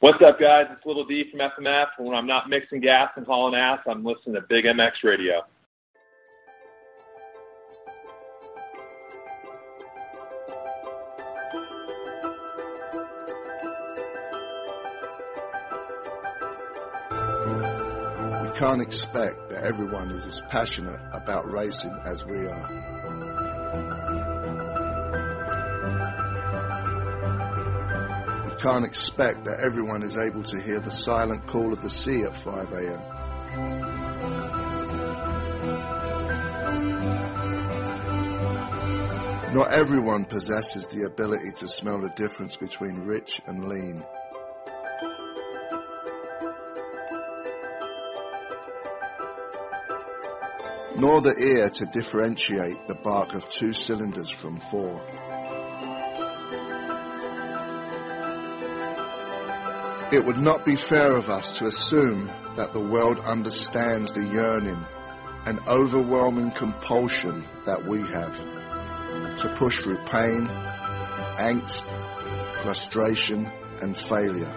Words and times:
What's 0.00 0.16
up, 0.26 0.40
guys? 0.40 0.64
It's 0.70 0.86
Little 0.86 1.04
D 1.04 1.24
from 1.30 1.40
FMF. 1.40 1.88
When 1.98 2.16
I'm 2.16 2.26
not 2.26 2.48
mixing 2.48 2.80
gas 2.80 3.10
and 3.16 3.26
hauling 3.26 3.54
ass, 3.54 3.80
I'm 3.86 4.02
listening 4.02 4.34
to 4.34 4.40
Big 4.48 4.64
MX 4.64 4.92
Radio. 5.04 5.42
We 18.42 18.58
can't 18.58 18.80
expect 18.80 19.50
that 19.50 19.64
everyone 19.64 20.12
is 20.12 20.24
as 20.24 20.40
passionate 20.48 20.98
about 21.12 21.50
racing 21.52 21.94
as 22.06 22.24
we 22.24 22.46
are. 22.46 22.99
Can't 28.60 28.84
expect 28.84 29.46
that 29.46 29.58
everyone 29.60 30.02
is 30.02 30.18
able 30.18 30.42
to 30.42 30.60
hear 30.60 30.80
the 30.80 30.92
silent 30.92 31.46
call 31.46 31.72
of 31.72 31.80
the 31.80 31.88
sea 31.88 32.24
at 32.24 32.36
5 32.36 32.72
a.m. 32.72 33.00
Not 39.54 39.72
everyone 39.72 40.26
possesses 40.26 40.86
the 40.88 41.06
ability 41.06 41.52
to 41.52 41.68
smell 41.68 42.02
the 42.02 42.10
difference 42.10 42.58
between 42.58 43.00
rich 43.00 43.40
and 43.46 43.66
lean. 43.66 44.04
Nor 50.98 51.22
the 51.22 51.34
ear 51.38 51.70
to 51.70 51.86
differentiate 51.86 52.86
the 52.88 52.94
bark 52.94 53.34
of 53.34 53.48
two 53.48 53.72
cylinders 53.72 54.28
from 54.28 54.60
four. 54.60 55.00
It 60.12 60.26
would 60.26 60.38
not 60.38 60.64
be 60.64 60.74
fair 60.74 61.16
of 61.16 61.30
us 61.30 61.56
to 61.58 61.66
assume 61.66 62.26
that 62.56 62.72
the 62.72 62.80
world 62.80 63.20
understands 63.20 64.10
the 64.10 64.26
yearning 64.26 64.84
and 65.46 65.60
overwhelming 65.68 66.50
compulsion 66.50 67.46
that 67.64 67.86
we 67.86 68.00
have 68.00 68.36
to 69.38 69.54
push 69.56 69.82
through 69.82 69.98
pain, 70.06 70.48
angst, 71.38 71.86
frustration, 72.62 73.46
and 73.80 73.96
failure. 73.96 74.52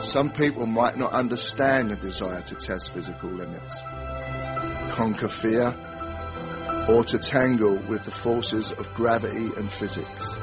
Some 0.00 0.30
people 0.30 0.66
might 0.66 0.96
not 0.96 1.12
understand 1.12 1.90
the 1.90 1.96
desire 1.96 2.42
to 2.42 2.54
test 2.54 2.92
physical 2.92 3.30
limits, 3.30 3.80
conquer 4.96 5.28
fear, 5.28 5.76
or 6.88 7.04
to 7.04 7.18
tangle 7.18 7.76
with 7.86 8.02
the 8.04 8.10
forces 8.10 8.70
of 8.72 8.94
gravity 8.94 9.50
and 9.54 9.70
physics. 9.70 10.36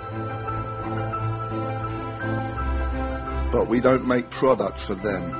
But 3.51 3.67
we 3.67 3.81
don't 3.81 4.05
make 4.07 4.29
product 4.29 4.79
for 4.79 4.93
them. 4.93 5.39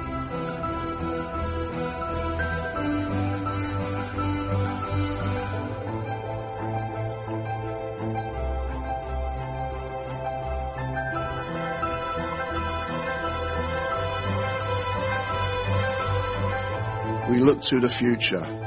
We 17.29 17.39
look 17.39 17.61
to 17.61 17.79
the 17.79 17.89
future, 17.89 18.62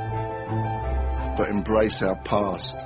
but 1.37 1.51
embrace 1.51 2.03
our 2.03 2.17
past. 2.17 2.79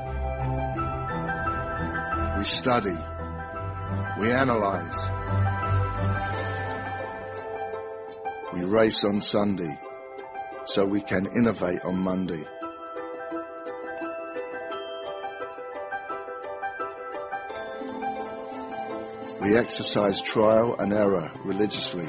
We 2.39 2.45
study. 2.45 2.97
We 4.19 4.33
analyze. 4.33 5.11
We 8.53 8.65
race 8.65 9.05
on 9.05 9.21
Sunday, 9.21 9.78
so 10.65 10.84
we 10.84 11.00
can 11.00 11.27
innovate 11.27 11.84
on 11.84 11.99
Monday. 11.99 12.44
We 19.41 19.56
exercise 19.56 20.21
trial 20.21 20.77
and 20.78 20.93
error 20.93 21.32
religiously. 21.44 22.09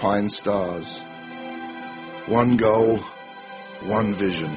Alpinestars. 0.00 1.04
One 2.26 2.56
goal, 2.56 2.96
one 3.82 4.14
vision. 4.14 4.56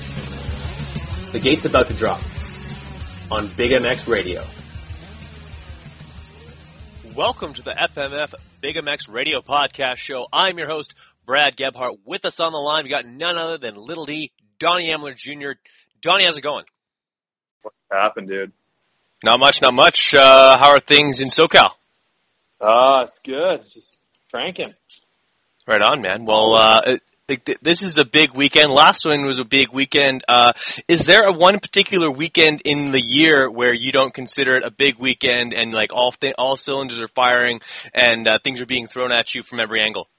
The 1.31 1.39
gate's 1.39 1.63
about 1.63 1.87
to 1.87 1.93
drop 1.93 2.21
on 3.31 3.47
Big 3.55 3.71
MX 3.71 4.09
Radio. 4.09 4.43
Welcome 7.15 7.53
to 7.53 7.61
the 7.61 7.71
FMF 7.71 8.33
Big 8.59 8.75
MX 8.75 9.09
Radio 9.09 9.39
Podcast 9.39 9.95
Show. 9.95 10.27
I'm 10.33 10.57
your 10.57 10.67
host, 10.67 10.93
Brad 11.25 11.55
Gebhart. 11.55 11.99
With 12.03 12.25
us 12.25 12.41
on 12.41 12.51
the 12.51 12.57
line, 12.57 12.83
we 12.83 12.89
got 12.89 13.05
none 13.05 13.37
other 13.37 13.57
than 13.57 13.75
Little 13.75 14.05
D, 14.05 14.33
Donnie 14.59 14.89
Emler 14.89 15.15
Jr. 15.15 15.51
Donnie, 16.01 16.25
how's 16.25 16.37
it 16.37 16.41
going? 16.41 16.65
What 17.61 17.73
happened, 17.89 18.27
dude? 18.27 18.51
Not 19.23 19.39
much, 19.39 19.61
not 19.61 19.73
much. 19.73 20.13
Uh, 20.13 20.57
how 20.57 20.71
are 20.71 20.81
things 20.81 21.21
in 21.21 21.29
SoCal? 21.29 21.69
Uh, 22.59 23.05
it's 23.07 23.19
good. 23.25 23.61
Just 23.73 23.87
cranking. 24.29 24.73
Right 25.65 25.81
on, 25.81 26.01
man. 26.01 26.25
Well, 26.25 26.55
uh, 26.55 26.97
this 27.27 27.81
is 27.81 27.97
a 27.97 28.05
big 28.05 28.31
weekend. 28.33 28.71
Last 28.71 29.05
one 29.05 29.25
was 29.25 29.39
a 29.39 29.45
big 29.45 29.69
weekend. 29.71 30.23
Uh, 30.27 30.53
is 30.87 31.05
there 31.05 31.23
a 31.23 31.31
one 31.31 31.59
particular 31.59 32.11
weekend 32.11 32.61
in 32.65 32.91
the 32.91 33.01
year 33.01 33.49
where 33.49 33.73
you 33.73 33.91
don't 33.91 34.13
consider 34.13 34.55
it 34.55 34.63
a 34.63 34.71
big 34.71 34.97
weekend 34.99 35.53
and 35.53 35.73
like 35.73 35.93
all 35.93 36.11
th- 36.11 36.35
all 36.37 36.57
cylinders 36.57 36.99
are 36.99 37.07
firing 37.07 37.61
and 37.93 38.27
uh, 38.27 38.39
things 38.43 38.61
are 38.61 38.65
being 38.65 38.87
thrown 38.87 39.11
at 39.11 39.33
you 39.33 39.43
from 39.43 39.59
every 39.59 39.81
angle? 39.81 40.09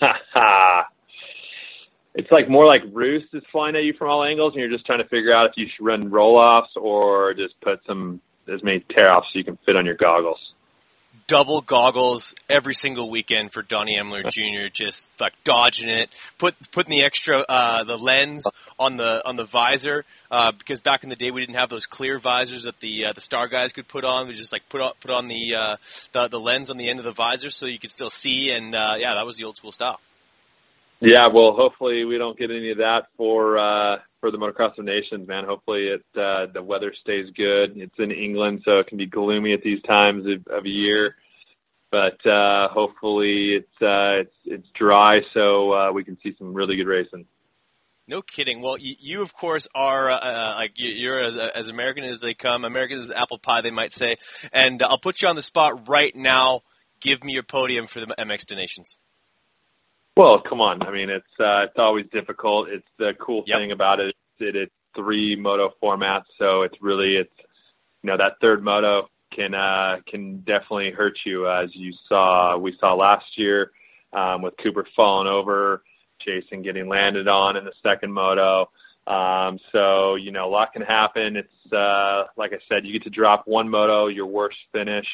it's 2.14 2.30
like 2.30 2.48
more 2.48 2.66
like 2.66 2.82
roost 2.92 3.26
is 3.32 3.42
flying 3.52 3.76
at 3.76 3.84
you 3.84 3.92
from 3.94 4.08
all 4.08 4.24
angles, 4.24 4.54
and 4.54 4.60
you're 4.60 4.70
just 4.70 4.86
trying 4.86 4.98
to 5.02 5.08
figure 5.08 5.34
out 5.34 5.46
if 5.46 5.52
you 5.56 5.66
should 5.74 5.84
run 5.84 6.10
roll 6.10 6.36
offs 6.36 6.70
or 6.76 7.34
just 7.34 7.54
put 7.60 7.80
some 7.86 8.20
as 8.52 8.62
many 8.62 8.84
tear 8.90 9.12
offs 9.12 9.28
so 9.32 9.38
you 9.38 9.44
can 9.44 9.56
fit 9.64 9.76
on 9.76 9.86
your 9.86 9.94
goggles 9.94 10.38
double 11.32 11.62
goggles 11.62 12.34
every 12.50 12.74
single 12.74 13.08
weekend 13.08 13.50
for 13.54 13.62
Donnie 13.62 13.96
Emler 13.98 14.22
Jr. 14.30 14.68
Just 14.70 15.08
like 15.18 15.32
dodging 15.44 15.88
it, 15.88 16.10
put 16.36 16.54
putting 16.72 16.90
the 16.90 17.02
extra 17.02 17.38
uh, 17.48 17.84
the 17.84 17.96
lens 17.96 18.46
on 18.78 18.98
the 18.98 19.26
on 19.26 19.36
the 19.36 19.46
visor 19.46 20.04
uh, 20.30 20.52
because 20.52 20.80
back 20.80 21.04
in 21.04 21.08
the 21.08 21.16
day 21.16 21.30
we 21.30 21.40
didn't 21.40 21.56
have 21.56 21.70
those 21.70 21.86
clear 21.86 22.18
visors 22.18 22.64
that 22.64 22.78
the 22.80 23.06
uh, 23.06 23.12
the 23.14 23.22
star 23.22 23.48
guys 23.48 23.72
could 23.72 23.88
put 23.88 24.04
on. 24.04 24.28
We 24.28 24.34
just 24.34 24.52
like 24.52 24.68
put 24.68 24.82
on 24.82 24.92
put 25.00 25.10
on 25.10 25.28
the, 25.28 25.54
uh, 25.54 25.76
the 26.12 26.28
the 26.28 26.38
lens 26.38 26.68
on 26.68 26.76
the 26.76 26.90
end 26.90 26.98
of 26.98 27.06
the 27.06 27.12
visor 27.12 27.48
so 27.48 27.64
you 27.64 27.78
could 27.78 27.90
still 27.90 28.10
see. 28.10 28.50
And 28.50 28.74
uh, 28.74 28.96
yeah, 28.98 29.14
that 29.14 29.24
was 29.24 29.36
the 29.36 29.44
old 29.44 29.56
school 29.56 29.72
style. 29.72 30.00
Yeah, 31.00 31.28
well, 31.34 31.54
hopefully 31.56 32.04
we 32.04 32.18
don't 32.18 32.38
get 32.38 32.50
any 32.50 32.72
of 32.72 32.76
that 32.76 33.06
for 33.16 33.58
uh, 33.58 33.96
for 34.20 34.30
the 34.30 34.36
Motocross 34.36 34.76
of 34.78 34.84
Nations, 34.84 35.26
man. 35.26 35.44
Hopefully 35.46 35.86
it 35.88 36.04
uh, 36.14 36.52
the 36.52 36.62
weather 36.62 36.92
stays 37.00 37.30
good. 37.34 37.78
It's 37.78 37.98
in 37.98 38.10
England, 38.10 38.62
so 38.66 38.80
it 38.80 38.88
can 38.88 38.98
be 38.98 39.06
gloomy 39.06 39.54
at 39.54 39.62
these 39.62 39.80
times 39.82 40.26
of, 40.26 40.46
of 40.52 40.66
year. 40.66 41.16
But 41.92 42.26
uh, 42.26 42.68
hopefully 42.68 43.58
it's 43.58 43.82
uh, 43.82 44.22
it's 44.22 44.34
it's 44.46 44.68
dry, 44.74 45.20
so 45.34 45.74
uh, 45.74 45.92
we 45.92 46.04
can 46.04 46.16
see 46.22 46.34
some 46.38 46.54
really 46.54 46.74
good 46.74 46.86
racing. 46.86 47.26
No 48.08 48.22
kidding. 48.22 48.62
Well, 48.62 48.78
you, 48.78 48.96
you 48.98 49.20
of 49.20 49.34
course 49.34 49.68
are 49.74 50.10
uh, 50.10 50.16
uh 50.16 50.54
like 50.56 50.72
you're 50.76 51.22
as, 51.22 51.36
as 51.36 51.68
American 51.68 52.04
as 52.04 52.20
they 52.20 52.32
come. 52.32 52.64
American 52.64 52.98
as 52.98 53.10
apple 53.10 53.36
pie, 53.36 53.60
they 53.60 53.70
might 53.70 53.92
say. 53.92 54.16
And 54.54 54.82
I'll 54.82 54.98
put 54.98 55.20
you 55.20 55.28
on 55.28 55.36
the 55.36 55.42
spot 55.42 55.86
right 55.86 56.16
now. 56.16 56.62
Give 57.02 57.22
me 57.22 57.34
your 57.34 57.42
podium 57.42 57.86
for 57.86 58.00
the 58.00 58.06
MX 58.06 58.56
Nations. 58.56 58.96
Well, 60.16 60.40
come 60.40 60.62
on. 60.62 60.82
I 60.82 60.92
mean, 60.92 61.10
it's 61.10 61.26
uh, 61.38 61.64
it's 61.64 61.76
always 61.76 62.06
difficult. 62.10 62.70
It's 62.70 62.88
the 62.98 63.12
cool 63.20 63.44
yep. 63.46 63.58
thing 63.58 63.70
about 63.70 64.00
it. 64.00 64.16
It 64.40 64.56
it's 64.56 64.72
three 64.96 65.36
moto 65.36 65.74
formats, 65.82 66.24
so 66.38 66.62
it's 66.62 66.76
really 66.80 67.16
it's 67.16 67.34
you 68.02 68.10
know 68.10 68.16
that 68.16 68.40
third 68.40 68.64
moto 68.64 69.08
can 69.34 69.54
uh, 69.54 69.96
can 70.08 70.38
definitely 70.38 70.90
hurt 70.90 71.18
you, 71.24 71.48
as 71.48 71.70
you 71.74 71.92
saw 72.08 72.56
we 72.56 72.76
saw 72.80 72.94
last 72.94 73.24
year 73.36 73.70
um, 74.12 74.42
with 74.42 74.54
Cooper 74.62 74.86
falling 74.94 75.28
over, 75.28 75.82
Jason 76.24 76.62
getting 76.62 76.88
landed 76.88 77.28
on 77.28 77.56
in 77.56 77.64
the 77.64 77.72
second 77.82 78.12
moto. 78.12 78.70
Um, 79.06 79.58
so 79.72 80.14
you 80.14 80.30
know 80.30 80.46
a 80.46 80.50
lot 80.50 80.72
can 80.72 80.82
happen. 80.82 81.36
It's 81.36 81.72
uh, 81.72 82.24
like 82.36 82.52
I 82.52 82.58
said, 82.68 82.84
you 82.84 82.92
get 82.92 83.04
to 83.04 83.10
drop 83.10 83.44
one 83.46 83.68
moto, 83.68 84.08
your 84.08 84.26
worst 84.26 84.58
finish. 84.72 85.06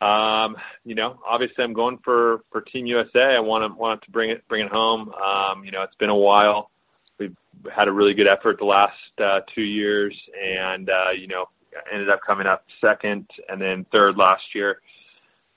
Um, 0.00 0.56
you 0.84 0.94
know, 0.94 1.18
obviously 1.26 1.64
I'm 1.64 1.72
going 1.72 1.98
for, 2.04 2.40
for 2.50 2.60
Team 2.60 2.86
USA. 2.86 3.34
I 3.36 3.40
want 3.40 3.62
to, 3.72 3.78
want 3.78 4.02
to 4.02 4.10
bring 4.10 4.30
it, 4.30 4.46
bring 4.48 4.66
it 4.66 4.72
home. 4.72 5.10
Um, 5.14 5.64
you 5.64 5.70
know, 5.70 5.82
it's 5.82 5.94
been 5.94 6.10
a 6.10 6.16
while. 6.16 6.70
We've 7.18 7.36
had 7.74 7.88
a 7.88 7.92
really 7.92 8.12
good 8.12 8.26
effort 8.26 8.58
the 8.58 8.66
last, 8.66 8.92
uh, 9.22 9.40
two 9.54 9.62
years 9.62 10.14
and, 10.38 10.90
uh, 10.90 11.12
you 11.18 11.26
know, 11.26 11.46
ended 11.92 12.10
up 12.10 12.20
coming 12.26 12.46
up 12.46 12.64
second 12.80 13.28
and 13.48 13.60
then 13.60 13.86
third 13.92 14.16
last 14.16 14.42
year. 14.54 14.80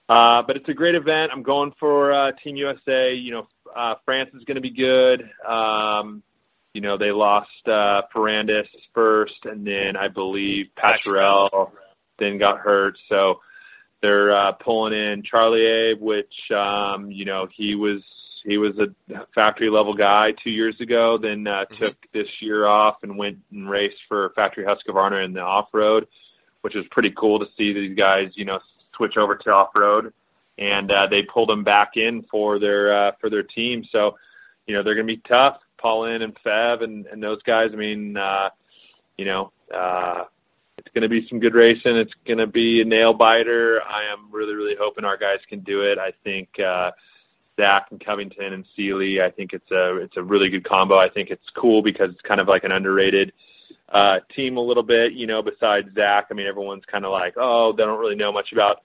Uh, 0.10 0.42
but 0.46 0.56
it's 0.56 0.70
a 0.70 0.74
great 0.74 0.96
event. 0.96 1.32
I'm 1.34 1.44
going 1.44 1.74
for, 1.80 2.14
uh, 2.14 2.32
Team 2.44 2.56
USA. 2.56 3.14
You 3.14 3.32
know, 3.32 3.48
uh, 3.76 3.96
France 4.06 4.30
is 4.34 4.44
going 4.46 4.56
to 4.56 4.62
be 4.62 4.72
good. 4.72 5.30
Um, 5.46 6.24
you 6.74 6.82
know, 6.82 6.98
they 6.98 7.12
lost, 7.12 7.50
uh, 7.68 8.02
first 8.94 9.34
and 9.44 9.66
then 9.66 9.98
I 10.00 10.08
believe 10.08 10.68
Paturel 10.78 11.72
then 12.20 12.38
got 12.38 12.60
hurt. 12.60 12.98
So, 13.10 13.40
they're 14.02 14.36
uh, 14.36 14.52
pulling 14.54 14.94
in 14.94 15.24
Charlie 15.24 15.66
Abe, 15.66 16.02
which 16.02 16.34
um, 16.56 17.12
you 17.12 17.26
know 17.26 17.48
he 17.56 17.76
was 17.76 18.02
he 18.48 18.58
was 18.58 18.72
a 18.80 19.26
factory 19.36 19.70
level 19.70 19.94
guy 19.94 20.32
two 20.42 20.50
years 20.50 20.80
ago. 20.80 21.18
Then 21.22 21.46
uh, 21.46 21.66
mm-hmm. 21.66 21.84
took 21.84 21.96
this 22.14 22.28
year 22.40 22.66
off 22.66 22.96
and 23.04 23.18
went 23.18 23.38
and 23.52 23.70
raced 23.70 23.98
for 24.08 24.32
Factory 24.36 24.64
Husqvarna 24.64 25.26
in 25.26 25.34
the 25.34 25.42
off 25.42 25.68
road, 25.74 26.08
which 26.62 26.74
was 26.74 26.86
pretty 26.92 27.14
cool 27.18 27.40
to 27.40 27.46
see 27.58 27.74
these 27.74 27.96
guys 27.98 28.30
you 28.36 28.46
know 28.46 28.60
switch 28.96 29.18
over 29.18 29.36
to 29.36 29.50
off 29.52 29.70
road. 29.76 30.14
And 30.58 30.90
uh, 30.90 31.08
they 31.12 31.22
pulled 31.22 31.52
him 31.52 31.64
back 31.64 31.92
in 31.96 32.24
for 32.32 32.58
their 32.58 33.10
uh, 33.10 33.12
for 33.20 33.30
their 33.30 33.44
team. 33.44 33.84
So, 33.92 34.16
you 34.66 34.74
know 34.74 34.82
they're 34.82 34.96
going 34.96 35.08
to 35.08 35.16
be 35.16 35.22
tough. 35.28 35.58
Paulin 35.78 36.22
and 36.22 36.36
Febvre 36.44 36.86
and, 36.86 37.06
and 37.08 37.22
those 37.22 37.42
guys. 37.44 37.70
I 37.74 37.76
mean, 37.76 38.18
uh, 38.18 38.50
you 39.18 39.26
know, 39.26 39.52
uh, 39.76 40.24
it's 40.78 40.88
going 40.94 41.04
to 41.04 41.10
be 41.10 41.28
some 41.30 41.40
good 41.40 41.54
racing. 41.54 41.98
It's 41.98 42.14
going 42.26 42.40
to 42.40 42.48
be 42.48 42.82
a 42.82 42.86
nail 42.86 43.14
biter. 43.14 43.82
I 43.88 44.12
am 44.12 44.32
really, 44.32 44.56
really 44.56 44.76
hoping 44.80 45.06
our 45.06 45.18
guys 45.18 45.40
can 45.50 45.60
do 45.60 45.82
it. 45.82 46.00
I 46.00 46.14
think 46.24 46.50
uh, 46.60 46.92
Zach 47.58 47.88
and 47.92 48.04
Covington 48.04 48.54
and 48.54 48.66
Seely. 48.76 49.18
I 49.22 49.32
think 49.32 49.52
it's 49.54 49.70
a 49.72 49.98
it's 49.98 50.16
a 50.18 50.24
really 50.24 50.50
good 50.50 50.68
combo. 50.68 50.98
I 50.98 51.10
think 51.10 51.30
it's 51.30 51.44
cool 51.58 51.82
because 51.82 52.10
it's 52.12 52.22
kind 52.22 52.40
of 52.40 52.48
like 52.48 52.64
an 52.64 52.72
underrated 52.72 53.34
uh, 53.92 54.18
team 54.36 54.58
a 54.58 54.62
little 54.62 54.84
bit. 54.84 55.14
You 55.14 55.28
know, 55.28 55.42
besides 55.42 55.88
Zach, 55.96 56.28
I 56.32 56.34
mean, 56.34 56.48
everyone's 56.48 56.86
kind 56.90 57.06
of 57.06 57.12
like, 57.12 57.34
oh, 57.38 57.74
they 57.76 57.84
don't 57.84 58.00
really 58.00 58.16
know 58.16 58.32
much 58.32 58.50
about 58.54 58.78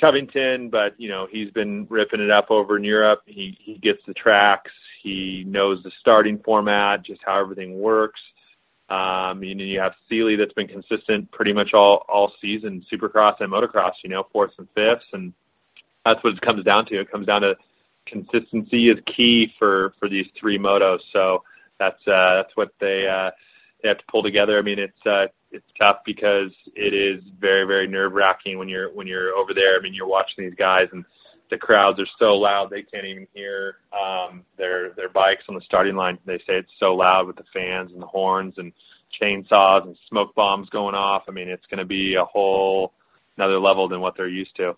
Covington, 0.00 0.70
but 0.70 0.98
you 0.98 1.08
know, 1.08 1.26
he's 1.30 1.50
been 1.50 1.86
ripping 1.90 2.20
it 2.20 2.30
up 2.30 2.50
over 2.50 2.76
in 2.76 2.84
Europe. 2.84 3.22
He 3.26 3.56
he 3.60 3.74
gets 3.74 4.00
the 4.06 4.14
tracks. 4.14 4.70
He 5.02 5.44
knows 5.46 5.82
the 5.82 5.90
starting 6.00 6.38
format, 6.44 7.04
just 7.04 7.20
how 7.24 7.40
everything 7.40 7.80
works. 7.80 8.20
Um, 8.88 9.42
you 9.42 9.54
know, 9.54 9.64
you 9.64 9.80
have 9.80 9.94
Seely 10.08 10.36
that's 10.36 10.52
been 10.52 10.68
consistent 10.68 11.30
pretty 11.32 11.52
much 11.52 11.72
all 11.74 12.04
all 12.08 12.32
season, 12.40 12.84
Supercross 12.92 13.40
and 13.40 13.52
motocross. 13.52 13.92
You 14.04 14.10
know, 14.10 14.26
fourths 14.32 14.54
and 14.58 14.68
fifths, 14.74 15.06
and 15.12 15.32
that's 16.04 16.22
what 16.22 16.34
it 16.34 16.40
comes 16.40 16.64
down 16.64 16.86
to. 16.86 17.00
It 17.00 17.10
comes 17.10 17.26
down 17.26 17.42
to 17.42 17.54
consistency 18.06 18.88
is 18.90 18.98
key 19.16 19.52
for 19.58 19.94
for 19.98 20.08
these 20.08 20.26
three 20.38 20.58
motos. 20.58 20.98
So 21.12 21.42
that's 21.78 22.00
uh, 22.06 22.42
that's 22.42 22.56
what 22.56 22.70
they 22.80 23.06
uh, 23.08 23.30
they 23.82 23.88
have 23.88 23.98
to 23.98 24.04
pull 24.10 24.22
together. 24.22 24.58
I 24.58 24.62
mean, 24.62 24.78
it's 24.78 25.06
uh, 25.06 25.26
it's 25.50 25.66
tough 25.78 25.98
because 26.04 26.50
it 26.74 26.94
is 26.94 27.22
very 27.40 27.66
very 27.66 27.86
nerve 27.86 28.12
wracking 28.12 28.58
when 28.58 28.68
you're 28.68 28.92
when 28.92 29.06
you're 29.06 29.32
over 29.34 29.54
there. 29.54 29.78
I 29.78 29.82
mean, 29.82 29.94
you're 29.94 30.06
watching 30.06 30.44
these 30.44 30.54
guys 30.56 30.88
and 30.92 31.04
the 31.50 31.58
crowds 31.58 32.00
are 32.00 32.06
so 32.18 32.34
loud 32.34 32.70
they 32.70 32.82
can't 32.82 33.04
even 33.04 33.26
hear 33.34 33.76
um, 33.92 34.42
their 34.56 34.92
their 34.94 35.10
bikes 35.10 35.44
on 35.48 35.54
the 35.54 35.60
starting 35.60 35.94
line. 35.94 36.18
They 36.24 36.38
say 36.38 36.54
it's 36.54 36.72
so 36.80 36.94
loud 36.94 37.26
with 37.26 37.36
the 37.36 37.44
fans 37.52 37.92
and 37.92 38.00
the 38.00 38.06
horns 38.06 38.54
and 38.56 38.72
chainsaws 39.20 39.84
and 39.84 39.96
smoke 40.08 40.34
bombs 40.34 40.70
going 40.70 40.94
off. 40.94 41.24
I 41.28 41.32
mean, 41.32 41.48
it's 41.48 41.66
going 41.66 41.78
to 41.78 41.84
be 41.84 42.14
a 42.14 42.24
whole 42.24 42.94
another 43.36 43.58
level 43.58 43.86
than 43.86 44.00
what 44.00 44.16
they're 44.16 44.28
used 44.28 44.56
to. 44.56 44.74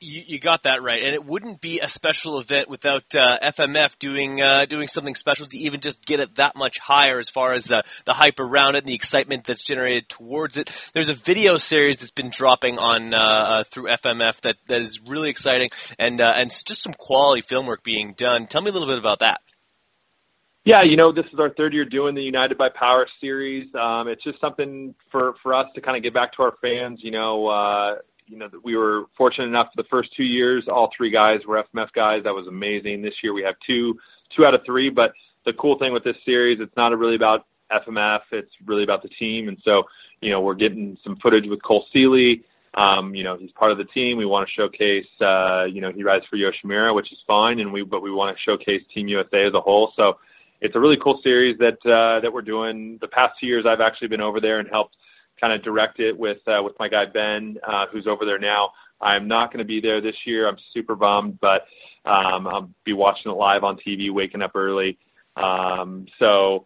You, 0.00 0.22
you, 0.26 0.38
got 0.38 0.64
that 0.64 0.82
right, 0.82 1.02
and 1.02 1.14
it 1.14 1.24
wouldn't 1.24 1.62
be 1.62 1.80
a 1.80 1.88
special 1.88 2.38
event 2.38 2.68
without 2.68 3.04
uh, 3.14 3.38
FMF 3.42 3.98
doing 3.98 4.42
uh, 4.42 4.66
doing 4.66 4.86
something 4.86 5.14
special 5.14 5.46
to 5.46 5.56
even 5.56 5.80
just 5.80 6.04
get 6.04 6.20
it 6.20 6.34
that 6.34 6.56
much 6.56 6.78
higher 6.78 7.18
as 7.18 7.30
far 7.30 7.54
as 7.54 7.72
uh, 7.72 7.80
the 8.04 8.12
hype 8.12 8.38
around 8.38 8.74
it 8.74 8.80
and 8.80 8.86
the 8.86 8.94
excitement 8.94 9.44
that's 9.44 9.62
generated 9.62 10.10
towards 10.10 10.58
it. 10.58 10.70
There's 10.92 11.08
a 11.08 11.14
video 11.14 11.56
series 11.56 11.98
that's 12.00 12.10
been 12.10 12.28
dropping 12.28 12.76
on 12.76 13.14
uh, 13.14 13.18
uh, 13.18 13.64
through 13.64 13.84
FMF 13.84 14.42
that, 14.42 14.56
that 14.66 14.82
is 14.82 15.00
really 15.00 15.30
exciting, 15.30 15.70
and 15.98 16.20
uh, 16.20 16.34
and 16.36 16.50
just 16.50 16.82
some 16.82 16.92
quality 16.92 17.40
film 17.40 17.64
work 17.64 17.82
being 17.82 18.12
done. 18.14 18.48
Tell 18.48 18.60
me 18.60 18.68
a 18.68 18.72
little 18.74 18.88
bit 18.88 18.98
about 18.98 19.20
that. 19.20 19.40
Yeah, 20.64 20.82
you 20.84 20.96
know, 20.96 21.12
this 21.12 21.24
is 21.32 21.40
our 21.40 21.50
third 21.50 21.72
year 21.72 21.84
doing 21.84 22.14
the 22.14 22.22
United 22.22 22.56
by 22.56 22.68
Power 22.68 23.06
series. 23.20 23.74
Um, 23.74 24.06
it's 24.06 24.22
just 24.22 24.38
something 24.38 24.94
for 25.10 25.34
for 25.42 25.54
us 25.54 25.66
to 25.74 25.80
kind 25.80 25.96
of 25.96 26.02
get 26.02 26.12
back 26.12 26.34
to 26.34 26.42
our 26.42 26.52
fans. 26.60 27.00
You 27.02 27.10
know, 27.10 27.48
uh, 27.48 27.94
you 28.26 28.38
know, 28.38 28.48
we 28.62 28.76
were 28.76 29.04
fortunate 29.16 29.46
enough 29.46 29.68
for 29.74 29.82
the 29.82 29.88
first 29.88 30.10
two 30.16 30.24
years, 30.24 30.64
all 30.68 30.90
three 30.96 31.10
guys 31.10 31.40
were 31.46 31.62
FMF 31.74 31.92
guys. 31.94 32.22
That 32.24 32.34
was 32.34 32.46
amazing. 32.46 33.02
This 33.02 33.14
year 33.22 33.32
we 33.32 33.42
have 33.42 33.54
two, 33.66 33.98
two 34.36 34.44
out 34.44 34.54
of 34.54 34.60
three. 34.64 34.90
But 34.90 35.12
the 35.44 35.52
cool 35.54 35.78
thing 35.78 35.92
with 35.92 36.04
this 36.04 36.16
series, 36.24 36.58
it's 36.60 36.76
not 36.76 36.96
really 36.96 37.16
about 37.16 37.46
FMF. 37.70 38.20
It's 38.30 38.50
really 38.66 38.84
about 38.84 39.02
the 39.02 39.08
team. 39.08 39.48
And 39.48 39.58
so, 39.64 39.84
you 40.20 40.30
know, 40.30 40.40
we're 40.40 40.54
getting 40.54 40.96
some 41.02 41.16
footage 41.16 41.44
with 41.46 41.62
Cole 41.62 41.86
Seely. 41.92 42.44
Um, 42.74 43.14
you 43.14 43.22
know, 43.22 43.36
he's 43.36 43.50
part 43.52 43.70
of 43.70 43.78
the 43.78 43.84
team. 43.84 44.16
We 44.16 44.24
want 44.24 44.48
to 44.48 44.52
showcase, 44.54 45.06
uh, 45.20 45.64
you 45.64 45.80
know, 45.80 45.92
he 45.92 46.02
rides 46.02 46.24
for 46.30 46.36
Yoshimura, 46.36 46.94
which 46.94 47.12
is 47.12 47.18
fine. 47.26 47.60
And 47.60 47.72
we, 47.72 47.82
but 47.82 48.02
we 48.02 48.10
want 48.10 48.34
to 48.34 48.42
showcase 48.42 48.82
Team 48.94 49.08
USA 49.08 49.46
as 49.46 49.52
a 49.54 49.60
whole. 49.60 49.92
So 49.94 50.14
it's 50.62 50.74
a 50.74 50.80
really 50.80 50.96
cool 51.02 51.20
series 51.22 51.58
that, 51.58 51.78
uh, 51.84 52.20
that 52.20 52.32
we're 52.32 52.40
doing. 52.40 52.98
The 53.00 53.08
past 53.08 53.34
two 53.38 53.46
years, 53.46 53.66
I've 53.68 53.80
actually 53.80 54.08
been 54.08 54.22
over 54.22 54.40
there 54.40 54.58
and 54.58 54.68
helped 54.70 54.96
kind 55.42 55.52
of 55.52 55.62
direct 55.62 55.98
it 56.00 56.16
with 56.16 56.38
uh, 56.46 56.62
with 56.62 56.74
my 56.78 56.88
guy 56.88 57.04
Ben, 57.04 57.56
uh, 57.66 57.86
who's 57.92 58.06
over 58.06 58.24
there 58.24 58.38
now. 58.38 58.70
I'm 59.00 59.26
not 59.26 59.52
going 59.52 59.58
to 59.58 59.64
be 59.64 59.80
there 59.80 60.00
this 60.00 60.14
year. 60.24 60.48
I'm 60.48 60.56
super 60.72 60.94
bummed, 60.94 61.40
but 61.40 61.62
um, 62.04 62.46
I'll 62.46 62.70
be 62.84 62.92
watching 62.92 63.32
it 63.32 63.34
live 63.34 63.64
on 63.64 63.76
TV, 63.84 64.12
waking 64.12 64.42
up 64.42 64.52
early. 64.54 64.96
Um, 65.36 66.06
so, 66.20 66.64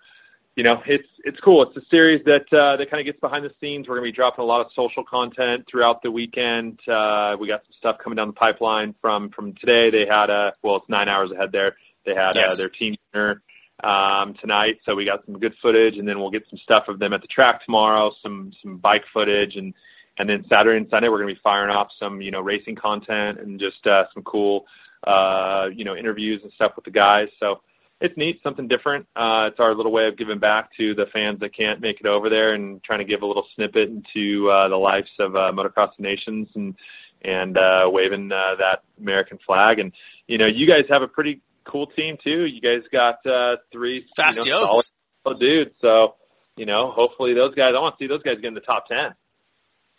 you 0.55 0.63
know, 0.63 0.83
it's 0.87 1.09
it's 1.25 1.41
cool. 1.41 1.63
It's 1.63 1.77
a 1.77 1.89
series 1.91 2.23
that 2.27 2.45
uh, 2.53 2.77
that 2.77 2.91
kind 2.91 3.01
of 3.01 3.07
gets 3.07 3.19
behind 3.21 3.45
the 3.47 3.51
scenes. 3.59 3.89
We're 3.89 3.97
going 3.97 4.09
to 4.09 4.13
be 4.13 4.17
dropping 4.17 4.43
a 4.43 4.47
lot 4.47 4.61
of 4.61 4.67
social 4.77 5.05
content 5.05 5.65
throughout 5.71 6.03
the 6.03 6.11
weekend. 6.11 6.79
Uh, 6.87 7.37
we 7.41 7.49
got 7.49 7.63
some 7.63 7.73
stuff 7.79 7.97
coming 8.05 8.17
down 8.17 8.29
the 8.29 8.35
pipeline 8.35 8.95
from 9.01 9.31
from 9.31 9.55
today. 9.55 9.89
They 9.91 10.05
had 10.07 10.29
a 10.29 10.53
well, 10.63 10.77
it's 10.77 10.89
nine 10.91 11.09
hours 11.09 11.31
ahead 11.31 11.53
there. 11.53 11.77
They 12.05 12.15
had 12.15 12.37
Yes. 12.37 12.53
uh, 12.53 12.57
their 12.57 12.69
team 12.69 12.97
dinner 13.15 13.43
um, 13.85 14.35
tonight, 14.41 14.79
so 14.85 14.95
we 14.95 15.05
got 15.05 15.25
some 15.27 15.39
good 15.39 15.55
footage, 15.61 15.97
and 15.99 16.09
then 16.09 16.19
we'll 16.19 16.31
get 16.31 16.45
some 16.49 16.59
stuff 16.63 16.85
of 16.89 16.99
them 16.99 17.13
at 17.13 17.21
the 17.21 17.27
track 17.27 17.65
tomorrow. 17.65 18.11
Some 18.23 18.53
some 18.63 18.79
bike 18.79 19.05
footage, 19.13 19.57
and 19.57 19.75
and 20.19 20.29
then 20.29 20.45
Saturday 20.49 20.79
and 20.79 20.87
Sunday 20.91 21.09
we're 21.09 21.19
going 21.19 21.29
to 21.29 21.35
be 21.35 21.41
firing 21.43 21.75
off 21.75 21.89
some 22.01 22.21
you 22.21 22.31
know 22.31 22.41
racing 22.41 22.77
content 22.77 23.39
and 23.39 23.61
just 23.61 23.87
uh, 23.87 24.05
some 24.15 24.23
cool 24.23 24.65
uh, 25.07 25.67
you 25.75 25.85
know 25.85 25.95
interviews 25.95 26.41
and 26.43 26.53
stuff 26.55 26.73
with 26.77 26.85
the 26.85 26.91
guys. 26.91 27.29
So 27.39 27.61
it's 28.01 28.17
neat, 28.17 28.41
something 28.43 28.69
different. 28.69 29.07
Uh, 29.17 29.49
it's 29.51 29.61
our 29.61 29.75
little 29.75 29.93
way 29.93 30.07
of 30.07 30.19
giving 30.19 30.39
back 30.39 30.71
to 30.77 30.95
the 30.95 31.07
fans 31.13 31.41
that 31.41 31.57
can't 31.57 31.81
make 31.81 32.01
it 32.01 32.07
over 32.07 32.29
there 32.29 32.53
and 32.55 32.83
trying 32.85 32.99
to 32.99 33.05
give 33.05 33.23
a 33.23 33.27
little 33.27 33.47
snippet 33.55 33.89
into 33.89 34.51
uh, 34.51 34.69
the 34.69 34.77
lives 34.77 35.09
of 35.19 35.35
uh, 35.35 35.53
motocross 35.53 35.93
nations 35.99 36.49
and 36.55 36.75
and 37.23 37.57
uh, 37.57 37.85
waving 37.87 38.31
uh, 38.31 38.55
that 38.59 38.83
American 39.01 39.39
flag. 39.47 39.79
And 39.79 39.93
you 40.27 40.39
know, 40.39 40.47
you 40.47 40.67
guys 40.67 40.85
have 40.91 41.03
a 41.03 41.09
pretty 41.09 41.41
cool 41.71 41.87
team 41.89 42.17
too. 42.23 42.47
You 42.47 42.61
guys 42.61 42.87
got 42.93 43.25
uh, 43.27 43.57
three 43.73 44.07
Fast 44.17 44.45
you 44.45 44.53
know, 44.53 44.83
solid 45.25 45.41
dudes. 45.41 45.73
So 45.81 46.15
you 46.57 46.67
know, 46.67 46.91
hopefully 46.95 47.35
those 47.35 47.55
guys. 47.55 47.73
I 47.77 47.81
want 47.81 47.99
to 47.99 48.05
see 48.05 48.09
those 48.09 48.23
guys 48.23 48.37
get 48.41 48.49
in 48.49 48.55
the 48.55 48.61
top 48.61 48.87
ten. 48.89 49.15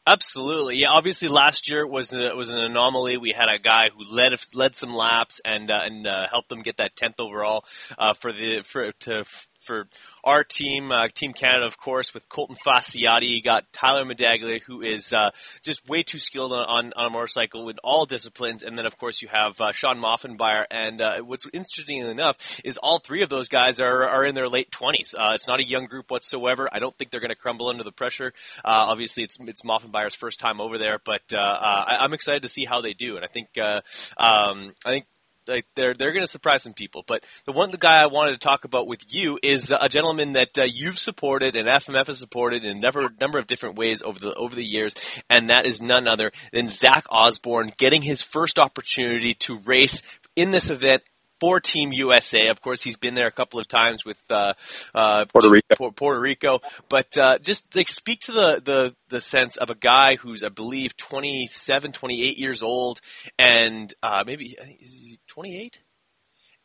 Absolutely, 0.07 0.77
yeah. 0.77 0.87
Obviously, 0.89 1.27
last 1.27 1.69
year 1.69 1.85
was 1.85 2.13
a, 2.13 2.33
was 2.33 2.49
an 2.49 2.57
anomaly. 2.57 3.17
We 3.17 3.31
had 3.31 3.49
a 3.49 3.59
guy 3.59 3.89
who 3.93 4.09
led 4.09 4.33
led 4.53 4.75
some 4.75 4.95
laps 4.95 5.41
and 5.43 5.69
uh, 5.69 5.79
and 5.83 6.07
uh, 6.07 6.27
helped 6.31 6.47
them 6.47 6.61
get 6.61 6.77
that 6.77 6.95
tenth 6.95 7.19
overall 7.19 7.65
uh, 7.97 8.13
for 8.13 8.31
the 8.31 8.61
for 8.61 8.93
to 9.01 9.25
for 9.59 9.87
our 10.23 10.43
team, 10.43 10.91
uh, 10.91 11.07
Team 11.13 11.33
Canada, 11.33 11.65
of 11.65 11.77
course, 11.77 12.13
with 12.13 12.27
Colton 12.29 12.55
Facciotti. 12.65 13.29
You 13.29 13.41
got 13.41 13.71
Tyler 13.71 14.03
Medaglia, 14.03 14.61
who 14.61 14.81
is 14.81 15.13
uh, 15.13 15.31
just 15.63 15.87
way 15.87 16.03
too 16.03 16.19
skilled 16.19 16.51
on, 16.51 16.65
on, 16.65 16.93
on 16.95 17.05
a 17.05 17.09
motorcycle 17.09 17.65
with 17.65 17.77
all 17.83 18.05
disciplines, 18.05 18.63
and 18.63 18.77
then 18.77 18.85
of 18.85 18.97
course 18.97 19.21
you 19.21 19.27
have 19.31 19.59
uh, 19.61 19.71
Sean 19.71 19.97
Maffenbeier. 19.97 20.65
And 20.69 21.01
uh, 21.01 21.19
what's 21.19 21.45
interesting 21.53 21.99
enough 21.99 22.37
is 22.63 22.77
all 22.77 22.99
three 22.99 23.21
of 23.21 23.29
those 23.29 23.49
guys 23.49 23.79
are 23.79 24.07
are 24.07 24.23
in 24.23 24.35
their 24.35 24.49
late 24.49 24.71
twenties. 24.71 25.15
Uh, 25.17 25.31
it's 25.33 25.47
not 25.47 25.59
a 25.59 25.67
young 25.67 25.85
group 25.85 26.11
whatsoever. 26.11 26.69
I 26.71 26.79
don't 26.79 26.97
think 26.97 27.11
they're 27.11 27.21
going 27.21 27.29
to 27.29 27.35
crumble 27.35 27.69
under 27.69 27.83
the 27.83 27.91
pressure. 27.91 28.33
Uh, 28.65 28.85
obviously, 28.89 29.23
it's 29.23 29.37
it's 29.39 29.61
Maffenbeier's 29.61 30.15
first 30.15 30.39
time 30.39 30.59
over 30.61 30.77
there, 30.77 30.99
but 31.03 31.21
I, 31.33 31.97
I'm 32.01 32.13
excited 32.13 32.43
to 32.43 32.49
see 32.49 32.65
how 32.65 32.81
they 32.81 32.93
do. 32.93 33.15
And 33.15 33.25
I 33.25 33.27
think 33.27 33.49
um, 33.57 34.73
I 34.85 34.91
think 34.91 35.05
like 35.47 35.65
they're 35.75 35.93
they're 35.93 36.11
going 36.11 36.25
to 36.25 36.31
surprise 36.31 36.63
some 36.63 36.73
people. 36.73 37.03
But 37.07 37.23
the 37.45 37.51
one 37.51 37.71
the 37.71 37.77
guy 37.77 38.01
I 38.01 38.07
wanted 38.07 38.31
to 38.33 38.37
talk 38.37 38.65
about 38.65 38.87
with 38.87 39.01
you 39.09 39.39
is 39.41 39.71
uh, 39.71 39.77
a 39.81 39.89
gentleman 39.89 40.33
that 40.33 40.57
uh, 40.57 40.63
you've 40.63 40.99
supported 40.99 41.55
and 41.55 41.67
FMF 41.67 42.07
has 42.07 42.19
supported 42.19 42.63
in 42.63 42.77
a 42.77 42.79
number 42.79 43.09
number 43.19 43.39
of 43.39 43.47
different 43.47 43.75
ways 43.75 44.01
over 44.01 44.19
the 44.19 44.33
over 44.35 44.55
the 44.55 44.65
years, 44.65 44.93
and 45.29 45.49
that 45.49 45.65
is 45.65 45.81
none 45.81 46.07
other 46.07 46.31
than 46.51 46.69
Zach 46.69 47.05
Osborne 47.09 47.71
getting 47.77 48.01
his 48.01 48.21
first 48.21 48.59
opportunity 48.59 49.33
to 49.35 49.57
race 49.59 50.01
in 50.35 50.51
this 50.51 50.69
event. 50.69 51.03
For 51.39 51.59
Team 51.59 51.93
USA, 51.93 52.47
of 52.47 52.61
course, 52.61 52.81
he's 52.81 52.97
been 52.97 53.13
there 53.13 53.27
a 53.27 53.31
couple 53.31 53.59
of 53.59 53.67
times 53.67 54.03
with 54.03 54.17
uh, 54.29 54.53
uh, 54.95 55.25
Puerto 55.25 55.49
Rico. 55.49 55.75
Pu- 55.75 55.91
Puerto 55.91 56.19
Rico. 56.19 56.61
But 56.89 57.15
uh, 57.17 57.37
just 57.39 57.75
like 57.75 57.89
speak 57.89 58.21
to 58.21 58.31
the, 58.31 58.61
the 58.63 58.95
the 59.09 59.21
sense 59.21 59.55
of 59.57 59.69
a 59.69 59.75
guy 59.75 60.15
who's, 60.15 60.43
I 60.43 60.49
believe, 60.49 60.97
27, 60.97 61.91
28 61.91 62.37
years 62.39 62.63
old, 62.63 63.01
and 63.37 63.93
uh, 64.01 64.23
maybe 64.25 64.57
I 64.59 64.65
think, 64.65 64.81
is 64.81 64.93
he 64.93 65.19
28? 65.27 65.79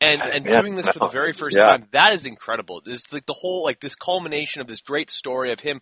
And 0.02 0.20
and 0.20 0.46
Yeah, 0.46 0.60
doing 0.60 0.74
this 0.74 0.88
for 0.88 0.98
the 0.98 1.08
very 1.08 1.32
first 1.32 1.56
yeah. 1.56 1.64
time, 1.64 1.86
that 1.92 2.12
is 2.12 2.26
incredible. 2.26 2.80
This 2.84 3.12
like 3.12 3.24
the 3.26 3.32
whole 3.32 3.62
like 3.62 3.78
this 3.78 3.94
culmination 3.94 4.60
of 4.60 4.66
this 4.66 4.80
great 4.80 5.10
story 5.10 5.52
of 5.52 5.60
him 5.60 5.80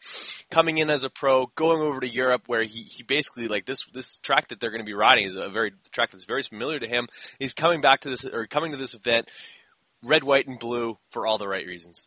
coming 0.51 0.77
in 0.77 0.91
as 0.91 1.05
a 1.05 1.11
pro, 1.11 1.47
going 1.55 1.81
over 1.81 2.01
to 2.01 2.09
Europe, 2.09 2.43
where 2.47 2.63
he, 2.63 2.83
he 2.83 3.03
basically 3.03 3.49
like 3.49 3.65
this 3.65 3.87
this 3.95 4.19
track 4.19 4.49
that 4.49 4.61
they're 4.61 4.71
going 4.71 4.85
to 4.85 4.87
be 4.87 4.95
riding 4.95 5.27
is 5.27 5.37
a 5.37 5.49
very 5.49 5.73
track 5.91 6.11
that's 6.11 6.27
very 6.27 6.43
familiar 6.43 6.79
to 6.79 6.87
him. 6.87 7.09
He's 7.39 7.55
coming 7.55 7.81
back 7.81 8.01
to 8.03 8.11
this 8.11 8.27
or 8.27 8.47
coming 8.47 8.73
to 8.73 8.77
this 8.77 8.93
event, 8.93 9.31
red, 10.05 10.23
white, 10.23 10.47
and 10.47 10.59
blue 10.59 10.99
for 11.11 11.27
all 11.27 11.39
the 11.39 11.49
right 11.49 11.67
reasons. 11.67 12.07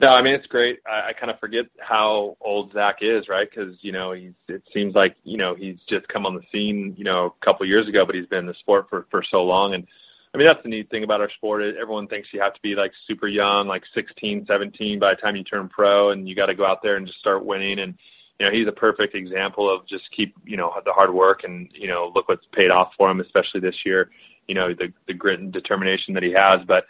No, 0.00 0.08
I 0.08 0.22
mean 0.22 0.34
it's 0.34 0.46
great. 0.46 0.78
I, 0.86 1.10
I 1.10 1.12
kind 1.12 1.30
of 1.30 1.38
forget 1.40 1.66
how 1.78 2.36
old 2.40 2.72
Zach 2.72 2.98
is, 3.02 3.28
right? 3.28 3.48
Because 3.50 3.74
you 3.82 3.92
know 3.92 4.12
he's. 4.12 4.32
It 4.48 4.62
seems 4.72 4.94
like 4.94 5.14
you 5.24 5.36
know 5.36 5.54
he's 5.54 5.76
just 5.88 6.08
come 6.08 6.24
on 6.24 6.34
the 6.34 6.42
scene, 6.50 6.94
you 6.96 7.04
know, 7.04 7.34
a 7.40 7.44
couple 7.44 7.66
years 7.66 7.86
ago, 7.86 8.06
but 8.06 8.14
he's 8.14 8.26
been 8.26 8.40
in 8.40 8.46
the 8.46 8.54
sport 8.60 8.86
for 8.88 9.06
for 9.10 9.22
so 9.30 9.42
long. 9.42 9.74
And 9.74 9.86
I 10.32 10.38
mean 10.38 10.46
that's 10.46 10.62
the 10.62 10.68
neat 10.68 10.90
thing 10.90 11.04
about 11.04 11.20
our 11.20 11.30
sport. 11.36 11.62
Everyone 11.62 12.06
thinks 12.06 12.28
you 12.32 12.40
have 12.40 12.54
to 12.54 12.60
be 12.62 12.74
like 12.74 12.92
super 13.06 13.26
young, 13.26 13.66
like 13.66 13.82
16, 13.94 14.46
17 14.46 14.98
by 14.98 15.14
the 15.14 15.20
time 15.20 15.36
you 15.36 15.42
turn 15.42 15.68
pro, 15.68 16.10
and 16.10 16.28
you 16.28 16.36
got 16.36 16.46
to 16.46 16.54
go 16.54 16.64
out 16.64 16.82
there 16.82 16.96
and 16.96 17.06
just 17.06 17.18
start 17.18 17.44
winning. 17.44 17.80
And 17.80 17.94
you 18.38 18.46
know 18.46 18.52
he's 18.52 18.68
a 18.68 18.72
perfect 18.72 19.14
example 19.14 19.72
of 19.72 19.86
just 19.88 20.04
keep 20.16 20.34
you 20.44 20.56
know 20.56 20.72
the 20.84 20.92
hard 20.92 21.12
work, 21.12 21.40
and 21.44 21.68
you 21.74 21.88
know 21.88 22.12
look 22.14 22.28
what's 22.28 22.46
paid 22.52 22.70
off 22.70 22.92
for 22.96 23.10
him, 23.10 23.20
especially 23.20 23.60
this 23.60 23.74
year. 23.84 24.10
You 24.46 24.54
know 24.54 24.68
the 24.72 24.92
the 25.06 25.14
grit 25.14 25.40
and 25.40 25.52
determination 25.52 26.14
that 26.14 26.22
he 26.22 26.32
has, 26.32 26.60
but 26.66 26.84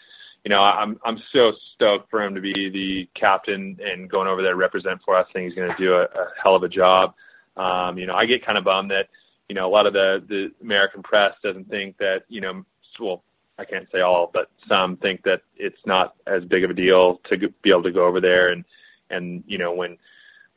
you 0.45 0.49
know, 0.49 0.61
I'm 0.61 0.99
I'm 1.05 1.19
so 1.33 1.53
stoked 1.75 2.11
for 2.11 2.23
him 2.23 2.35
to 2.35 2.41
be 2.41 2.71
the 2.71 3.09
captain 3.19 3.77
and 3.81 4.11
going 4.11 4.27
over 4.27 4.43
there 4.43 4.53
to 4.53 4.57
represent 4.57 5.01
for 5.05 5.17
us. 5.17 5.27
I 5.31 5.33
think 5.33 5.47
he's 5.47 5.55
going 5.55 5.71
to 5.71 5.83
do 5.83 5.95
a, 5.95 6.03
a 6.03 6.29
hell 6.43 6.57
of 6.57 6.63
a 6.63 6.69
job. 6.69 7.15
Um, 7.57 7.99
you 7.99 8.07
know, 8.07 8.15
I 8.15 8.25
get 8.25 8.45
kind 8.45 8.57
of 8.57 8.65
bummed 8.65 8.91
that 8.91 9.09
you 9.49 9.55
know 9.55 9.69
a 9.69 9.73
lot 9.73 9.87
of 9.87 9.93
the 9.93 10.25
the 10.29 10.49
American 10.63 11.03
press 11.03 11.35
doesn't 11.43 11.69
think 11.69 11.99
that 11.99 12.21
you 12.29 12.41
know, 12.41 12.65
well, 12.99 13.23
I 13.61 13.65
can't 13.65 13.89
say 13.93 14.01
all, 14.01 14.31
but 14.33 14.51
some 14.69 14.97
think 14.97 15.23
that 15.25 15.43
it's 15.57 15.85
not 15.87 16.15
as 16.27 16.43
big 16.45 16.65
of 16.65 16.71
a 16.71 16.75
deal 16.75 17.21
to 17.29 17.37
be 17.63 17.71
able 17.71 17.83
to 17.83 17.93
go 17.93 18.07
over 18.07 18.21
there 18.21 18.53
and 18.53 18.65
and 19.11 19.45
you 19.47 19.59
know 19.59 19.73
when 19.75 19.99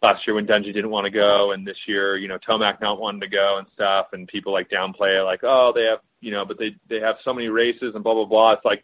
last 0.02 0.22
year 0.26 0.36
when 0.36 0.48
Dungey 0.48 0.74
didn't 0.74 0.90
want 0.90 1.06
to 1.06 1.12
go 1.12 1.52
and 1.52 1.66
this 1.66 1.78
year 1.88 2.18
you 2.18 2.28
know 2.28 2.38
Tomac 2.48 2.80
not 2.82 3.00
wanting 3.00 3.22
to 3.22 3.28
go 3.28 3.58
and 3.58 3.68
stuff 3.74 4.08
and 4.14 4.28
people 4.28 4.54
like 4.54 4.70
downplay 4.70 5.20
it 5.20 5.24
like 5.24 5.42
oh 5.44 5.72
they 5.76 5.84
have 5.84 6.00
you 6.22 6.32
know 6.32 6.46
but 6.46 6.58
they 6.58 6.76
they 6.90 7.00
have 7.00 7.16
so 7.26 7.34
many 7.34 7.48
races 7.48 7.94
and 7.96 8.04
blah 8.04 8.14
blah 8.14 8.26
blah. 8.26 8.54
It's 8.54 8.66
like 8.66 8.84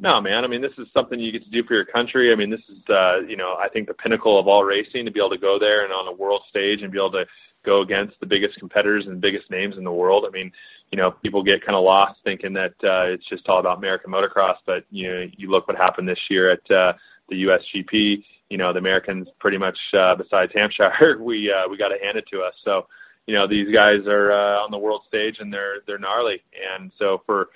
no, 0.00 0.20
man. 0.20 0.44
I 0.44 0.46
mean, 0.46 0.62
this 0.62 0.78
is 0.78 0.86
something 0.94 1.18
you 1.18 1.32
get 1.32 1.42
to 1.42 1.50
do 1.50 1.64
for 1.64 1.74
your 1.74 1.84
country. 1.84 2.32
I 2.32 2.36
mean, 2.36 2.50
this 2.50 2.62
is, 2.68 2.78
uh, 2.88 3.20
you 3.26 3.36
know, 3.36 3.56
I 3.58 3.68
think 3.68 3.88
the 3.88 3.94
pinnacle 3.94 4.38
of 4.38 4.46
all 4.46 4.62
racing 4.62 5.04
to 5.04 5.10
be 5.10 5.18
able 5.18 5.30
to 5.30 5.38
go 5.38 5.58
there 5.58 5.82
and 5.82 5.92
on 5.92 6.06
a 6.06 6.12
world 6.12 6.42
stage 6.48 6.82
and 6.82 6.92
be 6.92 6.98
able 6.98 7.10
to 7.12 7.24
go 7.66 7.82
against 7.82 8.14
the 8.20 8.26
biggest 8.26 8.56
competitors 8.58 9.04
and 9.06 9.20
biggest 9.20 9.50
names 9.50 9.74
in 9.76 9.82
the 9.82 9.92
world. 9.92 10.24
I 10.26 10.30
mean, 10.30 10.52
you 10.90 10.96
know, 10.96 11.10
people 11.10 11.42
get 11.42 11.64
kind 11.64 11.76
of 11.76 11.84
lost 11.84 12.18
thinking 12.24 12.54
that 12.54 12.72
uh, 12.82 13.12
it's 13.12 13.28
just 13.28 13.48
all 13.48 13.60
about 13.60 13.78
American 13.78 14.10
motocross, 14.10 14.56
but 14.66 14.84
you 14.90 15.08
know, 15.08 15.26
you 15.36 15.50
look 15.50 15.68
what 15.68 15.76
happened 15.76 16.08
this 16.08 16.20
year 16.30 16.50
at 16.50 16.70
uh, 16.70 16.92
the 17.28 17.44
USGP. 17.44 18.24
You 18.48 18.56
know, 18.56 18.72
the 18.72 18.78
Americans 18.78 19.28
pretty 19.38 19.58
much, 19.58 19.78
uh, 19.92 20.14
besides 20.14 20.52
Hampshire, 20.54 21.18
we 21.20 21.52
uh, 21.52 21.68
we 21.68 21.76
got 21.76 21.92
it 21.92 22.24
to 22.32 22.40
us. 22.40 22.54
So, 22.64 22.86
you 23.26 23.34
know, 23.34 23.46
these 23.46 23.72
guys 23.72 24.06
are 24.06 24.32
uh, 24.32 24.64
on 24.64 24.70
the 24.70 24.78
world 24.78 25.02
stage 25.06 25.36
and 25.40 25.52
they're 25.52 25.76
they're 25.86 25.98
gnarly, 25.98 26.42
and 26.74 26.90
so 26.98 27.22
for 27.26 27.48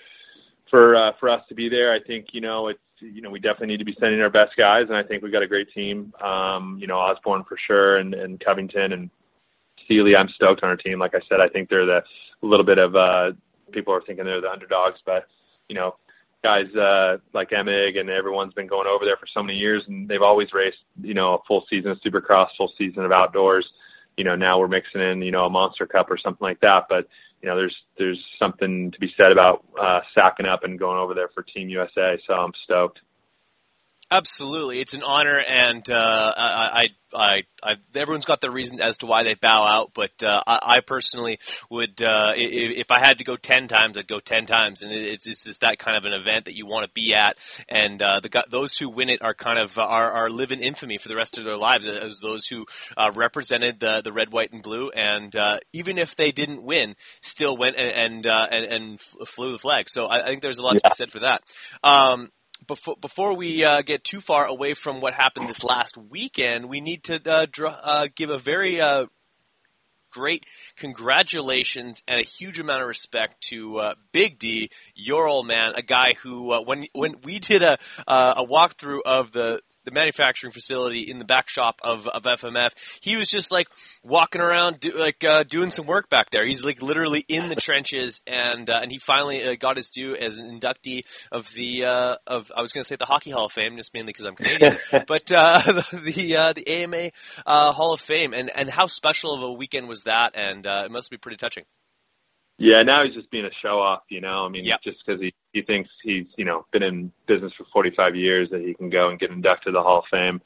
for 0.69 0.97
uh, 0.97 1.13
for 1.19 1.31
us 1.31 1.43
to 1.49 1.55
be 1.55 1.69
there. 1.69 1.95
I 1.95 2.01
think 2.07 2.29
you 2.33 2.43
know 2.43 2.69
it's 2.69 2.81
you 3.01 3.23
know 3.23 3.31
we 3.31 3.41
definitely 3.41 3.69
need 3.69 3.79
to 3.79 3.85
be 3.85 3.97
sending 3.99 4.21
our 4.21 4.31
best 4.31 4.53
guys, 4.59 4.85
and 4.89 4.97
I 4.97 5.03
think 5.03 5.23
we've 5.23 5.33
got 5.33 5.43
a 5.43 5.49
great 5.49 5.73
team. 5.73 6.13
Um, 6.23 6.77
you 6.81 6.87
know 6.87 6.99
Osborne 6.99 7.45
for 7.49 7.57
sure, 7.67 7.97
and 7.97 8.13
and 8.13 8.39
Covington 8.45 8.93
and 8.93 9.11
Seely. 9.89 10.17
I'm 10.17 10.29
stoked 10.29 10.63
on 10.63 10.69
our 10.69 10.77
team. 10.77 10.99
Like 10.99 11.15
I 11.15 11.21
said, 11.29 11.41
I 11.41 11.49
think 11.49 11.69
they're 11.69 11.87
the 11.87 12.03
a 12.43 12.47
little 12.47 12.67
bit 12.67 12.79
of 12.79 12.97
uh, 12.97 13.33
people 13.73 13.95
are 13.95 14.03
thinking 14.07 14.25
they're 14.25 14.41
the 14.41 14.51
underdogs, 14.51 14.99
but 15.05 15.27
you 15.69 15.75
know 15.75 15.97
guys 16.43 16.67
uh, 16.75 17.19
like 17.33 17.51
Emig 17.51 17.99
and 17.99 18.11
everyone's 18.11 18.55
been 18.55 18.67
going 18.67 18.89
over 18.89 19.05
there 19.05 19.17
for 19.17 19.27
so 19.33 19.43
many 19.43 19.59
years, 19.59 19.83
and 19.89 20.09
they've 20.09 20.23
always 20.23 20.49
raced 20.53 20.79
you 21.01 21.15
know 21.15 21.35
a 21.35 21.39
full 21.47 21.65
season 21.69 21.91
of 21.91 21.99
Supercross, 22.05 22.49
full 22.57 22.73
season 22.79 23.05
of 23.05 23.13
outdoors. 23.13 23.67
You 24.17 24.25
know 24.25 24.37
now 24.37 24.59
we're 24.59 24.69
mixing 24.69 25.01
in 25.01 25.23
you 25.23 25.31
know 25.31 25.47
a 25.47 25.51
Monster 25.51 25.87
Cup 25.87 26.11
or 26.11 26.19
something 26.19 26.45
like 26.45 26.61
that, 26.61 26.85
but 26.89 27.07
you 27.43 27.49
know, 27.49 27.57
there's 27.57 27.77
there's 27.99 28.25
something 28.39 28.91
to 28.93 29.01
be 29.01 29.13
said 29.17 29.33
about 29.33 29.65
uh, 29.81 30.01
sacking 30.15 30.47
up 30.47 30.65
and 30.65 30.79
going 30.79 30.99
over 30.99 31.13
there 31.13 31.29
for 31.35 31.43
Team 31.43 31.69
USA. 31.69 32.17
So 32.27 32.35
I'm 32.35 32.53
stoked. 32.65 33.01
Absolutely, 34.13 34.81
it's 34.81 34.93
an 34.93 35.03
honor, 35.03 35.39
and 35.39 35.89
uh, 35.89 36.33
I, 36.37 36.83
I, 36.83 36.87
I, 37.15 37.43
I, 37.63 37.77
everyone's 37.95 38.27
got 38.27 38.43
their 38.43 38.51
reasons 38.51 38.83
as 38.83 38.99
to 38.99 39.07
why 39.07 39.23
they 39.23 39.33
bow 39.33 39.67
out. 39.67 39.93
But 39.95 40.23
uh, 40.23 40.43
I, 40.47 40.59
I 40.63 40.81
personally 40.81 41.39
would, 41.71 42.03
uh, 42.03 42.33
if, 42.37 42.81
if 42.81 42.87
I 42.91 43.01
had 43.01 43.19
to 43.19 43.25
go 43.25 43.37
ten 43.37 43.69
times, 43.69 43.97
I'd 43.97 44.07
go 44.07 44.21
ten 44.21 44.45
times, 44.45 44.83
and 44.83 44.93
it's 44.93 45.27
it's 45.27 45.45
just 45.45 45.63
that 45.63 45.79
kind 45.79 45.97
of 45.97 46.05
an 46.05 46.13
event 46.13 46.45
that 46.45 46.55
you 46.55 46.67
want 46.67 46.85
to 46.85 46.93
be 46.93 47.15
at. 47.15 47.39
And 47.71 48.03
uh, 48.03 48.21
the 48.21 48.45
those 48.51 48.77
who 48.77 48.91
win 48.91 49.09
it 49.09 49.23
are 49.23 49.33
kind 49.33 49.59
of 49.59 49.79
are, 49.79 50.11
are 50.11 50.29
live 50.29 50.53
in 50.53 50.61
infamy 50.61 50.99
for 50.99 51.09
the 51.09 51.17
rest 51.17 51.39
of 51.39 51.47
their 51.47 51.57
lives 51.57 51.87
as 51.87 52.19
those 52.19 52.47
who 52.47 52.67
uh, 52.99 53.13
represented 53.15 53.81
the 53.81 54.03
the 54.03 54.13
red, 54.13 54.31
white, 54.31 54.53
and 54.53 54.63
blue. 54.63 54.91
And 54.91 55.35
uh, 55.35 55.57
even 55.73 55.97
if 55.97 56.17
they 56.17 56.33
didn't 56.33 56.63
win, 56.63 56.97
still 57.23 57.57
went 57.57 57.77
and 57.77 57.93
and 57.93 58.27
uh, 58.27 58.47
and, 58.51 58.65
and 58.67 59.01
flew 59.01 59.53
the 59.53 59.59
flag. 59.59 59.89
So 59.89 60.05
I, 60.05 60.23
I 60.23 60.27
think 60.27 60.43
there's 60.43 60.59
a 60.59 60.63
lot 60.63 60.75
to 60.75 60.83
be 60.85 60.95
said 60.95 61.13
for 61.13 61.21
that. 61.21 61.43
Um, 61.83 62.31
before 62.67 62.97
before 63.01 63.35
we 63.35 63.65
uh, 63.65 63.83
get 63.83 64.05
too 64.05 64.21
far 64.21 64.47
away 64.47 64.75
from 64.75 65.01
what 65.01 65.15
happened 65.15 65.49
this 65.49 65.65
last 65.65 65.97
weekend, 65.97 66.69
we 66.69 66.81
need 66.81 67.05
to 67.05 67.21
uh, 67.31 67.47
dr- 67.51 67.81
uh, 67.83 68.09
give 68.15 68.31
a 68.31 68.39
very 68.39 68.81
uh, 68.81 69.07
great 70.13 70.45
congratulations 70.77 72.03
and 72.07 72.21
a 72.21 72.25
huge 72.25 72.59
amount 72.59 72.83
of 72.83 72.89
respect 72.89 73.43
to 73.49 73.79
uh, 73.79 73.95
Big 74.13 74.39
D, 74.39 74.71
your 74.95 75.27
old 75.27 75.47
man, 75.47 75.73
a 75.75 75.83
guy 75.83 76.13
who 76.23 76.53
uh, 76.53 76.61
when 76.61 76.87
when 76.93 77.17
we 77.25 77.39
did 77.39 77.63
a 77.63 77.79
uh, 78.07 78.35
a 78.37 78.47
walkthrough 78.47 79.01
of 79.05 79.33
the 79.33 79.61
the 79.85 79.91
manufacturing 79.91 80.53
facility 80.53 81.01
in 81.01 81.19
the 81.19 81.25
back 81.25 81.49
shop 81.49 81.81
of, 81.83 82.07
of 82.07 82.23
FMF. 82.23 82.71
He 83.01 83.17
was 83.17 83.29
just 83.29 83.51
like 83.51 83.69
walking 84.03 84.41
around, 84.41 84.81
do, 84.81 84.93
like 84.93 85.23
uh, 85.25 85.45
doing 85.45 85.71
some 85.71 85.87
work 85.87 86.09
back 86.09 86.31
there. 86.31 86.47
He's 86.47 86.65
like 86.65 86.83
literally 86.83 87.25
in 87.29 87.49
the 87.49 87.57
trenches, 87.57 88.21
and 88.27 88.69
uh, 88.69 88.81
and 88.83 88.91
he 88.91 88.99
finally 88.99 89.45
uh, 89.45 89.57
got 89.59 89.77
his 89.77 89.91
due 89.91 90.17
as 90.17 90.39
an 90.39 90.61
inductee 90.61 91.05
of 91.31 91.51
the 91.55 91.85
uh, 91.85 92.17
of 92.27 92.51
I 92.57 92.63
was 92.63 92.73
going 92.73 92.85
to 92.85 92.89
say 92.89 92.97
the 92.97 93.07
Hockey 93.07 93.31
Hall 93.31 93.47
of 93.47 93.53
Fame, 93.53 93.77
just 93.77 93.95
mainly 93.95 94.13
because 94.13 94.25
I'm 94.25 94.37
Canadian, 94.37 94.79
but 95.07 95.31
uh, 95.33 95.61
the 95.93 96.37
uh, 96.37 96.53
the 96.53 96.69
AMA 96.69 97.11
Hall 97.47 97.93
of 97.93 98.01
Fame, 98.01 98.33
and 98.33 98.51
and 98.55 98.71
how 98.71 98.87
special 98.87 99.35
of 99.35 99.43
a 99.43 99.53
weekend 99.53 99.89
was 99.89 100.03
that? 100.05 100.33
And 100.35 100.67
it 100.67 100.91
must 100.91 101.11
be 101.11 101.17
pretty 101.17 101.37
touching. 101.37 101.65
Yeah, 102.59 102.83
now 102.85 103.05
he's 103.05 103.15
just 103.15 103.31
being 103.31 103.45
a 103.45 103.51
show 103.63 103.81
off, 103.81 104.03
you 104.09 104.21
know. 104.21 104.45
I 104.45 104.49
mean, 104.49 104.65
yep. 104.65 104.81
just 104.85 104.99
because 105.05 105.21
he 105.21 105.35
he 105.53 105.63
thinks 105.63 105.91
he's 106.03 106.27
you 106.37 106.45
know 106.45 106.67
been 106.73 106.83
in 106.83 107.13
business 107.27 107.53
for 107.57 107.65
45 107.73 108.17
years 108.17 108.49
that 108.51 108.63
he 108.63 108.75
can 108.75 108.91
go 108.91 109.11
and 109.11 109.19
get 109.19 109.31
inducted 109.31 109.67
to 109.67 109.73
the 109.73 109.83
Hall 109.83 109.99
of 109.99 110.05
Fame 110.11 110.41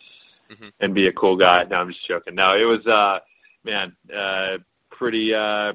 mm-hmm. 0.50 0.68
and 0.80 0.94
be 0.94 1.06
a 1.06 1.12
cool 1.12 1.36
guy. 1.36 1.64
No, 1.64 1.76
I'm 1.76 1.88
just 1.88 2.06
joking. 2.06 2.34
No, 2.34 2.54
it 2.54 2.64
was 2.64 2.86
uh 2.86 3.18
man, 3.64 3.96
uh 4.14 4.58
pretty 4.90 5.32
uh 5.34 5.72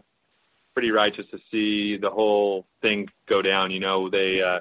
pretty 0.73 0.91
righteous 0.91 1.25
to 1.31 1.37
see 1.51 1.97
the 1.97 2.09
whole 2.09 2.65
thing 2.81 3.07
go 3.27 3.41
down. 3.41 3.71
You 3.71 3.79
know, 3.79 4.09
they 4.09 4.41
uh 4.41 4.59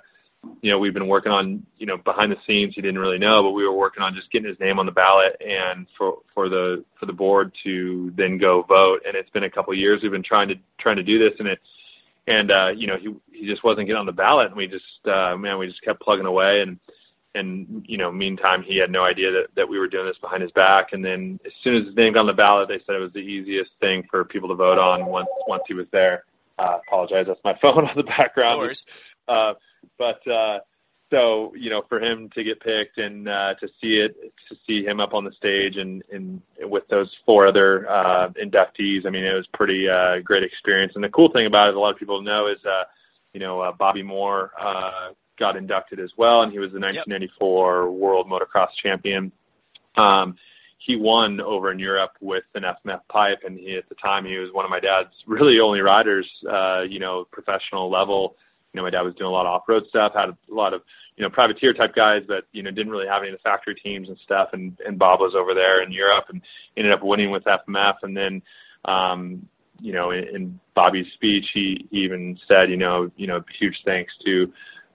you 0.63 0.71
know, 0.71 0.79
we've 0.79 0.95
been 0.95 1.07
working 1.07 1.33
on, 1.33 1.67
you 1.77 1.87
know, 1.87 1.99
behind 1.99 2.33
the 2.33 2.37
scenes 2.47 2.73
he 2.75 2.81
didn't 2.81 2.99
really 2.99 3.19
know, 3.19 3.43
but 3.43 3.51
we 3.51 3.63
were 3.65 3.75
working 3.75 4.03
on 4.03 4.15
just 4.15 4.33
getting 4.33 4.49
his 4.49 4.59
name 4.59 4.79
on 4.79 4.87
the 4.87 4.93
ballot 4.93 5.37
and 5.41 5.87
for 5.99 6.19
for 6.35 6.49
the 6.49 6.85
for 6.99 7.07
the 7.07 7.13
board 7.13 7.53
to 7.65 8.13
then 8.17 8.39
go 8.39 8.63
vote. 8.63 9.01
And 9.07 9.15
it's 9.17 9.31
been 9.31 9.45
a 9.45 9.51
couple 9.51 9.73
of 9.73 9.79
years 9.79 10.01
we've 10.03 10.13
been 10.13 10.23
trying 10.23 10.49
to 10.49 10.55
trying 10.79 10.97
to 10.97 11.03
do 11.03 11.19
this 11.19 11.39
and 11.39 11.49
it 11.49 11.59
and 12.31 12.51
uh, 12.51 12.69
you 12.69 12.87
know 12.87 12.97
he 12.97 13.15
he 13.33 13.47
just 13.47 13.65
wasn't 13.65 13.87
getting 13.87 13.99
on 13.99 14.07
the 14.07 14.13
ballot, 14.13 14.47
and 14.47 14.57
we 14.57 14.67
just 14.67 14.85
uh, 15.07 15.37
man 15.37 15.59
we 15.59 15.67
just 15.67 15.83
kept 15.83 16.01
plugging 16.01 16.27
away, 16.27 16.61
and 16.61 16.79
and 17.35 17.85
you 17.87 17.99
know 17.99 18.11
meantime 18.11 18.63
he 18.63 18.79
had 18.79 18.91
no 18.91 19.05
idea 19.05 19.31
that 19.33 19.47
that 19.57 19.69
we 19.69 19.79
were 19.79 19.89
doing 19.89 20.07
this 20.07 20.19
behind 20.19 20.43
his 20.43 20.53
back, 20.53 20.93
and 20.93 21.05
then 21.05 21.41
as 21.45 21.53
soon 21.63 21.77
as 21.77 21.87
his 21.87 21.97
name 21.97 22.13
got 22.13 22.21
on 22.21 22.27
the 22.27 22.33
ballot, 22.33 22.69
they 22.69 22.81
said 22.87 22.95
it 22.95 23.01
was 23.01 23.13
the 23.13 23.19
easiest 23.19 23.71
thing 23.81 24.07
for 24.09 24.25
people 24.25 24.49
to 24.49 24.55
vote 24.55 24.79
on 24.79 25.07
once 25.07 25.29
once 25.49 25.65
he 25.67 25.75
was 25.75 25.87
there. 25.93 26.25
Uh, 26.59 26.79
apologize, 26.87 27.27
that's 27.27 27.41
my 27.45 27.57
phone 27.63 27.87
on 27.87 27.97
the 27.97 28.05
background. 28.05 28.75
No 29.29 29.35
uh, 29.35 29.55
but 29.99 30.27
uh, 30.29 30.61
so 31.11 31.53
you 31.57 31.71
know, 31.71 31.83
for 31.89 32.01
him 32.01 32.31
to 32.35 32.45
get 32.45 32.61
picked 32.61 32.99
and 32.99 33.29
uh, 33.29 33.55
to 33.61 33.69
see 33.81 33.97
it, 33.97 34.17
to 34.49 34.57
see 34.67 34.85
him 34.85 35.01
up 35.01 35.13
on 35.13 35.25
the 35.25 35.33
stage 35.33 35.77
and, 35.77 36.03
and 36.13 36.41
with 36.61 36.85
those 36.89 37.11
four 37.27 37.47
other 37.47 37.89
uh, 37.91 38.29
inductees, 38.43 39.07
I 39.07 39.11
mean, 39.11 39.25
it 39.25 39.35
was 39.35 39.47
pretty 39.53 39.89
uh, 39.89 40.21
great 40.23 40.45
experience. 40.45 40.93
And 40.95 41.05
the 41.05 41.09
cool 41.09 41.31
thing 41.33 41.47
about 41.47 41.69
it, 41.69 41.75
a 41.75 41.81
lot 41.81 41.93
of 41.93 41.99
people 41.99 42.23
know, 42.23 42.47
is 42.47 42.59
uh, 42.65 42.85
you 43.33 43.41
know, 43.41 43.61
uh, 43.61 43.73
Bobby 43.73 44.03
Moore 44.03 44.53
uh, 44.61 45.13
got 45.39 45.57
inducted 45.57 46.01
as 46.01 46.11
well, 46.17 46.43
and 46.43 46.53
he 46.53 46.59
was 46.59 46.73
the 46.73 46.81
1994 46.81 47.83
yep. 47.83 47.93
World 47.93 48.29
Motocross 48.29 48.69
Champion. 48.83 49.33
Um, 49.97 50.37
he 50.79 50.97
won 50.97 51.41
over 51.41 51.71
in 51.73 51.79
Europe 51.79 52.13
with 52.21 52.45
an 52.55 52.63
FMF 52.63 53.01
pipe, 53.09 53.41
and 53.45 53.59
he 53.59 53.77
at 53.77 53.89
the 53.89 53.95
time 53.97 54.25
he 54.25 54.39
was 54.39 54.51
one 54.53 54.65
of 54.65 54.71
my 54.71 54.81
dad's 54.81 55.11
really 55.27 55.61
only 55.61 55.81
riders, 55.81 56.27
uh, 56.51 56.83
you 56.83 56.99
know, 56.99 57.27
professional 57.31 57.91
level 57.91 58.37
you 58.73 58.79
know, 58.79 58.85
my 58.85 58.91
dad 58.91 59.03
was 59.03 59.15
doing 59.15 59.29
a 59.29 59.33
lot 59.33 59.47
of 59.47 59.53
off-road 59.53 59.85
stuff, 59.89 60.13
had 60.15 60.29
a 60.29 60.37
lot 60.49 60.75
of, 60.75 60.83
you 61.17 61.25
know, 61.25 61.31
privateer 61.31 61.75
type 61.75 61.95
guys, 61.95 62.23
but, 62.27 62.45
you 62.53 62.63
know, 62.63 62.71
didn't 62.71 62.93
really 62.93 63.09
have 63.09 63.23
any 63.23 63.33
of 63.33 63.39
the 63.39 63.43
factory 63.43 63.75
teams 63.75 64.09
and 64.09 64.19
stuff. 64.25 64.51
And, 64.53 64.79
and 64.87 64.99
Bob 64.99 65.21
was 65.21 65.35
over 65.37 65.55
there 65.55 65.83
in 65.83 65.91
Europe 65.91 66.27
and 66.29 66.41
ended 66.77 66.93
up 66.93 67.03
winning 67.03 67.31
with 67.31 67.45
FMF. 67.45 67.95
And 68.03 68.17
then, 68.17 68.43
um, 68.85 69.47
you 69.81 69.93
know, 69.93 70.13
in, 70.13 70.25
in 70.35 70.61
Bobby's 70.75 71.07
speech, 71.15 71.47
he, 71.53 71.89
he 71.91 71.99
even 71.99 72.39
said, 72.47 72.71
you 72.71 72.77
know, 72.77 73.11
you 73.17 73.27
know, 73.27 73.43
huge 73.59 73.77
thanks 73.85 74.13
to, 74.25 74.47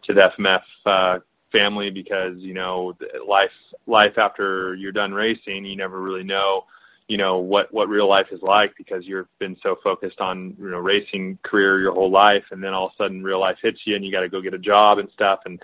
to 0.04 0.14
the 0.14 0.30
FMF, 0.40 0.62
uh, 0.86 1.20
family 1.52 1.90
because, 1.90 2.38
you 2.38 2.54
know, 2.54 2.94
life, 3.28 3.52
life 3.88 4.18
after 4.18 4.76
you're 4.76 4.92
done 4.92 5.14
racing, 5.14 5.66
you 5.66 5.76
never 5.76 6.02
really 6.02 6.24
know, 6.24 6.64
you 7.08 7.18
know 7.18 7.38
what 7.38 7.72
what 7.74 7.88
real 7.88 8.10
life 8.10 8.28
is 8.32 8.42
like 8.42 8.74
because 8.78 9.04
you've 9.06 9.28
been 9.40 9.56
so 9.62 9.76
focused 9.84 10.20
on 10.20 10.56
you 10.60 10.70
know 10.70 10.78
racing 10.78 11.38
career 11.44 11.80
your 11.80 11.94
whole 11.94 12.12
life 12.12 12.44
and 12.52 12.64
then 12.64 12.74
all 12.74 12.88
of 12.88 12.92
a 13.00 13.04
sudden 13.04 13.24
real 13.24 13.40
life 13.40 13.58
hits 13.62 13.80
you 13.86 13.96
and 13.96 14.04
you 14.04 14.12
got 14.12 14.22
to 14.22 14.30
go 14.30 14.42
get 14.42 14.54
a 14.54 14.60
job 14.60 14.98
and 14.98 15.10
stuff. 15.14 15.40
And 15.46 15.62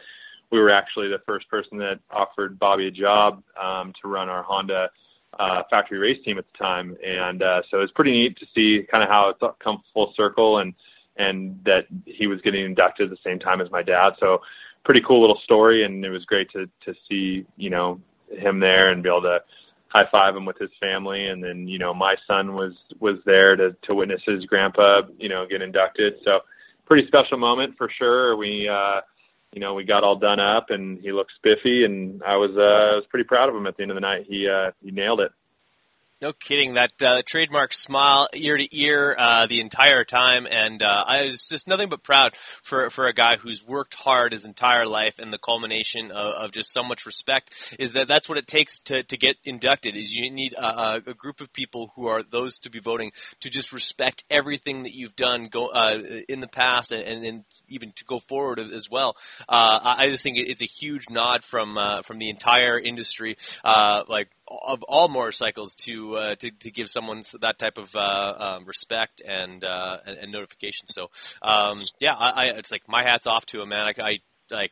we 0.51 0.59
were 0.59 0.69
actually 0.69 1.07
the 1.07 1.21
first 1.25 1.49
person 1.49 1.77
that 1.79 1.99
offered 2.11 2.59
Bobby 2.59 2.87
a 2.87 2.91
job 2.91 3.41
um, 3.61 3.93
to 4.01 4.07
run 4.07 4.29
our 4.29 4.43
Honda 4.43 4.89
uh, 5.39 5.63
factory 5.69 5.97
race 5.97 6.23
team 6.23 6.37
at 6.37 6.45
the 6.51 6.57
time. 6.57 6.95
And 7.05 7.41
uh, 7.41 7.61
so 7.71 7.79
it's 7.79 7.93
pretty 7.93 8.11
neat 8.11 8.37
to 8.37 8.45
see 8.53 8.85
kind 8.91 9.03
of 9.03 9.09
how 9.09 9.29
it's 9.29 9.57
come 9.63 9.81
full 9.93 10.13
circle 10.15 10.59
and 10.59 10.73
and 11.17 11.59
that 11.65 11.87
he 12.05 12.27
was 12.27 12.39
getting 12.41 12.63
inducted 12.63 13.11
at 13.11 13.17
the 13.17 13.29
same 13.29 13.39
time 13.39 13.61
as 13.61 13.69
my 13.71 13.81
dad. 13.81 14.11
So 14.19 14.41
pretty 14.83 15.01
cool 15.07 15.21
little 15.21 15.39
story 15.43 15.85
and 15.85 16.03
it 16.05 16.09
was 16.09 16.25
great 16.25 16.49
to 16.51 16.67
to 16.85 16.93
see 17.09 17.45
you 17.57 17.69
know 17.69 17.99
him 18.29 18.59
there 18.59 18.91
and 18.91 19.03
be 19.03 19.09
able 19.09 19.21
to 19.21 19.39
high 19.91 20.09
five 20.11 20.35
him 20.35 20.45
with 20.45 20.57
his 20.57 20.69
family 20.79 21.27
and 21.27 21.43
then 21.43 21.67
you 21.67 21.77
know 21.77 21.93
my 21.93 22.15
son 22.27 22.53
was 22.53 22.73
was 22.99 23.17
there 23.25 23.55
to 23.55 23.75
to 23.83 23.95
witness 23.95 24.21
his 24.25 24.45
grandpa 24.45 25.01
you 25.17 25.29
know 25.29 25.45
get 25.49 25.61
inducted. 25.61 26.13
So 26.23 26.39
pretty 26.85 27.07
special 27.07 27.37
moment 27.37 27.75
for 27.77 27.89
sure. 27.97 28.35
We 28.37 28.69
uh 28.69 29.01
you 29.53 29.59
know 29.59 29.73
we 29.73 29.83
got 29.83 30.03
all 30.03 30.15
done 30.15 30.39
up 30.39 30.67
and 30.69 30.99
he 30.99 31.11
looked 31.11 31.33
spiffy 31.35 31.83
and 31.83 32.23
i 32.23 32.35
was 32.37 32.51
uh 32.55 32.93
I 32.93 32.95
was 32.95 33.05
pretty 33.09 33.25
proud 33.25 33.49
of 33.49 33.55
him 33.55 33.67
at 33.67 33.75
the 33.75 33.83
end 33.83 33.91
of 33.91 33.95
the 33.95 34.01
night. 34.01 34.25
He 34.27 34.47
uh 34.47 34.71
he 34.81 34.91
nailed 34.91 35.19
it 35.19 35.31
no 36.21 36.33
kidding. 36.33 36.75
That 36.75 37.01
uh, 37.01 37.21
trademark 37.25 37.73
smile 37.73 38.27
ear 38.33 38.57
to 38.57 38.77
ear 38.77 39.15
uh, 39.17 39.47
the 39.47 39.59
entire 39.59 40.03
time, 40.03 40.45
and 40.49 40.81
uh, 40.81 41.03
I 41.07 41.25
was 41.25 41.47
just 41.47 41.67
nothing 41.67 41.89
but 41.89 42.03
proud 42.03 42.35
for 42.61 42.89
for 42.89 43.07
a 43.07 43.13
guy 43.13 43.37
who's 43.37 43.65
worked 43.65 43.95
hard 43.95 44.31
his 44.31 44.45
entire 44.45 44.85
life, 44.85 45.15
and 45.17 45.33
the 45.33 45.39
culmination 45.39 46.11
of, 46.11 46.33
of 46.33 46.51
just 46.51 46.71
so 46.71 46.83
much 46.83 47.05
respect 47.05 47.51
is 47.79 47.93
that 47.93 48.07
that's 48.07 48.29
what 48.29 48.37
it 48.37 48.47
takes 48.47 48.79
to, 48.79 49.03
to 49.03 49.17
get 49.17 49.37
inducted. 49.43 49.95
Is 49.95 50.13
you 50.13 50.29
need 50.29 50.53
a, 50.53 51.01
a 51.07 51.13
group 51.13 51.41
of 51.41 51.51
people 51.51 51.91
who 51.95 52.07
are 52.07 52.21
those 52.23 52.59
to 52.59 52.69
be 52.69 52.79
voting 52.79 53.11
to 53.39 53.49
just 53.49 53.73
respect 53.73 54.23
everything 54.29 54.83
that 54.83 54.93
you've 54.93 55.15
done 55.15 55.47
go 55.51 55.67
uh, 55.67 55.97
in 56.29 56.39
the 56.39 56.47
past, 56.47 56.91
and, 56.91 57.25
and, 57.25 57.43
even 57.67 57.91
to 57.95 58.03
go 58.05 58.19
forward 58.19 58.59
as 58.59 58.89
well. 58.89 59.15
Uh, 59.47 59.95
I 59.97 60.09
just 60.09 60.21
think 60.21 60.37
it's 60.37 60.61
a 60.61 60.65
huge 60.65 61.09
nod 61.09 61.43
from 61.43 61.77
uh, 61.77 62.01
from 62.03 62.19
the 62.19 62.29
entire 62.29 62.77
industry, 62.77 63.37
like 63.63 64.29
of 64.63 64.83
all 64.83 65.07
motorcycles 65.07 65.75
to 65.75 66.15
uh, 66.15 66.35
to, 66.35 66.51
to 66.51 66.71
give 66.71 66.89
someone 66.89 67.23
that 67.41 67.59
type 67.59 67.77
of 67.77 67.95
uh, 67.95 68.33
um, 68.37 68.65
respect 68.65 69.21
and, 69.25 69.63
uh, 69.63 69.97
and, 70.05 70.17
and 70.17 70.31
notification. 70.31 70.87
So 70.87 71.09
um, 71.41 71.83
yeah, 71.99 72.13
I, 72.13 72.29
I, 72.29 72.43
it's 72.57 72.71
like 72.71 72.83
my 72.87 73.03
hats 73.03 73.27
off 73.27 73.45
to 73.47 73.61
him, 73.61 73.69
man. 73.69 73.87
I, 73.87 74.01
I 74.01 74.19
like 74.49 74.71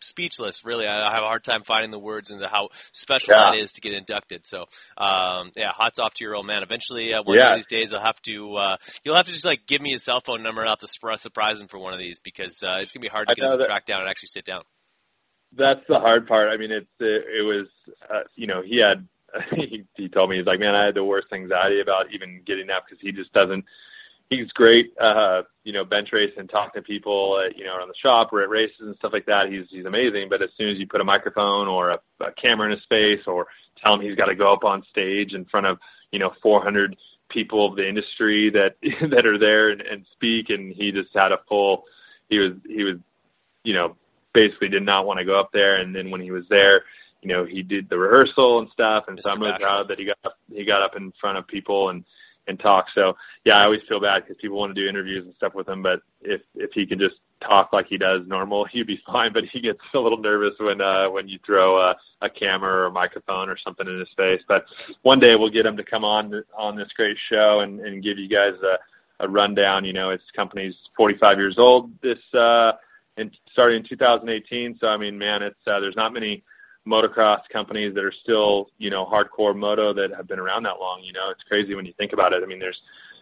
speechless. 0.00 0.64
Really, 0.64 0.86
I 0.86 1.12
have 1.12 1.22
a 1.22 1.26
hard 1.26 1.44
time 1.44 1.62
finding 1.62 1.90
the 1.90 1.98
words 1.98 2.30
into 2.30 2.46
how 2.48 2.68
special 2.92 3.34
yeah. 3.34 3.50
that 3.50 3.58
is 3.58 3.72
to 3.72 3.80
get 3.80 3.92
inducted. 3.92 4.46
So, 4.46 4.66
um, 4.98 5.52
yeah, 5.56 5.72
hats 5.78 5.98
off 5.98 6.14
to 6.14 6.24
your 6.24 6.36
old 6.36 6.46
man. 6.46 6.62
Eventually, 6.62 7.14
uh, 7.14 7.22
one 7.22 7.38
yeah. 7.38 7.52
of 7.52 7.56
these 7.56 7.66
days, 7.66 7.92
I'll 7.92 8.04
have 8.04 8.20
to. 8.22 8.56
Uh, 8.56 8.76
you'll 9.02 9.16
have 9.16 9.26
to 9.26 9.32
just 9.32 9.44
like 9.44 9.66
give 9.66 9.80
me 9.80 9.92
his 9.92 10.02
cell 10.02 10.20
phone 10.20 10.42
number 10.42 10.60
and 10.60 10.68
I'll 10.68 10.76
have 10.80 10.88
to 10.88 11.18
surprise 11.18 11.60
him 11.60 11.68
for 11.68 11.78
one 11.78 11.92
of 11.92 11.98
these 11.98 12.20
because 12.20 12.62
uh, 12.62 12.78
it's 12.80 12.92
gonna 12.92 13.02
be 13.02 13.08
hard 13.08 13.28
to 13.28 13.34
get 13.34 13.44
him 13.44 13.58
to 13.58 13.64
track 13.64 13.86
down 13.86 14.00
and 14.00 14.08
actually 14.08 14.28
sit 14.28 14.44
down 14.44 14.62
that's 15.56 15.80
the 15.88 15.98
hard 15.98 16.26
part. 16.26 16.48
I 16.48 16.56
mean, 16.56 16.70
it's 16.70 16.86
it, 17.00 17.24
it 17.38 17.42
was 17.42 17.66
uh, 18.10 18.22
you 18.34 18.46
know 18.46 18.62
he 18.62 18.78
had 18.78 19.06
he, 19.56 19.84
he 19.96 20.08
told 20.08 20.30
me 20.30 20.36
he's 20.36 20.46
like 20.46 20.60
man 20.60 20.74
I 20.74 20.86
had 20.86 20.94
the 20.94 21.04
worst 21.04 21.28
anxiety 21.32 21.80
about 21.80 22.06
even 22.12 22.42
getting 22.46 22.70
up 22.70 22.84
because 22.88 23.00
he 23.00 23.12
just 23.12 23.32
doesn't 23.32 23.64
he's 24.30 24.50
great 24.52 24.92
uh 25.00 25.42
you 25.64 25.72
know 25.72 25.84
bench 25.84 26.08
race 26.12 26.32
and 26.36 26.48
talking 26.48 26.80
to 26.80 26.86
people 26.86 27.42
at, 27.44 27.56
you 27.58 27.64
know 27.64 27.76
around 27.76 27.88
the 27.88 27.94
shop 28.02 28.32
or 28.32 28.42
at 28.42 28.48
races 28.48 28.80
and 28.80 28.96
stuff 28.96 29.12
like 29.12 29.26
that 29.26 29.48
he's 29.50 29.66
he's 29.70 29.86
amazing 29.86 30.28
but 30.30 30.42
as 30.42 30.50
soon 30.56 30.70
as 30.70 30.78
you 30.78 30.86
put 30.86 31.00
a 31.00 31.04
microphone 31.04 31.68
or 31.68 31.90
a, 31.90 31.98
a 32.20 32.32
camera 32.40 32.66
in 32.66 32.72
his 32.72 32.86
face 32.88 33.20
or 33.26 33.46
tell 33.82 33.94
him 33.94 34.00
he's 34.00 34.16
got 34.16 34.26
to 34.26 34.34
go 34.34 34.52
up 34.52 34.64
on 34.64 34.82
stage 34.90 35.32
in 35.32 35.44
front 35.46 35.66
of 35.66 35.78
you 36.10 36.18
know 36.18 36.32
400 36.42 36.96
people 37.30 37.66
of 37.68 37.76
the 37.76 37.86
industry 37.86 38.50
that 38.50 38.76
that 39.10 39.26
are 39.26 39.38
there 39.38 39.70
and, 39.70 39.80
and 39.80 40.06
speak 40.12 40.46
and 40.48 40.74
he 40.74 40.90
just 40.90 41.10
had 41.14 41.32
a 41.32 41.38
full 41.48 41.84
he 42.28 42.38
was 42.38 42.52
he 42.66 42.84
was 42.84 42.96
you 43.62 43.74
know 43.74 43.96
basically 44.34 44.68
did 44.68 44.82
not 44.82 45.06
want 45.06 45.18
to 45.18 45.24
go 45.24 45.38
up 45.38 45.50
there. 45.52 45.76
And 45.76 45.94
then 45.94 46.10
when 46.10 46.20
he 46.20 46.30
was 46.30 46.44
there, 46.50 46.82
you 47.22 47.28
know, 47.28 47.46
he 47.46 47.62
did 47.62 47.88
the 47.88 47.96
rehearsal 47.96 48.58
and 48.58 48.68
stuff. 48.72 49.04
And 49.08 49.18
Mr. 49.18 49.22
so 49.22 49.30
I'm 49.32 49.40
really 49.40 49.58
proud 49.58 49.88
that 49.88 49.98
he 49.98 50.04
got 50.04 50.18
up, 50.24 50.38
he 50.52 50.64
got 50.64 50.82
up 50.82 50.96
in 50.96 51.12
front 51.20 51.38
of 51.38 51.46
people 51.46 51.88
and 51.88 52.04
and 52.46 52.60
talk. 52.60 52.86
So 52.94 53.14
yeah, 53.44 53.54
I 53.54 53.64
always 53.64 53.80
feel 53.88 54.00
bad 54.00 54.22
because 54.22 54.36
people 54.40 54.58
want 54.58 54.74
to 54.74 54.80
do 54.80 54.88
interviews 54.88 55.24
and 55.24 55.34
stuff 55.36 55.54
with 55.54 55.68
him, 55.68 55.82
but 55.82 56.00
if 56.20 56.42
if 56.54 56.70
he 56.74 56.86
can 56.86 56.98
just 56.98 57.14
talk 57.40 57.72
like 57.72 57.86
he 57.88 57.98
does 57.98 58.22
normal, 58.26 58.64
he'd 58.72 58.86
be 58.86 59.00
fine. 59.06 59.32
But 59.32 59.44
he 59.52 59.60
gets 59.60 59.78
a 59.94 59.98
little 59.98 60.18
nervous 60.18 60.54
when 60.60 60.80
uh 60.80 61.10
when 61.10 61.28
you 61.28 61.38
throw 61.44 61.78
a, 61.78 61.94
a 62.22 62.30
camera 62.30 62.72
or 62.72 62.86
a 62.86 62.92
microphone 62.92 63.48
or 63.48 63.56
something 63.64 63.86
in 63.86 63.98
his 63.98 64.08
face. 64.16 64.40
But 64.46 64.64
one 65.02 65.20
day 65.20 65.34
we'll 65.36 65.50
get 65.50 65.66
him 65.66 65.76
to 65.76 65.84
come 65.84 66.04
on 66.04 66.42
on 66.56 66.76
this 66.76 66.88
great 66.96 67.16
show 67.30 67.60
and 67.60 67.80
and 67.80 68.02
give 68.02 68.18
you 68.18 68.28
guys 68.28 68.54
a 68.62 69.24
a 69.24 69.28
rundown. 69.28 69.84
You 69.84 69.92
know, 69.92 70.10
his 70.10 70.20
company's 70.34 70.74
45 70.96 71.38
years 71.38 71.56
old 71.58 71.90
this 72.02 72.18
uh 72.34 72.72
in 73.16 73.30
starting 73.52 73.78
in 73.78 73.88
2018. 73.88 74.78
So 74.80 74.86
I 74.86 74.96
mean, 74.96 75.18
man, 75.18 75.42
it's 75.42 75.56
uh, 75.66 75.80
there's 75.80 75.96
not 75.96 76.12
many 76.12 76.42
motocross 76.86 77.40
companies 77.52 77.94
that 77.94 78.04
are 78.04 78.12
still, 78.22 78.66
you 78.78 78.90
know, 78.90 79.06
hardcore 79.06 79.56
moto 79.56 79.94
that 79.94 80.08
have 80.14 80.28
been 80.28 80.38
around 80.38 80.64
that 80.64 80.78
long. 80.80 81.02
You 81.02 81.12
know, 81.12 81.30
it's 81.30 81.42
crazy 81.48 81.74
when 81.74 81.86
you 81.86 81.94
think 81.96 82.12
about 82.12 82.32
it. 82.32 82.42
I 82.42 82.46
mean, 82.46 82.58
there's 82.58 82.78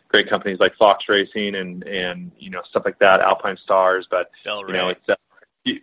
great 0.09 0.29
companies 0.29 0.59
like 0.61 0.77
Fox 0.77 1.05
Racing 1.09 1.57
and 1.57 1.83
and 1.85 2.31
you 2.39 2.51
know 2.51 2.61
stuff 2.71 2.83
like 2.85 2.99
that, 3.01 3.21
Alpinestars, 3.21 4.03
but 4.11 4.31
Del 4.45 4.67
you 4.67 4.75
know 4.75 4.89
it's 4.91 5.09
uh, 5.09 5.15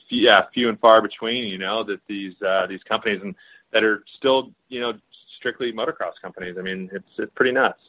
yeah 0.10 0.42
few 0.54 0.70
and 0.70 0.80
far 0.80 1.02
between. 1.02 1.46
You 1.46 1.58
know 1.58 1.84
that 1.84 2.00
these 2.08 2.34
uh, 2.42 2.68
these 2.68 2.84
companies 2.88 3.22
and 3.24 3.36
that 3.74 3.84
are 3.84 4.04
still 4.18 4.52
you 4.70 4.80
know 4.80 4.94
strictly 5.38 5.74
motocross 5.74 6.14
companies. 6.22 6.56
I 6.58 6.62
mean, 6.62 6.90
it's 6.94 7.10
it's 7.18 7.32
pretty 7.36 7.52
nuts. 7.52 7.80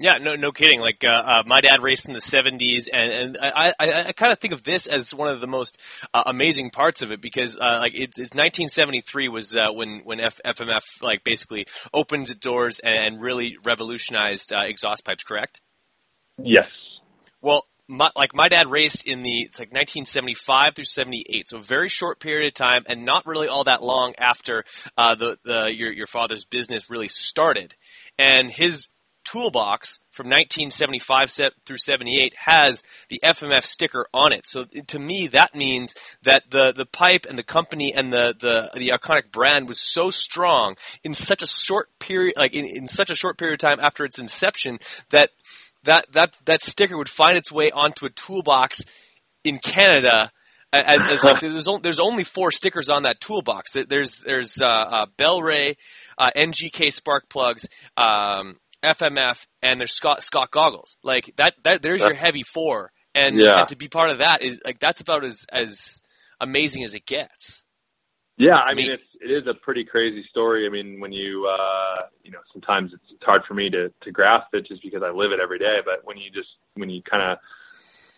Yeah, 0.00 0.18
no, 0.18 0.36
no 0.36 0.52
kidding. 0.52 0.80
Like 0.80 1.02
uh, 1.02 1.08
uh, 1.08 1.42
my 1.44 1.60
dad 1.60 1.82
raced 1.82 2.06
in 2.06 2.12
the 2.12 2.20
'70s, 2.20 2.88
and 2.92 3.10
and 3.10 3.38
I 3.42 3.74
I, 3.80 4.04
I 4.08 4.12
kind 4.12 4.32
of 4.32 4.38
think 4.38 4.54
of 4.54 4.62
this 4.62 4.86
as 4.86 5.12
one 5.12 5.28
of 5.28 5.40
the 5.40 5.48
most 5.48 5.76
uh, 6.14 6.22
amazing 6.24 6.70
parts 6.70 7.02
of 7.02 7.10
it 7.10 7.20
because 7.20 7.58
uh, 7.58 7.78
like 7.80 7.94
it, 7.94 8.10
it's 8.10 8.32
1973 8.32 9.28
was 9.28 9.56
uh, 9.56 9.72
when 9.72 10.02
when 10.04 10.20
F, 10.20 10.40
FMF 10.46 11.02
like 11.02 11.24
basically 11.24 11.66
opened 11.92 12.30
its 12.30 12.38
doors 12.38 12.78
and, 12.78 13.20
really 13.20 13.56
revolutionized 13.64 14.52
uh, 14.52 14.60
exhaust 14.64 15.04
pipes. 15.04 15.24
Correct? 15.24 15.60
Yes. 16.38 16.68
Well, 17.40 17.66
my, 17.88 18.10
like 18.14 18.34
my 18.34 18.46
dad 18.46 18.70
raced 18.70 19.04
in 19.04 19.22
the 19.22 19.42
it's 19.42 19.58
like 19.58 19.72
1975 19.72 20.76
through 20.76 20.84
78, 20.84 21.48
so 21.48 21.56
a 21.56 21.60
very 21.60 21.88
short 21.88 22.20
period 22.20 22.46
of 22.46 22.54
time, 22.54 22.84
and 22.86 23.04
not 23.04 23.26
really 23.26 23.48
all 23.48 23.64
that 23.64 23.82
long 23.82 24.14
after 24.16 24.64
uh, 24.96 25.16
the 25.16 25.38
the 25.44 25.74
your 25.74 25.90
your 25.90 26.06
father's 26.06 26.44
business 26.44 26.88
really 26.88 27.08
started, 27.08 27.74
and 28.16 28.48
his 28.48 28.88
toolbox 29.24 29.98
from 30.10 30.26
1975 30.26 31.30
through 31.64 31.78
78 31.78 32.34
has 32.36 32.82
the 33.08 33.20
FMF 33.22 33.64
sticker 33.64 34.06
on 34.12 34.32
it. 34.32 34.46
So 34.46 34.64
to 34.64 34.98
me, 34.98 35.28
that 35.28 35.54
means 35.54 35.94
that 36.22 36.50
the, 36.50 36.72
the 36.72 36.86
pipe 36.86 37.26
and 37.28 37.38
the 37.38 37.42
company 37.42 37.92
and 37.94 38.12
the, 38.12 38.34
the, 38.38 38.70
the 38.78 38.88
iconic 38.88 39.30
brand 39.30 39.68
was 39.68 39.80
so 39.80 40.10
strong 40.10 40.76
in 41.04 41.14
such 41.14 41.42
a 41.42 41.46
short 41.46 41.88
period, 41.98 42.34
like 42.36 42.54
in, 42.54 42.64
in 42.64 42.88
such 42.88 43.10
a 43.10 43.14
short 43.14 43.38
period 43.38 43.62
of 43.62 43.68
time 43.68 43.78
after 43.80 44.04
its 44.04 44.18
inception 44.18 44.78
that 45.10 45.30
that, 45.84 46.10
that, 46.12 46.34
that 46.44 46.62
sticker 46.62 46.98
would 46.98 47.08
find 47.08 47.38
its 47.38 47.52
way 47.52 47.70
onto 47.70 48.04
a 48.04 48.10
toolbox 48.10 48.84
in 49.44 49.58
Canada 49.58 50.32
as, 50.72 50.98
as 51.10 51.24
like 51.24 51.40
there's 51.40 51.68
only, 51.68 51.80
there's 51.82 52.00
only 52.00 52.24
four 52.24 52.52
stickers 52.52 52.90
on 52.90 53.04
that 53.04 53.20
toolbox. 53.20 53.72
There's 53.72 54.20
there's 54.20 54.60
uh, 54.60 54.66
uh, 54.66 55.06
Bel-Ray, 55.16 55.76
uh, 56.18 56.30
NGK 56.36 56.92
spark 56.92 57.28
plugs, 57.28 57.66
um, 57.96 58.56
FMF, 58.82 59.46
and 59.62 59.80
there's 59.80 59.92
Scott 59.94 60.22
Scott 60.22 60.50
goggles. 60.50 60.96
Like 61.02 61.32
that 61.36 61.54
that 61.64 61.82
there's 61.82 62.02
your 62.02 62.14
heavy 62.14 62.42
four, 62.42 62.92
and, 63.14 63.36
Yeah. 63.38 63.60
and 63.60 63.68
to 63.68 63.76
be 63.76 63.88
part 63.88 64.10
of 64.10 64.18
that 64.18 64.42
is 64.42 64.60
like 64.64 64.78
that's 64.78 65.00
about 65.00 65.24
as 65.24 65.44
as 65.50 66.00
amazing 66.40 66.84
as 66.84 66.94
it 66.94 67.06
gets. 67.06 67.62
Yeah, 68.36 68.54
I 68.54 68.74
mean 68.74 68.92
it's 68.92 69.02
it 69.20 69.32
is 69.32 69.46
a 69.48 69.54
pretty 69.54 69.84
crazy 69.84 70.24
story. 70.30 70.64
I 70.66 70.70
mean 70.70 71.00
when 71.00 71.12
you 71.12 71.48
uh 71.52 72.02
you 72.22 72.30
know 72.30 72.38
sometimes 72.52 72.92
it's, 72.92 73.02
it's 73.12 73.24
hard 73.24 73.42
for 73.48 73.54
me 73.54 73.68
to 73.70 73.92
to 74.02 74.12
grasp 74.12 74.48
it 74.52 74.66
just 74.66 74.82
because 74.82 75.02
I 75.02 75.10
live 75.10 75.32
it 75.32 75.40
every 75.42 75.58
day. 75.58 75.78
But 75.84 76.04
when 76.04 76.16
you 76.18 76.30
just 76.30 76.48
when 76.74 76.88
you 76.88 77.02
kind 77.02 77.32
of 77.32 77.38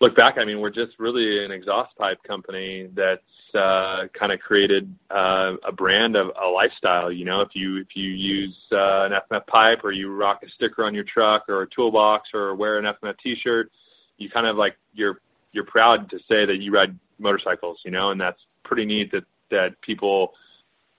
look 0.00 0.14
back, 0.14 0.34
I 0.38 0.44
mean 0.44 0.60
we're 0.60 0.68
just 0.70 0.92
really 0.98 1.42
an 1.44 1.50
exhaust 1.52 1.96
pipe 1.96 2.18
company 2.26 2.88
that's 2.92 3.22
uh, 3.54 4.08
kind 4.18 4.32
of 4.32 4.40
created 4.40 4.94
uh, 5.10 5.54
a 5.66 5.72
brand 5.72 6.16
of 6.16 6.28
a 6.42 6.46
lifestyle. 6.46 7.10
You 7.10 7.24
know, 7.24 7.40
if 7.40 7.50
you 7.54 7.78
if 7.78 7.88
you 7.94 8.08
use 8.10 8.56
uh, 8.72 9.06
an 9.06 9.12
FMF 9.30 9.46
pipe 9.46 9.84
or 9.84 9.92
you 9.92 10.12
rock 10.14 10.40
a 10.44 10.50
sticker 10.50 10.84
on 10.84 10.94
your 10.94 11.04
truck 11.04 11.48
or 11.48 11.62
a 11.62 11.66
toolbox 11.68 12.30
or 12.34 12.54
wear 12.54 12.78
an 12.78 12.84
FMF 12.84 13.14
T-shirt, 13.22 13.70
you 14.18 14.30
kind 14.30 14.46
of 14.46 14.56
like 14.56 14.76
you're 14.92 15.20
you're 15.52 15.64
proud 15.64 16.08
to 16.10 16.18
say 16.28 16.46
that 16.46 16.56
you 16.60 16.72
ride 16.72 16.98
motorcycles. 17.18 17.80
You 17.84 17.90
know, 17.90 18.10
and 18.10 18.20
that's 18.20 18.40
pretty 18.64 18.84
neat 18.84 19.10
that 19.12 19.24
that 19.50 19.80
people 19.82 20.32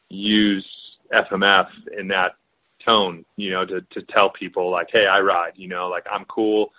use 0.09 0.65
FMF 1.13 1.67
in 1.97 2.07
that 2.09 2.33
tone, 2.85 3.25
you 3.37 3.51
know, 3.51 3.65
to 3.65 3.81
to 3.81 4.01
tell 4.03 4.29
people 4.29 4.69
like, 4.71 4.89
hey, 4.91 5.07
I 5.07 5.19
ride, 5.19 5.53
you 5.55 5.67
know, 5.67 5.87
like 5.87 6.05
I'm 6.11 6.25
cool, 6.25 6.71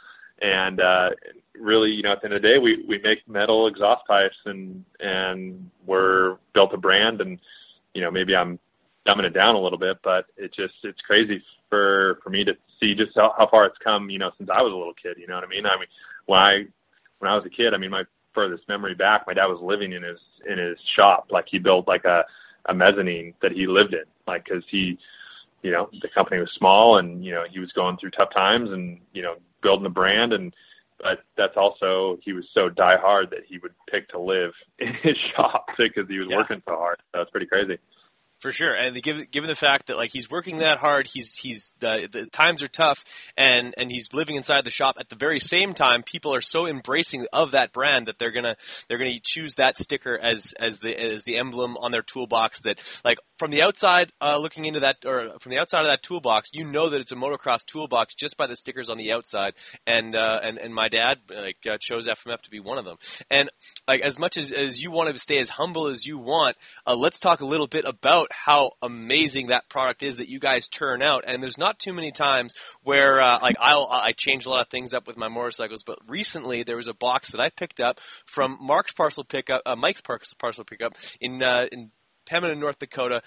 and 0.42 0.80
uh, 0.80 1.10
really, 1.58 1.90
you 1.90 2.02
know, 2.02 2.12
at 2.12 2.20
the 2.20 2.26
end 2.26 2.34
of 2.34 2.42
the 2.42 2.48
day, 2.48 2.58
we 2.58 2.84
we 2.86 2.98
make 2.98 3.26
metal 3.28 3.68
exhaust 3.68 4.06
pipes, 4.06 4.36
and 4.44 4.84
and 5.00 5.70
we're 5.86 6.36
built 6.52 6.74
a 6.74 6.76
brand, 6.76 7.20
and 7.20 7.38
you 7.94 8.02
know, 8.02 8.10
maybe 8.10 8.34
I'm 8.34 8.58
dumbing 9.06 9.24
it 9.24 9.34
down 9.34 9.54
a 9.54 9.60
little 9.60 9.78
bit, 9.78 9.98
but 10.02 10.26
it 10.36 10.52
just 10.54 10.74
it's 10.82 11.00
crazy 11.02 11.42
for 11.70 12.18
for 12.22 12.30
me 12.30 12.44
to 12.44 12.52
see 12.80 12.94
just 12.94 13.12
how, 13.14 13.34
how 13.38 13.48
far 13.48 13.66
it's 13.66 13.78
come, 13.82 14.10
you 14.10 14.18
know, 14.18 14.32
since 14.36 14.50
I 14.52 14.62
was 14.62 14.72
a 14.72 14.76
little 14.76 14.94
kid. 15.00 15.16
You 15.18 15.28
know 15.28 15.36
what 15.36 15.44
I 15.44 15.48
mean? 15.48 15.64
I 15.64 15.78
mean, 15.78 15.88
when 16.26 16.40
I 16.40 16.64
when 17.20 17.30
I 17.30 17.36
was 17.36 17.46
a 17.46 17.50
kid, 17.50 17.72
I 17.72 17.78
mean, 17.78 17.90
my 17.90 18.02
furthest 18.34 18.68
memory 18.68 18.94
back, 18.94 19.24
my 19.26 19.34
dad 19.34 19.46
was 19.46 19.60
living 19.62 19.92
in 19.92 20.02
his 20.02 20.18
in 20.50 20.58
his 20.58 20.76
shop, 20.96 21.28
like 21.30 21.46
he 21.48 21.58
built 21.58 21.86
like 21.86 22.04
a 22.04 22.24
a 22.66 22.74
mezzanine 22.74 23.34
that 23.42 23.52
he 23.52 23.66
lived 23.66 23.94
in, 23.94 24.04
like 24.26 24.44
because 24.44 24.64
he, 24.70 24.98
you 25.62 25.70
know, 25.70 25.88
the 26.00 26.08
company 26.14 26.40
was 26.40 26.50
small 26.58 26.98
and 26.98 27.24
you 27.24 27.32
know 27.32 27.44
he 27.48 27.60
was 27.60 27.70
going 27.72 27.96
through 27.98 28.10
tough 28.10 28.32
times 28.34 28.70
and 28.70 28.98
you 29.12 29.22
know 29.22 29.36
building 29.62 29.84
the 29.84 29.90
brand 29.90 30.32
and 30.32 30.52
but 31.00 31.24
that's 31.36 31.56
also 31.56 32.18
he 32.22 32.32
was 32.32 32.44
so 32.54 32.68
die 32.68 32.96
hard 32.96 33.28
that 33.30 33.40
he 33.46 33.58
would 33.58 33.74
pick 33.90 34.08
to 34.10 34.20
live 34.20 34.52
in 34.78 34.94
his 35.02 35.16
shop 35.34 35.66
because 35.76 36.08
he 36.08 36.18
was 36.18 36.28
Yeah. 36.30 36.36
working 36.36 36.62
so 36.66 36.76
hard. 36.76 37.00
So 37.12 37.20
it's 37.22 37.30
pretty 37.30 37.46
crazy. 37.46 37.78
For 38.42 38.50
sure, 38.50 38.74
and 38.74 39.00
given 39.00 39.28
given 39.30 39.46
the 39.46 39.54
fact 39.54 39.86
that 39.86 39.96
like 39.96 40.10
he's 40.10 40.28
working 40.28 40.58
that 40.58 40.78
hard, 40.78 41.06
he's 41.06 41.32
he's 41.32 41.72
the, 41.78 42.08
the 42.10 42.26
times 42.26 42.60
are 42.64 42.68
tough, 42.68 43.04
and 43.36 43.72
and 43.78 43.88
he's 43.88 44.12
living 44.12 44.34
inside 44.34 44.64
the 44.64 44.70
shop. 44.72 44.96
At 44.98 45.08
the 45.08 45.14
very 45.14 45.38
same 45.38 45.74
time, 45.74 46.02
people 46.02 46.34
are 46.34 46.40
so 46.40 46.66
embracing 46.66 47.24
of 47.32 47.52
that 47.52 47.72
brand 47.72 48.08
that 48.08 48.18
they're 48.18 48.32
gonna 48.32 48.56
they're 48.88 48.98
gonna 48.98 49.20
choose 49.22 49.54
that 49.54 49.78
sticker 49.78 50.18
as 50.18 50.54
as 50.58 50.80
the 50.80 50.92
as 51.00 51.22
the 51.22 51.36
emblem 51.36 51.76
on 51.76 51.92
their 51.92 52.02
toolbox. 52.02 52.58
That 52.62 52.80
like 53.04 53.18
from 53.38 53.52
the 53.52 53.62
outside, 53.62 54.10
uh, 54.20 54.38
looking 54.38 54.64
into 54.64 54.80
that 54.80 54.96
or 55.06 55.38
from 55.38 55.50
the 55.50 55.60
outside 55.60 55.82
of 55.82 55.86
that 55.86 56.02
toolbox, 56.02 56.50
you 56.52 56.64
know 56.64 56.88
that 56.88 57.00
it's 57.00 57.12
a 57.12 57.16
motocross 57.16 57.64
toolbox 57.64 58.14
just 58.14 58.36
by 58.36 58.48
the 58.48 58.56
stickers 58.56 58.90
on 58.90 58.98
the 58.98 59.12
outside. 59.12 59.54
And 59.86 60.16
uh, 60.16 60.40
and 60.42 60.58
and 60.58 60.74
my 60.74 60.88
dad 60.88 61.18
like 61.30 61.58
uh, 61.70 61.78
chose 61.78 62.08
FMF 62.08 62.40
to 62.40 62.50
be 62.50 62.58
one 62.58 62.78
of 62.78 62.84
them. 62.84 62.96
And 63.30 63.50
like 63.86 64.00
as 64.00 64.18
much 64.18 64.36
as 64.36 64.50
as 64.50 64.82
you 64.82 64.90
want 64.90 65.14
to 65.14 65.18
stay 65.20 65.38
as 65.38 65.48
humble 65.48 65.86
as 65.86 66.04
you 66.04 66.18
want, 66.18 66.56
uh, 66.88 66.96
let's 66.96 67.20
talk 67.20 67.40
a 67.40 67.46
little 67.46 67.68
bit 67.68 67.84
about 67.84 68.31
how 68.32 68.72
amazing 68.82 69.48
that 69.48 69.68
product 69.68 70.02
is 70.02 70.16
that 70.16 70.28
you 70.28 70.38
guys 70.38 70.66
turn 70.68 71.02
out. 71.02 71.24
And 71.26 71.42
there's 71.42 71.58
not 71.58 71.78
too 71.78 71.92
many 71.92 72.12
times 72.12 72.54
where 72.82 73.20
uh, 73.20 73.38
like 73.40 73.56
I'll 73.60 73.88
I 73.90 74.12
change 74.16 74.46
a 74.46 74.50
lot 74.50 74.62
of 74.62 74.68
things 74.68 74.94
up 74.94 75.06
with 75.06 75.16
my 75.16 75.28
motorcycles, 75.28 75.82
but 75.84 75.98
recently 76.08 76.62
there 76.62 76.76
was 76.76 76.88
a 76.88 76.94
box 76.94 77.30
that 77.30 77.40
I 77.40 77.50
picked 77.50 77.80
up 77.80 78.00
from 78.26 78.58
Mark's 78.60 78.92
parcel 78.92 79.24
pickup, 79.24 79.62
uh, 79.66 79.76
Mike's 79.76 80.02
parcel 80.02 80.64
pickup 80.64 80.94
in 81.20 81.42
uh, 81.42 81.66
in 81.70 81.90
Pembina, 82.28 82.58
North 82.58 82.78
Dakota, 82.78 83.22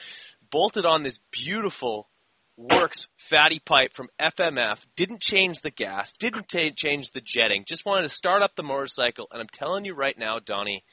bolted 0.49 0.85
on 0.85 1.03
this 1.03 1.19
beautiful 1.31 2.09
works 2.57 3.07
fatty 3.17 3.59
pipe 3.59 3.93
from 3.93 4.09
FMF. 4.19 4.79
Didn't 4.95 5.21
change 5.21 5.61
the 5.61 5.71
gas, 5.71 6.13
didn't 6.13 6.47
ta 6.49 6.69
change 6.75 7.11
the 7.11 7.21
jetting. 7.21 7.65
Just 7.67 7.85
wanted 7.85 8.03
to 8.03 8.09
start 8.09 8.41
up 8.41 8.55
the 8.55 8.63
motorcycle, 8.63 9.27
and 9.31 9.41
I'm 9.41 9.49
telling 9.49 9.85
you 9.85 9.93
right 9.93 10.17
now, 10.17 10.39
Donnie, 10.39 10.83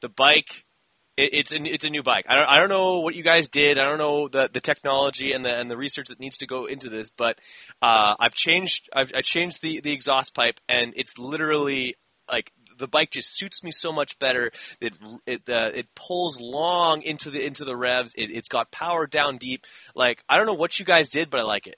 the 0.00 0.08
bike. 0.08 0.64
It, 1.16 1.30
it's 1.34 1.52
a 1.52 1.56
it's 1.62 1.84
a 1.84 1.90
new 1.90 2.02
bike. 2.02 2.26
I 2.28 2.36
don't 2.36 2.48
I 2.48 2.58
don't 2.58 2.68
know 2.68 3.00
what 3.00 3.14
you 3.14 3.22
guys 3.22 3.48
did. 3.48 3.78
I 3.78 3.84
don't 3.84 3.98
know 3.98 4.28
the 4.28 4.48
the 4.52 4.60
technology 4.60 5.32
and 5.32 5.44
the 5.44 5.54
and 5.54 5.70
the 5.70 5.76
research 5.76 6.08
that 6.08 6.20
needs 6.20 6.38
to 6.38 6.46
go 6.46 6.66
into 6.66 6.88
this. 6.88 7.10
But 7.10 7.38
uh, 7.80 8.14
I've 8.18 8.34
changed 8.34 8.88
I've 8.92 9.12
I 9.14 9.22
changed 9.22 9.62
the 9.62 9.80
the 9.80 9.92
exhaust 9.92 10.34
pipe, 10.34 10.60
and 10.68 10.92
it's 10.96 11.18
literally 11.18 11.96
like 12.30 12.52
the 12.78 12.88
bike 12.88 13.10
just 13.10 13.36
suits 13.36 13.62
me 13.62 13.72
so 13.72 13.92
much 13.92 14.18
better. 14.18 14.50
It 14.80 14.96
it 15.26 15.42
uh, 15.48 15.70
it 15.74 15.94
pulls 15.94 16.40
long 16.40 17.02
into 17.02 17.30
the 17.30 17.44
into 17.44 17.64
the 17.64 17.76
revs. 17.76 18.14
It, 18.16 18.30
it's 18.30 18.48
got 18.48 18.70
power 18.70 19.06
down 19.06 19.36
deep. 19.36 19.66
Like 19.94 20.22
I 20.28 20.36
don't 20.36 20.46
know 20.46 20.54
what 20.54 20.78
you 20.78 20.84
guys 20.84 21.08
did, 21.08 21.30
but 21.30 21.40
I 21.40 21.44
like 21.44 21.66
it. 21.66 21.76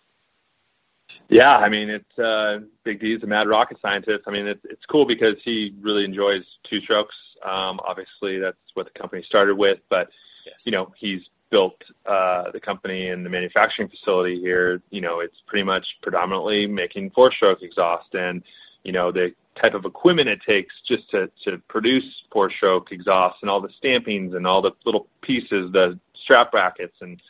Yeah, 1.28 1.50
I 1.50 1.68
mean 1.68 1.90
it's 1.90 2.18
uh 2.18 2.64
Big 2.84 3.00
D's 3.00 3.22
a 3.22 3.26
mad 3.26 3.48
rocket 3.48 3.78
scientist. 3.82 4.24
I 4.26 4.30
mean 4.30 4.46
it's 4.46 4.64
it's 4.64 4.84
cool 4.90 5.06
because 5.06 5.36
he 5.44 5.74
really 5.80 6.04
enjoys 6.04 6.42
two 6.70 6.80
strokes. 6.80 7.14
Um 7.44 7.80
obviously 7.86 8.38
that's 8.38 8.56
what 8.74 8.86
the 8.86 8.98
company 8.98 9.22
started 9.22 9.56
with, 9.56 9.78
but 9.88 10.08
Yes. 10.46 10.66
you 10.66 10.72
know, 10.72 10.92
he's 10.98 11.22
built 11.50 11.76
uh 12.06 12.50
the 12.50 12.60
company 12.60 13.08
and 13.08 13.24
the 13.24 13.30
manufacturing 13.30 13.88
facility 13.88 14.40
here, 14.40 14.82
you 14.90 15.00
know, 15.00 15.20
it's 15.20 15.36
pretty 15.46 15.64
much 15.64 15.86
predominantly 16.02 16.66
making 16.66 17.10
four 17.10 17.32
stroke 17.32 17.62
exhaust 17.62 18.14
and 18.14 18.42
you 18.82 18.92
know, 18.92 19.10
the 19.10 19.34
type 19.60 19.72
of 19.74 19.84
equipment 19.86 20.28
it 20.28 20.40
takes 20.46 20.74
just 20.86 21.10
to 21.10 21.30
to 21.44 21.58
produce 21.68 22.04
four 22.32 22.50
stroke 22.50 22.92
exhaust 22.92 23.36
and 23.42 23.50
all 23.50 23.60
the 23.60 23.70
stampings 23.82 24.34
and 24.34 24.46
all 24.46 24.60
the 24.60 24.72
little 24.84 25.06
pieces, 25.22 25.72
the 25.72 25.98
strap 26.22 26.50
brackets 26.52 26.96
and 27.00 27.22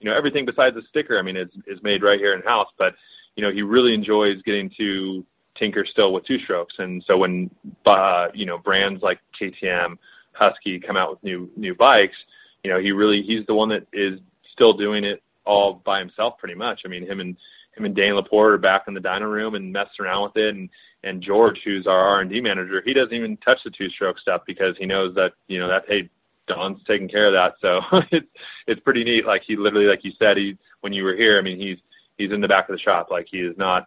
you 0.00 0.10
know, 0.10 0.16
everything 0.16 0.44
besides 0.44 0.74
the 0.74 0.82
sticker, 0.88 1.18
I 1.18 1.22
mean, 1.22 1.36
is 1.36 1.48
is 1.66 1.82
made 1.82 2.02
right 2.02 2.18
here 2.18 2.34
in 2.34 2.42
house, 2.42 2.68
but 2.78 2.94
you 3.36 3.42
know, 3.42 3.52
he 3.52 3.62
really 3.62 3.94
enjoys 3.94 4.42
getting 4.42 4.70
to 4.78 5.24
tinker 5.58 5.86
still 5.90 6.12
with 6.12 6.26
two 6.26 6.38
strokes. 6.40 6.74
And 6.78 7.02
so 7.06 7.16
when, 7.16 7.50
uh, 7.86 8.28
you 8.34 8.46
know, 8.46 8.58
brands 8.58 9.02
like 9.02 9.20
KTM, 9.40 9.96
Husky 10.32 10.80
come 10.80 10.96
out 10.96 11.10
with 11.10 11.22
new, 11.22 11.50
new 11.56 11.74
bikes, 11.74 12.16
you 12.64 12.70
know, 12.70 12.78
he 12.78 12.92
really, 12.92 13.22
he's 13.22 13.46
the 13.46 13.54
one 13.54 13.68
that 13.70 13.86
is 13.92 14.18
still 14.52 14.72
doing 14.72 15.04
it 15.04 15.22
all 15.44 15.82
by 15.84 15.98
himself 15.98 16.38
pretty 16.38 16.54
much. 16.54 16.80
I 16.84 16.88
mean, 16.88 17.06
him 17.06 17.20
and, 17.20 17.36
him 17.76 17.84
and 17.84 17.94
Dane 17.94 18.14
Laporte 18.14 18.54
are 18.54 18.58
back 18.58 18.84
in 18.86 18.94
the 18.94 19.00
dyno 19.00 19.30
room 19.30 19.54
and 19.54 19.72
messing 19.72 20.04
around 20.04 20.24
with 20.24 20.36
it. 20.36 20.54
And, 20.54 20.68
and 21.04 21.22
George, 21.22 21.58
who's 21.64 21.86
our 21.86 21.98
R&D 21.98 22.40
manager, 22.40 22.82
he 22.84 22.92
doesn't 22.92 23.14
even 23.14 23.36
touch 23.38 23.58
the 23.64 23.70
two 23.70 23.88
stroke 23.90 24.18
stuff 24.18 24.42
because 24.46 24.76
he 24.78 24.86
knows 24.86 25.14
that, 25.14 25.32
you 25.48 25.58
know, 25.58 25.68
that, 25.68 25.84
hey, 25.88 26.08
Don's 26.48 26.80
taking 26.86 27.08
care 27.08 27.26
of 27.26 27.32
that. 27.32 27.54
So 27.60 27.98
it's 28.12 28.26
it's 28.66 28.80
pretty 28.80 29.04
neat. 29.04 29.26
Like 29.26 29.42
he 29.46 29.56
literally, 29.56 29.86
like 29.86 30.04
you 30.04 30.12
said, 30.18 30.36
he 30.36 30.56
when 30.80 30.92
you 30.92 31.04
were 31.04 31.14
here, 31.14 31.38
I 31.38 31.42
mean, 31.42 31.58
he's 31.58 31.78
he's 32.18 32.32
in 32.32 32.40
the 32.40 32.48
back 32.48 32.68
of 32.68 32.74
the 32.74 32.80
shop. 32.80 33.08
Like 33.10 33.26
he 33.30 33.38
is 33.38 33.56
not. 33.56 33.86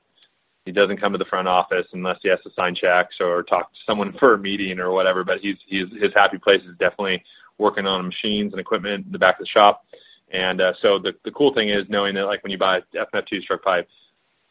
He 0.65 0.71
doesn't 0.71 0.99
come 0.99 1.11
to 1.11 1.17
the 1.17 1.25
front 1.25 1.47
office 1.47 1.85
unless 1.93 2.17
he 2.23 2.29
has 2.29 2.39
to 2.41 2.49
sign 2.55 2.75
checks 2.75 3.15
or 3.19 3.43
talk 3.43 3.71
to 3.71 3.79
someone 3.87 4.13
for 4.19 4.33
a 4.33 4.37
meeting 4.37 4.79
or 4.79 4.91
whatever. 4.91 5.23
But 5.23 5.39
he's 5.41 5.57
he's 5.67 5.87
his 6.01 6.11
happy 6.13 6.37
place 6.37 6.61
is 6.61 6.77
definitely 6.77 7.23
working 7.57 7.85
on 7.85 8.05
machines 8.07 8.51
and 8.51 8.59
equipment 8.59 9.05
in 9.05 9.11
the 9.11 9.19
back 9.19 9.35
of 9.35 9.45
the 9.45 9.49
shop. 9.49 9.85
And 10.31 10.59
uh, 10.59 10.73
so 10.81 10.99
the 10.99 11.13
the 11.23 11.31
cool 11.31 11.53
thing 11.53 11.69
is 11.69 11.85
knowing 11.87 12.15
that 12.15 12.25
like 12.25 12.43
when 12.43 12.51
you 12.51 12.57
buy 12.57 12.79
FMF 12.93 13.27
two 13.27 13.41
stroke 13.41 13.63
pipe 13.63 13.87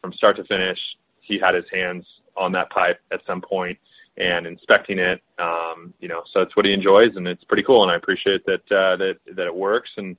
from 0.01 0.13
start 0.13 0.37
to 0.37 0.43
finish, 0.45 0.79
he 1.21 1.37
had 1.37 1.53
his 1.53 1.65
hands 1.71 2.05
on 2.37 2.53
that 2.53 2.69
pipe 2.69 2.99
at 3.11 3.21
some 3.27 3.41
point 3.41 3.77
and 4.17 4.47
inspecting 4.47 4.99
it. 4.99 5.21
Um, 5.37 5.93
you 5.99 6.07
know, 6.07 6.23
so 6.33 6.41
it's 6.41 6.55
what 6.55 6.65
he 6.65 6.73
enjoys, 6.73 7.15
and 7.15 7.27
it's 7.27 7.43
pretty 7.43 7.63
cool. 7.63 7.83
And 7.83 7.91
I 7.91 7.95
appreciate 7.95 8.45
that 8.45 8.63
uh, 8.71 8.95
that 8.97 9.15
that 9.35 9.47
it 9.47 9.55
works 9.55 9.89
and 9.97 10.15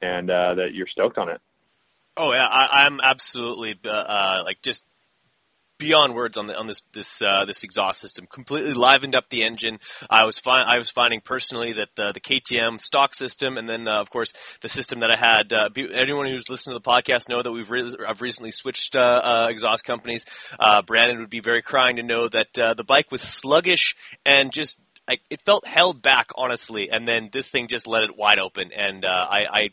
and 0.00 0.30
uh, 0.30 0.54
that 0.54 0.74
you're 0.74 0.86
stoked 0.86 1.18
on 1.18 1.28
it. 1.28 1.40
Oh 2.16 2.32
yeah, 2.32 2.46
I, 2.46 2.84
I'm 2.84 3.00
absolutely 3.00 3.78
uh, 3.84 3.90
uh, 3.90 4.42
like 4.44 4.60
just 4.62 4.84
beyond 5.82 6.14
words 6.14 6.38
on 6.38 6.46
the 6.46 6.56
on 6.56 6.66
this 6.66 6.80
this 6.92 7.20
uh, 7.20 7.44
this 7.44 7.64
exhaust 7.64 8.00
system. 8.00 8.26
Completely 8.26 8.72
livened 8.72 9.14
up 9.14 9.28
the 9.28 9.42
engine. 9.42 9.80
I 10.08 10.24
was 10.24 10.38
fi- 10.38 10.62
I 10.62 10.78
was 10.78 10.90
finding 10.90 11.20
personally 11.20 11.72
that 11.74 11.88
the, 11.96 12.12
the 12.12 12.20
KTM 12.20 12.80
stock 12.80 13.14
system, 13.14 13.58
and 13.58 13.68
then 13.68 13.88
uh, 13.88 14.00
of 14.00 14.08
course 14.08 14.32
the 14.60 14.68
system 14.68 15.00
that 15.00 15.10
I 15.10 15.16
had. 15.16 15.52
Uh, 15.52 15.68
be, 15.68 15.88
anyone 15.92 16.26
who's 16.26 16.48
listened 16.48 16.74
to 16.74 16.78
the 16.78 16.88
podcast 16.88 17.28
know 17.28 17.42
that 17.42 17.50
we've 17.50 17.70
re- 17.70 17.96
I've 18.08 18.22
recently 18.22 18.52
switched 18.52 18.94
uh, 18.94 19.20
uh, 19.24 19.48
exhaust 19.50 19.84
companies. 19.84 20.24
Uh, 20.58 20.82
Brandon 20.82 21.18
would 21.18 21.30
be 21.30 21.40
very 21.40 21.62
crying 21.62 21.96
to 21.96 22.02
know 22.02 22.28
that 22.28 22.54
the 22.54 22.84
bike 22.86 23.10
was 23.10 23.22
sluggish 23.22 23.96
and 24.24 24.52
just. 24.52 24.78
I, 25.10 25.14
it 25.30 25.42
felt 25.42 25.66
held 25.66 26.00
back, 26.00 26.30
honestly, 26.36 26.88
and 26.88 27.08
then 27.08 27.28
this 27.32 27.48
thing 27.48 27.66
just 27.66 27.88
let 27.88 28.04
it 28.04 28.16
wide 28.16 28.38
open, 28.38 28.70
and 28.72 29.04
uh, 29.04 29.26
I, 29.28 29.40
I 29.50 29.68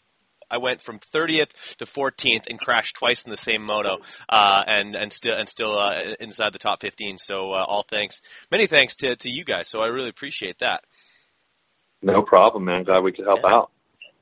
I 0.50 0.58
went 0.58 0.82
from 0.82 1.00
30th 1.00 1.52
to 1.78 1.86
14th 1.86 2.48
and 2.50 2.60
crashed 2.60 2.96
twice 2.96 3.24
in 3.24 3.32
the 3.32 3.38
same 3.38 3.64
moto, 3.64 3.98
uh, 4.28 4.64
and 4.68 4.96
and 4.96 5.14
still 5.14 5.38
and 5.38 5.48
still 5.48 5.78
uh, 5.78 6.02
inside 6.20 6.54
the 6.54 6.60
top 6.60 6.82
15. 6.82 7.18
So 7.18 7.54
uh, 7.54 7.66
all 7.68 7.84
thanks, 7.84 8.22
many 8.52 8.68
thanks 8.68 8.96
to 8.98 9.16
to 9.16 9.30
you 9.30 9.44
guys. 9.44 9.68
So 9.70 9.82
I 9.82 9.88
really 9.88 10.10
appreciate 10.10 10.60
that. 10.60 10.84
No 12.02 12.22
problem, 12.22 12.66
man. 12.66 12.84
Glad 12.84 13.02
we 13.02 13.12
could 13.12 13.26
help 13.26 13.42
yeah. 13.44 13.54
out 13.54 13.72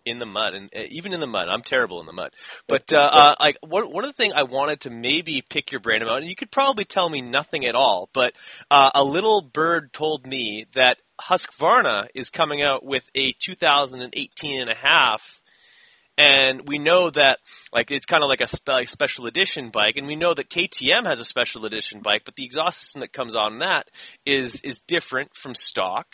in 0.07 0.19
the 0.19 0.25
mud, 0.25 0.53
and 0.53 0.69
uh, 0.75 0.83
even 0.89 1.13
in 1.13 1.19
the 1.19 1.27
mud, 1.27 1.49
I'm 1.49 1.61
terrible 1.61 1.99
in 1.99 2.05
the 2.05 2.13
mud. 2.13 2.31
But 2.67 2.93
uh, 2.93 3.09
uh, 3.11 3.35
like 3.39 3.57
one 3.61 3.91
one 3.91 4.05
of 4.05 4.09
the 4.09 4.15
things 4.15 4.33
I 4.35 4.43
wanted 4.43 4.81
to 4.81 4.89
maybe 4.89 5.43
pick 5.47 5.71
your 5.71 5.81
brain 5.81 6.01
about, 6.01 6.21
and 6.21 6.29
you 6.29 6.35
could 6.35 6.51
probably 6.51 6.85
tell 6.85 7.09
me 7.09 7.21
nothing 7.21 7.65
at 7.65 7.75
all, 7.75 8.09
but 8.13 8.33
uh, 8.71 8.91
a 8.95 9.03
little 9.03 9.41
bird 9.41 9.93
told 9.93 10.25
me 10.25 10.65
that 10.73 10.97
Husqvarna 11.21 12.07
is 12.15 12.29
coming 12.29 12.61
out 12.61 12.85
with 12.85 13.09
a 13.15 13.33
2018 13.33 14.61
and 14.61 14.69
a 14.69 14.75
half 14.75 15.36
and 16.17 16.67
we 16.67 16.79
know 16.79 17.09
that 17.11 17.39
like 17.71 17.91
it's 17.91 18.05
kind 18.05 18.23
of 18.23 18.29
like 18.29 18.41
a 18.41 18.47
spe- 18.47 18.69
like 18.69 18.89
special 18.89 19.27
edition 19.27 19.69
bike, 19.69 19.97
and 19.97 20.07
we 20.07 20.15
know 20.15 20.33
that 20.33 20.49
KTM 20.49 21.05
has 21.05 21.19
a 21.19 21.25
special 21.25 21.65
edition 21.65 22.01
bike, 22.01 22.23
but 22.25 22.35
the 22.35 22.45
exhaust 22.45 22.79
system 22.79 23.01
that 23.01 23.13
comes 23.13 23.35
on 23.35 23.59
that 23.59 23.87
is 24.25 24.61
is 24.61 24.79
different 24.79 25.35
from 25.35 25.53
stock. 25.53 26.07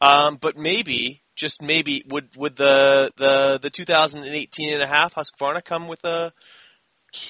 Um, 0.00 0.38
but 0.40 0.56
maybe, 0.56 1.22
just 1.36 1.60
maybe, 1.60 2.04
would 2.08 2.34
would 2.36 2.56
the 2.56 3.10
the 3.16 3.58
the 3.60 3.70
2018 3.70 4.72
and 4.72 4.82
a 4.82 4.86
half 4.86 5.14
Husqvarna 5.14 5.64
come 5.64 5.88
with 5.88 6.04
a 6.04 6.32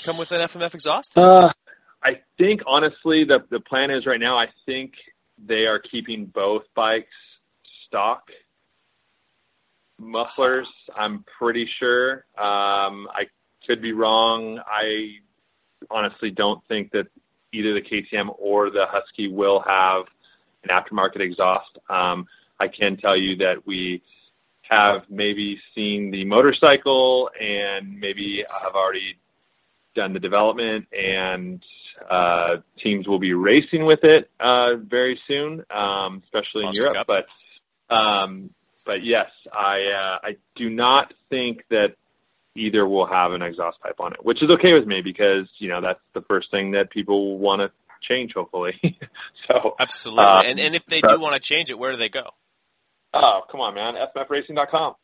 come 0.04 0.18
with 0.18 0.30
an 0.30 0.40
FMF 0.42 0.74
exhaust? 0.74 1.16
Uh, 1.16 1.48
I 2.02 2.20
think 2.38 2.60
honestly, 2.66 3.24
the 3.24 3.38
the 3.50 3.60
plan 3.60 3.90
is 3.90 4.06
right 4.06 4.20
now. 4.20 4.38
I 4.38 4.46
think 4.66 4.92
they 5.38 5.64
are 5.66 5.80
keeping 5.80 6.26
both 6.26 6.62
bikes 6.76 7.08
stock 7.86 8.24
mufflers. 10.00 10.66
I'm 10.96 11.24
pretty 11.38 11.68
sure. 11.78 12.24
Um, 12.36 13.06
I 13.12 13.24
could 13.66 13.82
be 13.82 13.92
wrong. 13.92 14.58
I 14.58 15.16
honestly 15.90 16.30
don't 16.30 16.62
think 16.68 16.92
that 16.92 17.06
either 17.52 17.74
the 17.74 17.82
KTM 17.82 18.34
or 18.38 18.70
the 18.70 18.86
Husky 18.88 19.28
will 19.28 19.60
have 19.60 20.04
an 20.64 20.70
aftermarket 20.70 21.20
exhaust. 21.20 21.78
Um, 21.88 22.26
I 22.58 22.68
can 22.68 22.96
tell 22.96 23.16
you 23.16 23.36
that 23.36 23.66
we 23.66 24.02
have 24.62 25.02
maybe 25.08 25.60
seen 25.74 26.10
the 26.10 26.24
motorcycle 26.24 27.30
and 27.38 27.98
maybe 27.98 28.44
have 28.62 28.74
already 28.74 29.16
done 29.96 30.12
the 30.12 30.20
development 30.20 30.86
and 30.92 31.62
uh, 32.08 32.56
teams 32.82 33.06
will 33.06 33.18
be 33.18 33.34
racing 33.34 33.84
with 33.84 34.04
it 34.04 34.30
uh, 34.38 34.76
very 34.76 35.20
soon, 35.26 35.64
um, 35.70 36.22
especially 36.24 36.64
in 36.66 36.72
Europe. 36.72 36.94
Cup. 36.94 37.06
But 37.06 37.94
um, 37.94 38.50
but 38.90 39.04
yes, 39.04 39.30
I 39.52 39.76
uh, 39.86 40.18
I 40.26 40.36
do 40.56 40.68
not 40.68 41.14
think 41.28 41.62
that 41.70 41.94
either 42.56 42.84
will 42.84 43.06
have 43.06 43.30
an 43.30 43.40
exhaust 43.40 43.78
pipe 43.80 44.00
on 44.00 44.12
it, 44.14 44.24
which 44.24 44.42
is 44.42 44.50
okay 44.50 44.72
with 44.72 44.84
me 44.84 45.00
because 45.00 45.48
you 45.58 45.68
know 45.68 45.80
that's 45.80 46.00
the 46.12 46.22
first 46.22 46.50
thing 46.50 46.72
that 46.72 46.90
people 46.90 47.38
want 47.38 47.60
to 47.60 47.70
change, 48.02 48.32
hopefully. 48.34 48.72
so 49.46 49.76
absolutely, 49.78 50.24
um, 50.24 50.40
and 50.44 50.58
and 50.58 50.74
if 50.74 50.84
they 50.86 51.00
do 51.00 51.20
want 51.20 51.40
to 51.40 51.40
change 51.40 51.70
it, 51.70 51.78
where 51.78 51.92
do 51.92 51.98
they 51.98 52.08
go? 52.08 52.30
Oh, 53.14 53.42
come 53.48 53.60
on, 53.60 53.76
man! 53.76 53.94
FMFRacing.com. 53.94 54.94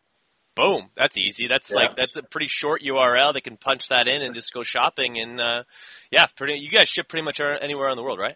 Boom, 0.57 0.91
that's 0.97 1.17
easy. 1.17 1.47
That's 1.47 1.71
yeah. 1.71 1.77
like 1.77 1.97
that's 1.97 2.17
a 2.17 2.25
pretty 2.25 2.49
short 2.49 2.83
URL. 2.83 3.35
They 3.35 3.41
can 3.41 3.57
punch 3.57 3.87
that 3.91 4.09
in 4.09 4.21
and 4.21 4.35
just 4.35 4.53
go 4.53 4.65
shopping, 4.65 5.17
and 5.21 5.41
uh, 5.41 5.63
yeah, 6.11 6.27
pretty. 6.37 6.59
You 6.59 6.71
guys 6.71 6.89
ship 6.89 7.07
pretty 7.07 7.25
much 7.25 7.39
anywhere 7.39 7.89
in 7.91 7.97
the 7.97 8.03
world, 8.03 8.19
right? 8.19 8.35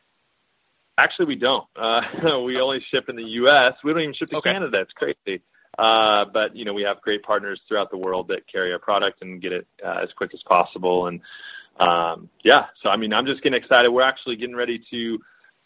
Actually, 1.03 1.27
we 1.27 1.37
don't. 1.37 1.67
Uh, 1.77 2.41
we 2.41 2.61
only 2.61 2.81
ship 2.91 3.09
in 3.09 3.17
the 3.17 3.25
U.S. 3.41 3.73
We 3.83 3.93
don't 3.93 4.03
even 4.03 4.15
ship 4.15 4.29
to 4.29 4.37
okay. 4.37 4.53
Canada. 4.53 4.81
It's 4.81 4.93
crazy. 4.93 5.43
Uh, 5.79 6.27
but 6.33 6.55
you 6.55 6.65
know, 6.65 6.75
we 6.75 6.83
have 6.83 7.01
great 7.01 7.23
partners 7.23 7.61
throughout 7.67 7.91
the 7.91 7.97
world 7.97 8.29
that 8.29 8.41
carry 8.51 8.73
our 8.73 8.79
product 8.79 9.23
and 9.23 9.41
get 9.41 9.53
it 9.53 9.67
uh, 9.85 10.01
as 10.03 10.11
quick 10.17 10.33
as 10.35 10.41
possible. 10.47 11.07
And 11.07 11.21
um, 11.79 12.29
yeah, 12.45 12.67
so 12.83 12.91
I 12.91 12.97
mean, 12.97 13.13
I'm 13.13 13.25
just 13.25 13.43
getting 13.43 13.59
excited. 13.59 13.91
We're 13.91 14.03
actually 14.03 14.37
getting 14.37 14.55
ready 14.57 14.85
to 14.91 15.19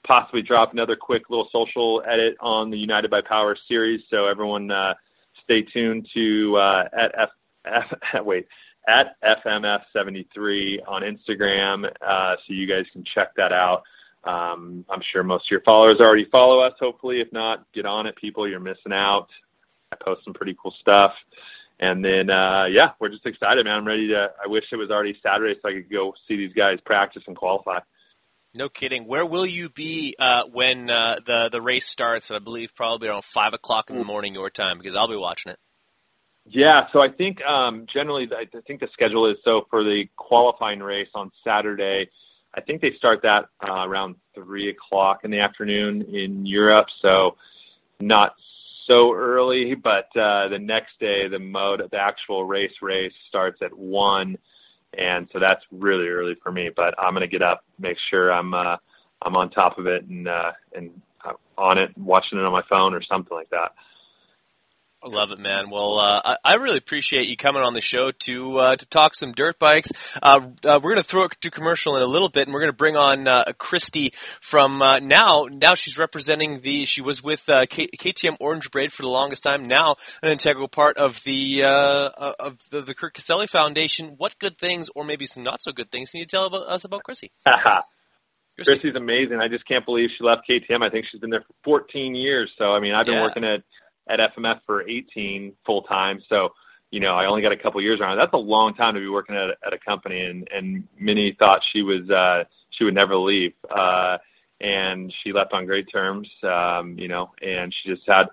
possibly 0.06 0.42
drop 0.42 0.72
another 0.72 0.96
quick 0.96 1.28
little 1.30 1.48
social 1.50 2.02
edit 2.06 2.36
on 2.40 2.70
the 2.70 2.78
United 2.78 3.10
by 3.10 3.20
Power 3.20 3.56
series. 3.66 4.02
So 4.10 4.26
everyone, 4.26 4.70
uh, 4.70 4.94
stay 5.42 5.62
tuned 5.62 6.06
to 6.14 6.56
uh, 6.56 6.84
at 6.92 7.14
F, 7.18 7.28
F 7.66 8.24
wait 8.24 8.46
at 8.86 9.16
FMF73 9.22 10.78
on 10.86 11.02
Instagram, 11.02 11.90
uh, 12.06 12.36
so 12.36 12.52
you 12.52 12.66
guys 12.66 12.84
can 12.92 13.02
check 13.14 13.34
that 13.36 13.52
out. 13.52 13.82
Um, 14.26 14.84
I'm 14.88 15.02
sure 15.12 15.22
most 15.22 15.46
of 15.46 15.50
your 15.50 15.62
followers 15.62 15.98
already 16.00 16.26
follow 16.30 16.60
us. 16.60 16.72
Hopefully, 16.80 17.20
if 17.20 17.32
not, 17.32 17.66
get 17.74 17.86
on 17.86 18.06
it, 18.06 18.16
people. 18.16 18.48
You're 18.48 18.60
missing 18.60 18.92
out. 18.92 19.28
I 19.92 19.96
post 20.02 20.24
some 20.24 20.34
pretty 20.34 20.56
cool 20.60 20.74
stuff. 20.80 21.12
And 21.80 22.04
then, 22.04 22.30
uh, 22.30 22.66
yeah, 22.66 22.90
we're 23.00 23.08
just 23.08 23.26
excited, 23.26 23.64
man. 23.64 23.74
I'm 23.74 23.86
ready 23.86 24.08
to. 24.08 24.28
I 24.42 24.46
wish 24.46 24.64
it 24.72 24.76
was 24.76 24.90
already 24.90 25.18
Saturday 25.22 25.58
so 25.60 25.68
I 25.68 25.72
could 25.72 25.90
go 25.90 26.14
see 26.28 26.36
these 26.36 26.52
guys 26.52 26.78
practice 26.84 27.22
and 27.26 27.36
qualify. 27.36 27.80
No 28.54 28.68
kidding. 28.68 29.06
Where 29.06 29.26
will 29.26 29.44
you 29.44 29.68
be 29.68 30.14
uh, 30.18 30.44
when 30.50 30.88
uh, 30.88 31.16
the 31.26 31.48
the 31.50 31.60
race 31.60 31.86
starts? 31.86 32.30
I 32.30 32.38
believe 32.38 32.74
probably 32.74 33.08
around 33.08 33.24
five 33.24 33.52
o'clock 33.52 33.90
in 33.90 33.98
the 33.98 34.04
morning 34.04 34.34
your 34.34 34.50
time 34.50 34.78
because 34.78 34.94
I'll 34.94 35.08
be 35.08 35.16
watching 35.16 35.50
it. 35.50 35.58
Yeah, 36.46 36.82
so 36.92 37.00
I 37.00 37.08
think 37.08 37.42
um, 37.42 37.86
generally 37.92 38.28
I 38.32 38.44
think 38.66 38.80
the 38.80 38.88
schedule 38.92 39.28
is 39.28 39.38
so 39.44 39.66
for 39.70 39.82
the 39.82 40.04
qualifying 40.16 40.80
race 40.80 41.08
on 41.14 41.32
Saturday 41.42 42.08
I 42.56 42.60
think 42.60 42.80
they 42.80 42.92
start 42.96 43.20
that 43.22 43.46
uh, 43.66 43.86
around 43.86 44.16
three 44.34 44.70
o'clock 44.70 45.20
in 45.24 45.30
the 45.30 45.40
afternoon 45.40 46.02
in 46.02 46.46
Europe, 46.46 46.86
so 47.02 47.36
not 48.00 48.34
so 48.86 49.14
early. 49.14 49.74
But 49.74 50.06
uh, 50.16 50.48
the 50.48 50.58
next 50.60 50.98
day, 51.00 51.28
the 51.28 51.38
mode, 51.38 51.82
the 51.90 51.98
actual 51.98 52.44
race 52.44 52.72
race 52.80 53.12
starts 53.28 53.60
at 53.62 53.76
one, 53.76 54.36
and 54.96 55.28
so 55.32 55.38
that's 55.38 55.62
really 55.72 56.08
early 56.08 56.36
for 56.42 56.52
me. 56.52 56.70
But 56.74 56.94
I'm 56.98 57.12
gonna 57.12 57.26
get 57.26 57.42
up, 57.42 57.64
make 57.78 57.96
sure 58.10 58.32
I'm 58.32 58.54
uh, 58.54 58.76
I'm 59.22 59.36
on 59.36 59.50
top 59.50 59.78
of 59.78 59.86
it 59.86 60.04
and 60.06 60.28
uh, 60.28 60.52
and 60.74 60.90
uh, 61.24 61.32
on 61.58 61.78
it, 61.78 61.96
watching 61.96 62.38
it 62.38 62.44
on 62.44 62.52
my 62.52 62.62
phone 62.68 62.94
or 62.94 63.02
something 63.02 63.36
like 63.36 63.50
that. 63.50 63.72
I 65.04 65.08
love 65.08 65.32
it, 65.32 65.38
man. 65.38 65.68
Well, 65.68 65.98
uh, 65.98 66.20
I, 66.24 66.36
I, 66.42 66.54
really 66.54 66.78
appreciate 66.78 67.28
you 67.28 67.36
coming 67.36 67.62
on 67.62 67.74
the 67.74 67.82
show 67.82 68.10
to 68.20 68.58
uh, 68.58 68.76
to 68.76 68.86
talk 68.86 69.14
some 69.14 69.32
dirt 69.32 69.58
bikes. 69.58 69.90
Uh, 70.22 70.48
uh 70.64 70.80
we're 70.82 70.92
going 70.92 70.96
to 70.96 71.02
throw 71.02 71.24
it 71.24 71.36
to 71.42 71.50
commercial 71.50 71.94
in 71.96 72.02
a 72.02 72.06
little 72.06 72.30
bit, 72.30 72.46
and 72.46 72.54
we're 72.54 72.60
going 72.60 72.72
to 72.72 72.76
bring 72.76 72.96
on 72.96 73.28
uh, 73.28 73.44
Christy 73.58 74.14
from 74.40 74.80
uh, 74.80 75.00
now. 75.00 75.46
Now 75.50 75.74
she's 75.74 75.98
representing 75.98 76.60
the. 76.62 76.86
She 76.86 77.02
was 77.02 77.22
with 77.22 77.44
K- 77.46 77.88
KTM 77.98 78.38
Orange 78.40 78.70
Brigade 78.70 78.92
for 78.92 79.02
the 79.02 79.08
longest 79.08 79.42
time. 79.42 79.66
Now 79.66 79.96
an 80.22 80.30
integral 80.30 80.68
part 80.68 80.96
of 80.96 81.22
the 81.24 81.62
of 81.64 82.58
the, 82.70 82.80
the 82.80 82.94
Kurt 82.94 83.12
Caselli 83.12 83.46
Foundation. 83.46 84.14
What 84.16 84.38
good 84.38 84.56
things, 84.56 84.88
or 84.94 85.04
maybe 85.04 85.26
some 85.26 85.42
not 85.42 85.62
so 85.62 85.72
good 85.72 85.90
things, 85.90 86.08
can 86.08 86.20
you 86.20 86.26
tell 86.26 86.46
about, 86.46 86.66
us 86.66 86.84
about 86.84 87.02
Christy? 87.04 87.30
Christy's 88.56 88.94
amazing. 88.94 89.40
I 89.40 89.48
just 89.48 89.66
can't 89.66 89.84
believe 89.84 90.10
she 90.16 90.24
left 90.24 90.42
KTM. 90.48 90.82
I 90.82 90.88
think 90.88 91.06
she's 91.10 91.20
been 91.20 91.30
there 91.30 91.42
for 91.42 91.54
14 91.64 92.14
years. 92.14 92.50
So 92.56 92.66
I 92.66 92.80
mean, 92.80 92.94
I've 92.94 93.04
been 93.04 93.16
yeah. 93.16 93.22
working 93.22 93.44
at 93.44 93.64
at 94.08 94.20
FMF 94.20 94.60
for 94.66 94.88
18 94.88 95.52
full 95.64 95.82
time. 95.82 96.20
So, 96.28 96.50
you 96.90 97.00
know, 97.00 97.14
I 97.14 97.26
only 97.26 97.42
got 97.42 97.52
a 97.52 97.56
couple 97.56 97.80
years 97.80 98.00
around. 98.00 98.18
That's 98.18 98.32
a 98.32 98.38
long 98.38 98.74
time 98.74 98.94
to 98.94 99.00
be 99.00 99.08
working 99.08 99.36
at, 99.36 99.56
at 99.66 99.72
a 99.72 99.78
company. 99.78 100.20
And, 100.20 100.48
and 100.54 100.86
Minnie 100.98 101.36
thought 101.38 101.60
she 101.72 101.82
was, 101.82 102.08
uh, 102.10 102.44
she 102.70 102.84
would 102.84 102.94
never 102.94 103.16
leave. 103.16 103.52
Uh, 103.74 104.18
and 104.60 105.12
she 105.22 105.32
left 105.32 105.52
on 105.52 105.66
great 105.66 105.86
terms, 105.90 106.28
um, 106.42 106.96
you 106.98 107.08
know, 107.08 107.32
and 107.42 107.74
she 107.74 107.90
just 107.90 108.02
had 108.06 108.26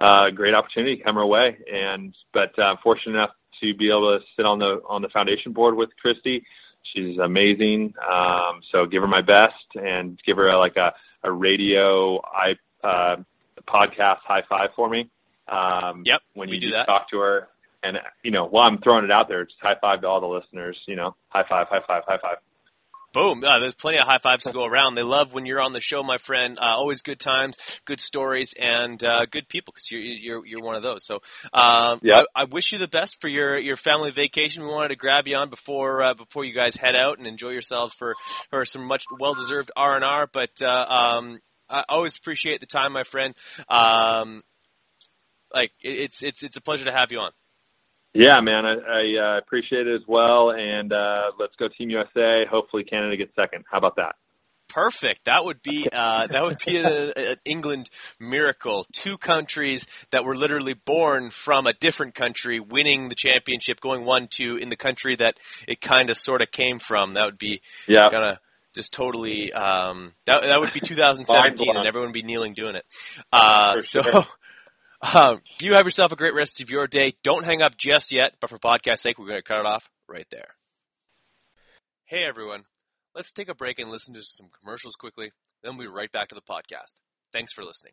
uh, 0.00 0.30
great 0.30 0.54
opportunity 0.54 0.96
come 0.96 1.16
her 1.16 1.26
way. 1.26 1.56
And 1.72 2.14
but 2.32 2.58
uh, 2.58 2.76
fortunate 2.82 3.14
enough 3.14 3.30
to 3.62 3.74
be 3.74 3.88
able 3.88 4.18
to 4.18 4.24
sit 4.36 4.46
on 4.46 4.58
the 4.58 4.80
on 4.88 5.02
the 5.02 5.08
foundation 5.08 5.52
board 5.52 5.76
with 5.76 5.90
Christy. 6.00 6.44
She's 6.94 7.18
amazing. 7.18 7.94
Um, 8.10 8.60
so 8.70 8.86
give 8.86 9.02
her 9.02 9.08
my 9.08 9.22
best 9.22 9.54
and 9.74 10.18
give 10.24 10.36
her 10.36 10.48
a, 10.48 10.58
like 10.58 10.76
a, 10.76 10.92
a 11.24 11.32
radio 11.32 12.20
I 12.22 12.54
uh, 12.86 13.16
podcast 13.68 14.18
high 14.24 14.42
five 14.48 14.70
for 14.76 14.88
me. 14.88 15.10
Um, 15.48 16.02
Yep, 16.04 16.22
when 16.34 16.48
we 16.50 16.56
you 16.56 16.60
do 16.60 16.70
that. 16.72 16.86
talk 16.86 17.08
to 17.10 17.18
her, 17.18 17.48
and 17.82 17.98
you 18.22 18.30
know, 18.30 18.46
while 18.46 18.66
I'm 18.68 18.78
throwing 18.78 19.04
it 19.04 19.10
out 19.10 19.28
there, 19.28 19.44
just 19.44 19.56
high 19.60 19.76
five 19.80 20.00
to 20.00 20.08
all 20.08 20.20
the 20.20 20.26
listeners. 20.26 20.76
You 20.86 20.96
know, 20.96 21.14
high 21.28 21.44
five, 21.48 21.68
high 21.68 21.80
five, 21.86 22.02
high 22.06 22.18
five. 22.20 22.36
Boom! 23.12 23.42
Uh, 23.44 23.60
there's 23.60 23.74
plenty 23.74 23.96
of 23.96 24.04
high 24.04 24.18
fives 24.22 24.42
to 24.42 24.52
go 24.52 24.66
around. 24.66 24.94
They 24.94 25.02
love 25.02 25.32
when 25.32 25.46
you're 25.46 25.60
on 25.62 25.72
the 25.72 25.80
show, 25.80 26.02
my 26.02 26.18
friend. 26.18 26.58
Uh, 26.58 26.74
always 26.76 27.00
good 27.00 27.18
times, 27.18 27.56
good 27.86 27.98
stories, 27.98 28.52
and 28.58 29.02
uh, 29.02 29.24
good 29.30 29.48
people 29.48 29.72
because 29.72 29.90
you're 29.90 30.00
you're 30.02 30.44
you're 30.46 30.62
one 30.62 30.74
of 30.74 30.82
those. 30.82 31.06
So, 31.06 31.20
um, 31.54 32.00
Yeah. 32.02 32.24
I, 32.34 32.42
I 32.42 32.44
wish 32.44 32.72
you 32.72 32.78
the 32.78 32.88
best 32.88 33.18
for 33.22 33.28
your 33.28 33.56
your 33.56 33.76
family 33.76 34.10
vacation. 34.10 34.64
We 34.64 34.68
wanted 34.68 34.88
to 34.88 34.96
grab 34.96 35.26
you 35.26 35.36
on 35.36 35.48
before 35.48 36.02
uh, 36.02 36.12
before 36.14 36.44
you 36.44 36.52
guys 36.52 36.76
head 36.76 36.94
out 36.94 37.16
and 37.16 37.26
enjoy 37.26 37.50
yourselves 37.50 37.94
for 37.94 38.16
for 38.50 38.66
some 38.66 38.84
much 38.84 39.04
well 39.18 39.34
deserved 39.34 39.70
R 39.76 39.94
and 39.94 40.04
R. 40.04 40.28
But 40.30 40.50
uh, 40.60 40.66
um, 40.86 41.38
I 41.70 41.84
always 41.88 42.18
appreciate 42.18 42.60
the 42.60 42.66
time, 42.66 42.92
my 42.92 43.04
friend. 43.04 43.34
Um, 43.70 44.42
like 45.52 45.72
it's 45.80 46.22
it's 46.22 46.42
it's 46.42 46.56
a 46.56 46.60
pleasure 46.60 46.84
to 46.84 46.92
have 46.92 47.10
you 47.12 47.18
on. 47.18 47.32
Yeah, 48.14 48.40
man, 48.40 48.64
I, 48.64 48.72
I 48.72 49.34
uh, 49.34 49.38
appreciate 49.38 49.86
it 49.86 49.94
as 49.94 50.06
well. 50.08 50.50
And 50.50 50.90
uh, 50.92 51.32
let's 51.38 51.54
go 51.58 51.68
Team 51.68 51.90
USA. 51.90 52.44
Hopefully, 52.50 52.82
Canada 52.84 53.16
gets 53.16 53.34
second. 53.36 53.64
How 53.70 53.78
about 53.78 53.96
that? 53.96 54.14
Perfect. 54.68 55.26
That 55.26 55.44
would 55.44 55.62
be 55.62 55.86
uh, 55.92 56.26
that 56.26 56.42
would 56.42 56.58
be 56.64 56.78
an 56.78 57.36
England 57.44 57.88
miracle. 58.18 58.86
Two 58.92 59.16
countries 59.18 59.86
that 60.10 60.24
were 60.24 60.34
literally 60.34 60.74
born 60.74 61.30
from 61.30 61.66
a 61.66 61.72
different 61.72 62.14
country, 62.14 62.58
winning 62.58 63.08
the 63.08 63.14
championship, 63.14 63.80
going 63.80 64.04
one 64.04 64.28
two 64.30 64.56
in 64.56 64.70
the 64.70 64.76
country 64.76 65.14
that 65.16 65.36
it 65.68 65.80
kind 65.80 66.10
of 66.10 66.16
sort 66.16 66.42
of 66.42 66.50
came 66.50 66.78
from. 66.78 67.14
That 67.14 67.26
would 67.26 67.38
be 67.38 67.60
Yeah. 67.86 68.08
gonna 68.10 68.40
just 68.74 68.92
totally. 68.92 69.52
Um, 69.52 70.14
that 70.26 70.42
that 70.42 70.60
would 70.60 70.72
be 70.72 70.80
2017, 70.80 71.76
and 71.76 71.86
everyone 71.86 72.08
would 72.08 72.14
be 72.14 72.22
kneeling 72.22 72.54
doing 72.54 72.76
it. 72.76 72.84
Uh, 73.32 73.74
For 73.74 73.82
so. 73.82 74.24
Um, 75.14 75.40
you 75.60 75.74
have 75.74 75.86
yourself 75.86 76.10
a 76.12 76.16
great 76.16 76.34
rest 76.34 76.60
of 76.60 76.70
your 76.70 76.86
day. 76.86 77.14
Don't 77.22 77.44
hang 77.44 77.62
up 77.62 77.76
just 77.76 78.10
yet, 78.10 78.34
but 78.40 78.50
for 78.50 78.58
podcast 78.58 78.98
sake, 78.98 79.18
we're 79.18 79.28
going 79.28 79.38
to 79.38 79.42
cut 79.42 79.60
it 79.60 79.66
off 79.66 79.88
right 80.08 80.26
there. 80.30 80.48
Hey 82.06 82.24
everyone, 82.24 82.62
let's 83.14 83.32
take 83.32 83.48
a 83.48 83.54
break 83.54 83.78
and 83.78 83.90
listen 83.90 84.14
to 84.14 84.22
some 84.22 84.48
commercials 84.60 84.94
quickly. 84.94 85.32
Then 85.62 85.76
we'll 85.76 85.88
be 85.88 85.92
right 85.92 86.10
back 86.10 86.28
to 86.28 86.34
the 86.34 86.40
podcast. 86.40 86.94
Thanks 87.32 87.52
for 87.52 87.64
listening. 87.64 87.92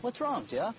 What's 0.00 0.20
wrong, 0.20 0.46
Jeff? 0.48 0.74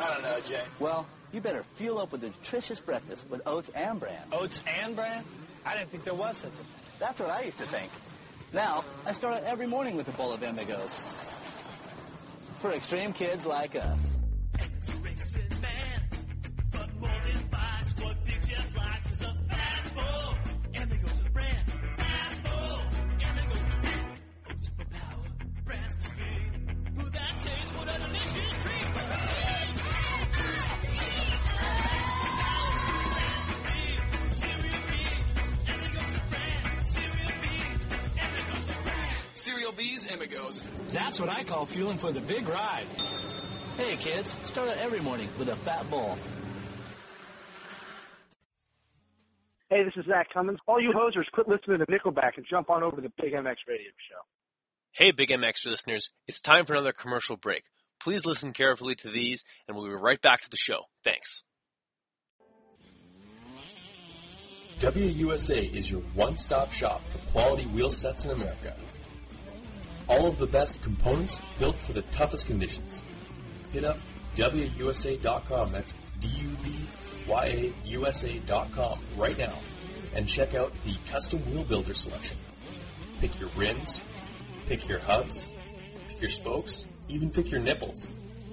I 0.00 0.12
don't 0.12 0.22
know, 0.22 0.40
Jay. 0.40 0.62
Well, 0.78 1.06
you 1.32 1.40
better 1.40 1.64
fuel 1.74 1.98
up 1.98 2.12
with 2.12 2.24
a 2.24 2.28
nutritious 2.28 2.80
breakfast 2.80 3.28
with 3.28 3.42
oats 3.46 3.70
and 3.74 4.00
bran. 4.00 4.22
Oats 4.32 4.62
and 4.66 4.96
bran? 4.96 5.24
I 5.66 5.76
didn't 5.76 5.90
think 5.90 6.04
there 6.04 6.14
was 6.14 6.36
such 6.36 6.52
a 6.52 6.56
thing. 6.56 6.66
That's 6.98 7.20
what 7.20 7.30
I 7.30 7.42
used 7.42 7.58
to 7.58 7.66
think. 7.66 7.90
Now, 8.52 8.84
I 9.04 9.12
start 9.12 9.34
out 9.34 9.44
every 9.44 9.66
morning 9.66 9.96
with 9.96 10.08
a 10.08 10.12
bowl 10.12 10.32
of 10.32 10.42
Amigos. 10.42 11.02
For 12.60 12.72
extreme 12.72 13.12
kids 13.12 13.44
like 13.44 13.76
us. 13.76 13.98
Cereal 39.44 39.72
B's 39.72 40.10
Amigos. 40.10 40.66
That's 40.88 41.20
what 41.20 41.28
I 41.28 41.44
call 41.44 41.66
fueling 41.66 41.98
for 41.98 42.10
the 42.10 42.20
big 42.22 42.48
ride. 42.48 42.86
Hey, 43.76 43.96
kids, 43.96 44.38
start 44.46 44.70
out 44.70 44.78
every 44.78 45.00
morning 45.00 45.28
with 45.38 45.50
a 45.50 45.56
fat 45.56 45.90
ball. 45.90 46.16
Hey, 49.68 49.84
this 49.84 49.92
is 49.98 50.06
Zach 50.06 50.28
Cummins. 50.32 50.60
All 50.66 50.80
you 50.80 50.94
hosers, 50.96 51.30
quit 51.34 51.46
listening 51.46 51.80
to 51.80 51.86
Nickelback 51.86 52.38
and 52.38 52.46
jump 52.48 52.70
on 52.70 52.82
over 52.82 52.96
to 52.96 53.02
the 53.02 53.12
Big 53.20 53.34
MX 53.34 53.56
Radio 53.68 53.90
Show. 54.08 54.22
Hey, 54.92 55.10
Big 55.10 55.28
MX 55.28 55.66
listeners, 55.66 56.08
it's 56.26 56.40
time 56.40 56.64
for 56.64 56.72
another 56.72 56.92
commercial 56.92 57.36
break. 57.36 57.64
Please 58.00 58.24
listen 58.24 58.54
carefully 58.54 58.94
to 58.94 59.10
these, 59.10 59.44
and 59.68 59.76
we'll 59.76 59.86
be 59.86 59.92
right 59.92 60.22
back 60.22 60.40
to 60.40 60.50
the 60.50 60.56
show. 60.56 60.84
Thanks. 61.02 61.42
Dubya 64.78 65.14
USA 65.16 65.62
is 65.62 65.90
your 65.90 66.00
one-stop 66.14 66.72
shop 66.72 67.02
for 67.10 67.18
quality 67.30 67.66
wheel 67.66 67.90
sets 67.90 68.24
in 68.24 68.30
America. 68.30 68.74
All 70.08 70.26
of 70.26 70.38
the 70.38 70.46
best 70.46 70.82
components 70.82 71.40
built 71.58 71.76
for 71.76 71.92
the 71.92 72.02
toughest 72.02 72.46
conditions. 72.46 73.02
Hit 73.72 73.84
up 73.84 73.98
DubyaUSA.com, 74.36 75.72
that's 75.72 75.94
D-U-B-Y-A-U-S-A.com 76.20 76.88
right 79.16 79.38
now 79.38 79.54
and 80.14 80.28
check 80.28 80.54
out 80.54 80.72
the 80.84 80.96
custom 81.10 81.40
wheel 81.50 81.64
builder 81.64 81.94
selection. 81.94 82.36
Pick 83.20 83.38
your 83.40 83.50
rims, 83.56 84.00
pick 84.66 84.88
your 84.88 85.00
hubs, 85.00 85.46
pick 86.08 86.20
your 86.20 86.30
spokes, 86.30 86.84
even 87.08 87.30
pick 87.30 87.50
your 87.50 87.60
nipples, 87.60 88.12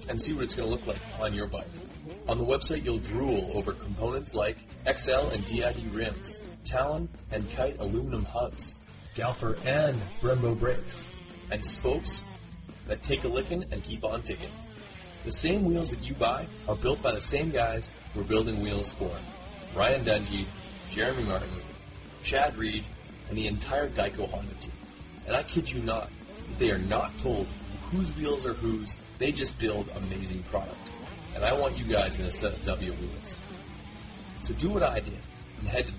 and 0.09 0.21
see 0.21 0.33
what 0.33 0.43
it's 0.43 0.55
going 0.55 0.67
to 0.67 0.73
look 0.73 0.85
like 0.87 0.97
on 1.19 1.33
your 1.33 1.47
bike. 1.47 1.67
On 2.27 2.37
the 2.37 2.45
website, 2.45 2.83
you'll 2.83 2.97
drool 2.97 3.51
over 3.53 3.73
components 3.73 4.33
like 4.33 4.57
Excel 4.85 5.29
and 5.29 5.45
DID 5.45 5.93
rims, 5.93 6.41
Talon 6.65 7.07
and 7.31 7.49
Kite 7.51 7.79
aluminum 7.79 8.25
hubs, 8.25 8.79
Galfer 9.15 9.57
and 9.65 10.01
Brembo 10.21 10.57
brakes, 10.57 11.07
and 11.51 11.63
spokes 11.63 12.23
that 12.87 13.03
take 13.03 13.23
a 13.23 13.27
licking 13.27 13.65
and 13.71 13.83
keep 13.83 14.03
on 14.03 14.23
ticking. 14.23 14.49
The 15.25 15.31
same 15.31 15.65
wheels 15.65 15.91
that 15.91 16.03
you 16.03 16.15
buy 16.15 16.47
are 16.67 16.75
built 16.75 17.01
by 17.01 17.11
the 17.11 17.21
same 17.21 17.51
guys 17.51 17.87
we're 18.15 18.23
building 18.23 18.61
wheels 18.61 18.91
for. 18.91 19.11
Ryan 19.75 20.03
Dungey, 20.03 20.45
Jeremy 20.89 21.23
Martin, 21.23 21.49
Chad 22.23 22.57
Reed, 22.57 22.83
and 23.29 23.37
the 23.37 23.47
entire 23.47 23.89
Geico 23.89 24.29
Honda 24.29 24.53
team. 24.55 24.71
And 25.27 25.35
I 25.35 25.43
kid 25.43 25.71
you 25.71 25.81
not, 25.81 26.09
they 26.57 26.71
are 26.71 26.79
not 26.79 27.17
told 27.19 27.45
whose 27.91 28.15
wheels 28.15 28.45
are 28.45 28.53
whose, 28.53 28.95
they 29.19 29.31
just 29.31 29.59
build 29.59 29.89
amazing 29.95 30.43
product. 30.43 30.91
And 31.35 31.45
I 31.45 31.53
want 31.53 31.77
you 31.77 31.85
guys 31.85 32.19
in 32.19 32.25
a 32.25 32.31
set 32.31 32.53
of 32.53 32.59
Dubya 32.63 32.97
wheels. 32.99 33.37
So 34.41 34.53
do 34.55 34.69
what 34.69 34.83
I 34.83 34.99
did 34.99 35.19
and 35.59 35.67
head 35.67 35.85
to 35.85 35.93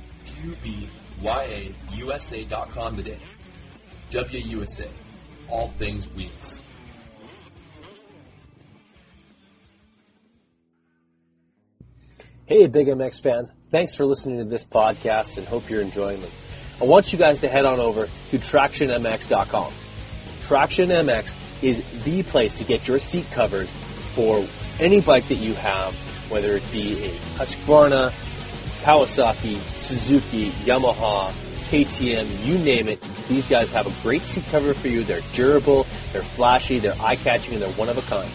DubyaUSA.com 1.20 2.96
today. 2.96 3.18
Dubya 4.10 4.44
USA, 4.46 4.88
all 5.52 5.68
things 5.78 6.08
wheels. 6.08 6.62
Hey, 12.46 12.66
Big 12.66 12.88
MX 12.88 13.22
fans. 13.22 13.50
Thanks 13.70 13.94
for 13.94 14.04
listening 14.04 14.38
to 14.38 14.44
this 14.44 14.64
podcast 14.64 15.36
and 15.36 15.46
hope 15.46 15.70
you're 15.70 15.80
enjoying 15.80 16.20
them. 16.20 16.30
I 16.80 16.84
want 16.84 17.12
you 17.12 17.18
guys 17.18 17.40
to 17.40 17.48
head 17.48 17.64
on 17.64 17.80
over 17.80 18.08
to 18.30 18.38
TractionMX.com. 18.38 19.72
Traction 20.42 20.88
MX 20.88 21.34
is 21.62 21.82
the 22.04 22.22
place 22.24 22.54
to 22.54 22.64
get 22.64 22.88
your 22.88 22.98
seat 22.98 23.26
covers 23.30 23.72
for 24.14 24.46
any 24.80 25.00
bike 25.00 25.28
that 25.28 25.38
you 25.38 25.54
have, 25.54 25.94
whether 26.28 26.56
it 26.56 26.62
be 26.72 27.04
a 27.04 27.14
Husqvarna, 27.36 28.12
Kawasaki, 28.82 29.60
Suzuki, 29.76 30.50
Yamaha, 30.64 31.32
KTM, 31.72 32.44
you 32.44 32.58
name 32.58 32.86
it. 32.86 33.00
These 33.28 33.48
guys 33.48 33.70
have 33.70 33.86
a 33.86 34.02
great 34.02 34.20
seat 34.26 34.44
cover 34.50 34.74
for 34.74 34.88
you. 34.88 35.04
They're 35.04 35.22
durable, 35.32 35.86
they're 36.12 36.22
flashy, 36.22 36.78
they're 36.78 37.00
eye-catching, 37.00 37.54
and 37.54 37.62
they're 37.62 37.72
one 37.72 37.88
of 37.88 37.96
a 37.96 38.02
kind. 38.02 38.30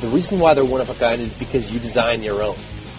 The 0.00 0.06
reason 0.06 0.38
why 0.38 0.54
they're 0.54 0.64
one 0.64 0.80
of 0.80 0.88
a 0.88 0.94
kind 0.94 1.20
is 1.20 1.32
because 1.32 1.72
you 1.72 1.80
design 1.80 2.22
your 2.22 2.44
own. 2.44 2.56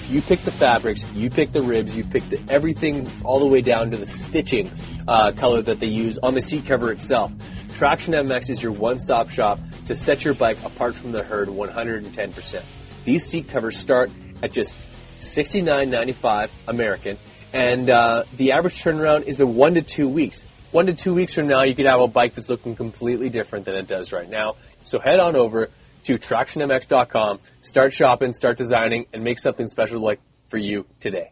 You 0.09 0.21
pick 0.21 0.43
the 0.43 0.51
fabrics, 0.51 1.09
you 1.13 1.29
pick 1.29 1.53
the 1.53 1.61
ribs, 1.61 1.95
you 1.95 2.03
pick 2.03 2.27
the, 2.27 2.37
everything 2.49 3.09
all 3.23 3.39
the 3.39 3.47
way 3.47 3.61
down 3.61 3.91
to 3.91 3.95
the 3.95 4.05
stitching 4.05 4.73
uh, 5.07 5.31
color 5.31 5.61
that 5.61 5.79
they 5.79 5.87
use 5.87 6.17
on 6.17 6.33
the 6.33 6.41
seat 6.41 6.65
cover 6.65 6.91
itself. 6.91 7.31
Traction 7.75 8.13
MX 8.13 8.49
is 8.49 8.61
your 8.61 8.73
one-stop 8.73 9.29
shop 9.29 9.57
to 9.85 9.95
set 9.95 10.25
your 10.25 10.33
bike 10.33 10.61
apart 10.65 10.97
from 10.97 11.13
the 11.13 11.23
herd 11.23 11.47
110%. 11.47 12.61
These 13.05 13.25
seat 13.25 13.47
covers 13.47 13.77
start 13.77 14.11
at 14.43 14.51
just 14.51 14.73
$69.95 15.21 16.49
American, 16.67 17.17
and 17.53 17.89
uh, 17.89 18.23
the 18.35 18.51
average 18.51 18.81
turnaround 18.81 19.23
is 19.23 19.39
a 19.39 19.47
one 19.47 19.75
to 19.75 19.81
two 19.81 20.09
weeks. 20.09 20.43
One 20.71 20.87
to 20.87 20.93
two 20.93 21.13
weeks 21.13 21.33
from 21.33 21.47
now, 21.47 21.63
you 21.63 21.75
could 21.75 21.85
have 21.85 22.01
a 22.01 22.07
bike 22.07 22.35
that's 22.35 22.49
looking 22.49 22.75
completely 22.75 23.29
different 23.29 23.65
than 23.65 23.75
it 23.75 23.87
does 23.87 24.11
right 24.11 24.29
now. 24.29 24.55
So 24.83 24.99
head 24.99 25.19
on 25.19 25.35
over 25.35 25.69
to 26.03 26.17
tractionmx.com, 26.17 27.39
start 27.61 27.93
shopping, 27.93 28.33
start 28.33 28.57
designing, 28.57 29.07
and 29.13 29.23
make 29.23 29.39
something 29.39 29.67
special 29.69 30.01
like 30.01 30.19
for 30.49 30.57
you 30.57 30.85
today. 30.99 31.31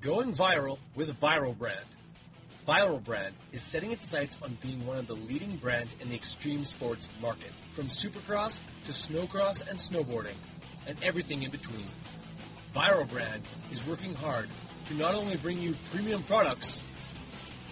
Going 0.00 0.32
viral 0.32 0.78
with 0.94 1.18
viral 1.20 1.56
brand. 1.56 1.84
Viral 2.70 3.02
Brand 3.02 3.34
is 3.52 3.62
setting 3.62 3.90
its 3.90 4.08
sights 4.08 4.38
on 4.42 4.56
being 4.62 4.86
one 4.86 4.96
of 4.98 5.06
the 5.06 5.16
leading 5.16 5.56
brands 5.56 5.96
in 6.00 6.08
the 6.08 6.14
extreme 6.14 6.64
sports 6.64 7.08
market, 7.20 7.50
from 7.72 7.88
supercross 7.88 8.60
to 8.84 8.92
snowcross 8.92 9.66
and 9.66 9.78
snowboarding, 9.78 10.36
and 10.86 10.96
everything 11.02 11.42
in 11.42 11.50
between. 11.50 11.86
Viral 12.74 13.08
Brand 13.08 13.42
is 13.70 13.86
working 13.86 14.14
hard 14.14 14.48
to 14.86 14.94
not 14.94 15.14
only 15.14 15.36
bring 15.36 15.60
you 15.60 15.74
premium 15.90 16.22
products, 16.22 16.82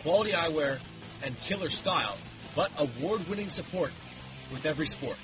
quality 0.02 0.32
eyewear, 0.32 0.78
and 1.22 1.38
killer 1.40 1.68
style, 1.68 2.16
but 2.54 2.70
award-winning 2.78 3.48
support 3.48 3.92
with 4.52 4.66
every 4.66 4.86
sport. 4.86 5.16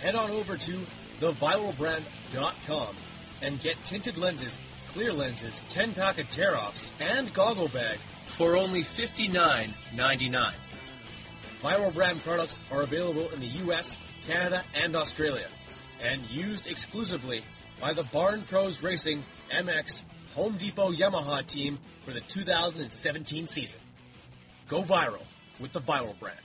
Head 0.00 0.14
on 0.14 0.30
over 0.30 0.56
to 0.56 0.80
theviralbrand.com 1.20 2.96
and 3.42 3.60
get 3.60 3.82
tinted 3.84 4.16
lenses, 4.16 4.58
clear 4.88 5.12
lenses, 5.12 5.62
10-pack 5.70 6.18
of 6.18 6.28
tear-offs, 6.30 6.90
and 7.00 7.32
goggle 7.32 7.68
bag 7.68 7.98
for 8.26 8.56
only 8.56 8.82
$59.99. 8.82 10.52
Viral 11.62 11.94
brand 11.94 12.22
products 12.22 12.58
are 12.70 12.82
available 12.82 13.28
in 13.30 13.40
the 13.40 13.46
US, 13.46 13.96
Canada, 14.26 14.62
and 14.74 14.94
Australia, 14.96 15.48
and 16.02 16.22
used 16.30 16.66
exclusively 16.66 17.42
by 17.80 17.92
the 17.92 18.04
Barn 18.04 18.42
Pros 18.42 18.82
Racing 18.82 19.22
MX 19.52 20.02
Home 20.34 20.56
Depot 20.56 20.92
Yamaha 20.92 21.46
team 21.46 21.78
for 22.04 22.12
the 22.12 22.20
2017 22.20 23.46
season. 23.46 23.80
Go 24.68 24.82
viral 24.82 25.24
with 25.60 25.72
the 25.72 25.80
Viral 25.80 26.18
brand. 26.18 26.38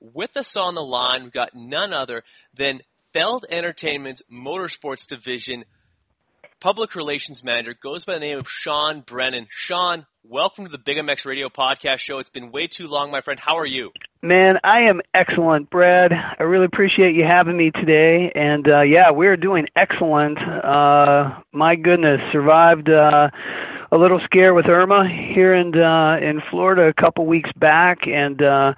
With 0.00 0.36
us 0.36 0.56
on 0.56 0.74
the 0.74 0.82
line, 0.82 1.24
we've 1.24 1.32
got 1.32 1.54
none 1.54 1.92
other 1.92 2.22
than 2.54 2.80
Feld 3.12 3.44
Entertainment's 3.50 4.22
Motorsports 4.30 5.06
Division 5.06 5.64
public 6.60 6.94
relations 6.94 7.44
manager, 7.44 7.74
goes 7.80 8.04
by 8.04 8.14
the 8.14 8.20
name 8.20 8.38
of 8.38 8.48
Sean 8.48 9.00
Brennan. 9.00 9.46
Sean, 9.50 10.06
welcome 10.22 10.64
to 10.64 10.70
the 10.70 10.78
Big 10.78 10.96
MX 10.96 11.24
Radio 11.24 11.48
Podcast 11.48 11.98
Show. 11.98 12.18
It's 12.18 12.30
been 12.30 12.50
way 12.50 12.66
too 12.66 12.88
long, 12.88 13.10
my 13.10 13.20
friend. 13.20 13.38
How 13.38 13.56
are 13.56 13.66
you? 13.66 13.90
Man, 14.22 14.58
I 14.64 14.80
am 14.80 15.02
excellent, 15.14 15.70
Brad. 15.70 16.10
I 16.12 16.42
really 16.42 16.64
appreciate 16.64 17.14
you 17.14 17.24
having 17.24 17.56
me 17.56 17.70
today. 17.70 18.32
And 18.34 18.66
uh, 18.66 18.80
yeah, 18.80 19.10
we're 19.10 19.36
doing 19.36 19.66
excellent. 19.76 20.38
Uh, 20.38 21.38
my 21.52 21.76
goodness, 21.76 22.20
survived 22.32 22.88
uh, 22.88 23.28
a 23.92 23.96
little 23.96 24.20
scare 24.24 24.54
with 24.54 24.66
Irma 24.66 25.06
here 25.06 25.54
in 25.54 25.76
uh, 25.78 26.16
in 26.20 26.40
Florida 26.50 26.88
a 26.88 26.94
couple 26.94 27.26
weeks 27.26 27.50
back, 27.58 28.06
and 28.06 28.42
uh, 28.42 28.72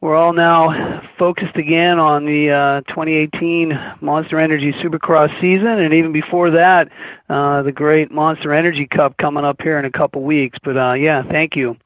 we're 0.00 0.16
all 0.16 0.32
now 0.32 1.00
focused 1.18 1.56
again 1.56 1.98
on 1.98 2.26
the 2.26 2.50
uh, 2.50 2.92
2018 2.92 3.72
Monster 4.02 4.38
Energy 4.38 4.72
Supercross 4.84 5.30
season, 5.40 5.66
and 5.66 5.94
even 5.94 6.12
before 6.12 6.50
that, 6.50 6.88
uh, 7.30 7.62
the 7.62 7.72
great 7.72 8.10
Monster 8.10 8.52
Energy 8.52 8.86
Cup 8.86 9.16
coming 9.18 9.44
up 9.44 9.62
here 9.62 9.78
in 9.78 9.84
a 9.84 9.90
couple 9.90 10.22
weeks. 10.22 10.58
But 10.62 10.76
uh, 10.76 10.92
yeah, 10.94 11.22
thank 11.30 11.56
you. 11.56 11.76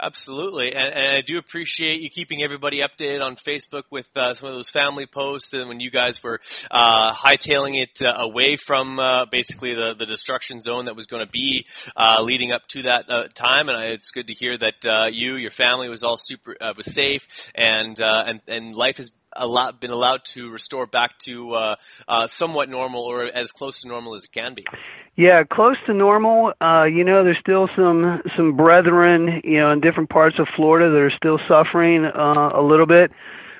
Absolutely, 0.00 0.74
and, 0.74 0.94
and, 0.94 1.16
I 1.16 1.22
do 1.22 1.38
appreciate 1.38 2.00
you 2.00 2.08
keeping 2.08 2.40
everybody 2.40 2.82
updated 2.82 3.20
on 3.20 3.34
Facebook 3.34 3.82
with 3.90 4.06
uh, 4.14 4.32
some 4.32 4.48
of 4.48 4.54
those 4.54 4.70
family 4.70 5.06
posts, 5.06 5.54
and 5.54 5.68
when 5.68 5.80
you 5.80 5.90
guys 5.90 6.22
were 6.22 6.40
uh, 6.70 7.12
hightailing 7.12 7.82
it 7.82 8.00
uh, 8.00 8.12
away 8.16 8.54
from 8.54 9.00
uh, 9.00 9.24
basically 9.24 9.74
the, 9.74 9.96
the 9.98 10.06
destruction 10.06 10.60
zone 10.60 10.84
that 10.84 10.94
was 10.94 11.06
going 11.06 11.26
to 11.26 11.30
be 11.32 11.66
uh, 11.96 12.22
leading 12.22 12.52
up 12.52 12.62
to 12.68 12.82
that 12.82 13.10
uh, 13.10 13.26
time, 13.34 13.68
and 13.68 13.76
I, 13.76 13.86
it's 13.86 14.12
good 14.12 14.28
to 14.28 14.34
hear 14.34 14.56
that 14.56 15.10
you, 15.12 15.34
your 15.34 15.50
family, 15.50 15.88
was 15.88 16.04
all 16.04 16.16
super 16.16 16.54
was 16.76 16.86
safe, 16.86 17.26
and 17.56 17.98
and 17.98 18.40
and 18.46 18.76
life 18.76 18.98
has 18.98 19.10
a 19.34 19.48
lot 19.48 19.80
been 19.80 19.90
allowed 19.90 20.24
to 20.26 20.48
restore 20.48 20.86
back 20.86 21.18
to 21.24 21.74
somewhat 22.26 22.68
normal 22.68 23.02
or 23.02 23.24
as 23.24 23.50
close 23.50 23.80
to 23.80 23.88
normal 23.88 24.14
as 24.14 24.24
it 24.24 24.32
can 24.32 24.54
be. 24.54 24.64
Yeah, 25.18 25.42
close 25.42 25.74
to 25.86 25.94
normal. 25.94 26.52
Uh, 26.60 26.84
you 26.84 27.02
know, 27.02 27.24
there's 27.24 27.40
still 27.40 27.68
some 27.74 28.22
some 28.36 28.56
brethren, 28.56 29.40
you 29.42 29.58
know, 29.58 29.72
in 29.72 29.80
different 29.80 30.10
parts 30.10 30.36
of 30.38 30.46
Florida 30.54 30.88
that 30.92 30.96
are 30.96 31.10
still 31.10 31.40
suffering 31.48 32.04
uh, 32.04 32.50
a 32.54 32.62
little 32.62 32.86
bit. 32.86 33.10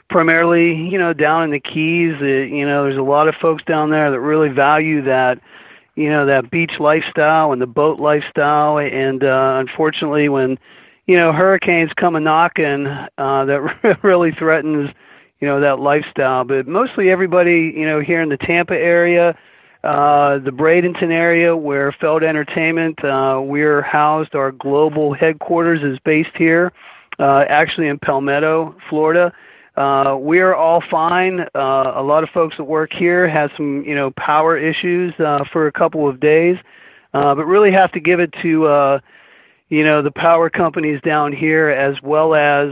Primarily, 0.08 0.72
you 0.88 1.00
know, 1.00 1.12
down 1.12 1.42
in 1.42 1.50
the 1.50 1.58
Keys. 1.58 2.14
Uh, 2.22 2.46
you 2.54 2.64
know, 2.64 2.84
there's 2.84 2.96
a 2.96 3.02
lot 3.02 3.26
of 3.26 3.34
folks 3.42 3.64
down 3.64 3.90
there 3.90 4.08
that 4.08 4.20
really 4.20 4.50
value 4.50 5.02
that, 5.02 5.40
you 5.96 6.08
know, 6.08 6.26
that 6.26 6.48
beach 6.48 6.74
lifestyle 6.78 7.50
and 7.50 7.60
the 7.60 7.66
boat 7.66 7.98
lifestyle. 7.98 8.78
And 8.78 9.24
uh, 9.24 9.58
unfortunately, 9.58 10.28
when 10.28 10.58
you 11.08 11.18
know 11.18 11.32
hurricanes 11.32 11.90
come 11.98 12.14
a 12.14 12.20
knocking, 12.20 12.86
uh, 12.86 13.44
that 13.46 13.98
really 14.04 14.30
threatens, 14.30 14.90
you 15.40 15.48
know, 15.48 15.60
that 15.60 15.80
lifestyle. 15.80 16.44
But 16.44 16.68
mostly 16.68 17.10
everybody, 17.10 17.74
you 17.76 17.84
know, 17.84 18.00
here 18.00 18.22
in 18.22 18.28
the 18.28 18.36
Tampa 18.38 18.74
area 18.74 19.36
uh, 19.84 20.38
the 20.38 20.50
Bradenton 20.50 21.12
area 21.12 21.56
where 21.56 21.94
Feld 22.00 22.24
Entertainment, 22.24 23.02
uh, 23.04 23.40
we're 23.40 23.82
housed. 23.82 24.34
Our 24.34 24.50
global 24.50 25.14
headquarters 25.14 25.80
is 25.82 25.98
based 26.04 26.36
here, 26.36 26.72
uh, 27.18 27.44
actually 27.48 27.86
in 27.86 27.98
Palmetto, 27.98 28.74
Florida. 28.90 29.32
Uh, 29.76 30.16
we're 30.18 30.54
all 30.54 30.82
fine. 30.90 31.40
Uh, 31.54 31.92
a 31.94 32.02
lot 32.02 32.24
of 32.24 32.30
folks 32.34 32.56
that 32.58 32.64
work 32.64 32.90
here 32.98 33.28
had 33.28 33.50
some, 33.56 33.84
you 33.86 33.94
know, 33.94 34.10
power 34.16 34.58
issues 34.58 35.14
uh, 35.20 35.44
for 35.52 35.68
a 35.68 35.72
couple 35.72 36.08
of 36.08 36.18
days, 36.18 36.56
uh, 37.14 37.32
but 37.36 37.44
really 37.44 37.70
have 37.70 37.92
to 37.92 38.00
give 38.00 38.18
it 38.18 38.34
to, 38.42 38.66
uh, 38.66 38.98
you 39.68 39.84
know, 39.84 40.02
the 40.02 40.10
power 40.10 40.50
companies 40.50 41.00
down 41.02 41.32
here 41.32 41.68
as 41.68 41.94
well 42.02 42.34
as 42.34 42.70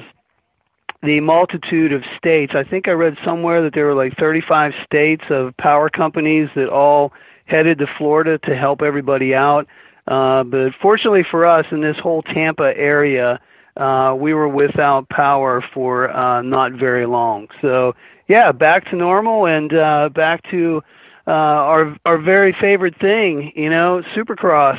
the 1.03 1.21
multitude 1.21 1.93
of 1.93 2.03
states. 2.19 2.53
I 2.55 2.65
think 2.69 2.89
I 2.89 2.93
read 2.93 3.17
somewhere 3.25 3.63
that 3.63 3.75
there 3.75 3.87
were 3.87 3.95
like 3.95 4.17
35 4.19 4.73
states 4.85 5.25
of 5.31 5.57
power 5.57 5.89
companies 5.91 6.49
that 6.57 6.69
all 6.69 7.13
headed 7.47 7.79
to 7.79 7.87
Florida 7.99 8.39
to 8.39 8.57
help 8.57 8.83
everybody 8.83 9.35
out. 9.35 9.67
Uh, 10.09 10.45
but 10.45 10.71
fortunately 10.81 11.25
for 11.31 11.47
us 11.47 11.67
in 11.71 11.81
this 11.81 11.97
whole 12.03 12.23
Tampa 12.23 12.73
area, 12.77 13.41
uh, 13.77 14.15
we 14.19 14.33
were 14.35 14.49
without 14.49 15.09
power 15.09 15.63
for 15.75 16.11
uh, 16.11 16.43
not 16.43 16.73
very 16.73 17.07
long. 17.07 17.49
So 17.61 17.95
yeah, 18.29 18.53
back 18.53 18.91
to 18.91 18.97
normal 18.97 19.47
and 19.47 19.73
uh, 19.73 20.09
back 20.15 20.43
to 20.51 20.83
uh, 21.27 21.31
our 21.31 21.97
our 22.05 22.19
very 22.19 22.57
favorite 22.61 22.99
thing, 23.01 23.53
you 23.55 23.71
know, 23.71 24.03
Supercross. 24.17 24.79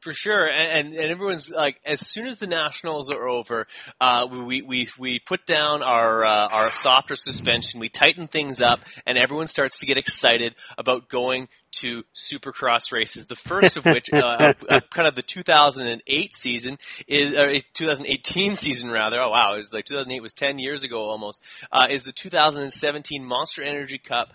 For 0.00 0.12
sure, 0.12 0.46
and, 0.46 0.86
and, 0.90 0.94
and 0.94 1.10
everyone's 1.10 1.50
like, 1.50 1.80
as 1.84 2.06
soon 2.06 2.28
as 2.28 2.36
the 2.36 2.46
nationals 2.46 3.10
are 3.10 3.26
over, 3.26 3.66
uh, 4.00 4.28
we 4.30 4.62
we 4.62 4.88
we 4.96 5.18
put 5.18 5.44
down 5.44 5.82
our 5.82 6.24
uh, 6.24 6.46
our 6.46 6.70
softer 6.70 7.16
suspension, 7.16 7.80
we 7.80 7.88
tighten 7.88 8.28
things 8.28 8.62
up, 8.62 8.78
and 9.06 9.18
everyone 9.18 9.48
starts 9.48 9.80
to 9.80 9.86
get 9.86 9.96
excited 9.96 10.54
about 10.78 11.08
going 11.08 11.48
to 11.80 12.04
Supercross 12.14 12.92
races. 12.92 13.26
The 13.26 13.34
first 13.34 13.76
of 13.76 13.84
which, 13.86 14.08
uh, 14.12 14.18
uh, 14.18 14.52
uh 14.68 14.80
kind 14.92 15.08
of 15.08 15.16
the 15.16 15.22
2008 15.22 16.32
season 16.32 16.78
is, 17.08 17.36
or 17.36 17.52
2018 17.74 18.54
season 18.54 18.92
rather. 18.92 19.18
Oh 19.20 19.30
wow, 19.30 19.54
it 19.54 19.58
was 19.58 19.72
like 19.72 19.86
2008 19.86 20.22
was 20.22 20.32
10 20.32 20.60
years 20.60 20.84
ago 20.84 21.08
almost. 21.08 21.42
Uh, 21.72 21.88
is 21.90 22.04
the 22.04 22.12
2017 22.12 23.24
Monster 23.24 23.64
Energy 23.64 23.98
Cup 23.98 24.32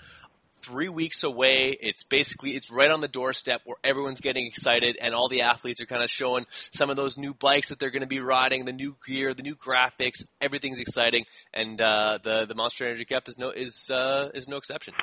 three 0.64 0.90
weeks 0.90 1.24
away. 1.24 1.78
It's 1.80 2.04
basically 2.04 2.52
it's 2.52 2.72
right 2.72 2.90
on 2.90 3.02
the 3.02 3.08
doorstep 3.08 3.62
where 3.66 3.78
everyone's 3.84 4.22
getting 4.22 4.48
excited, 4.48 4.98
and 5.02 5.14
all 5.14 5.30
the 5.30 5.42
athletes 5.42 5.82
are 5.82 5.86
kind 5.86 6.04
of 6.04 6.10
showing 6.10 6.46
some 6.72 6.90
of 6.90 6.96
those 6.96 7.18
new 7.18 7.34
bikes 7.34 7.70
that 7.70 7.80
they're 7.80 7.92
going 7.92 8.02
to 8.02 8.08
be 8.08 8.20
riding, 8.20 8.66
the 8.66 8.74
new 8.74 8.96
gear, 9.06 9.34
the 9.34 9.44
new 9.44 9.56
graphics. 9.56 10.24
Everything's 10.42 10.80
exciting, 10.80 11.26
and 11.54 11.82
uh, 11.82 12.20
the 12.24 12.46
the 12.46 12.56
Monster 12.56 12.86
Energy 12.86 13.06
Cup 13.06 13.28
is 13.28 13.38
no 13.38 13.50
is 13.52 13.90
uh, 13.90 14.30
is 14.34 14.48
no 14.48 14.58
exception. 14.58 14.94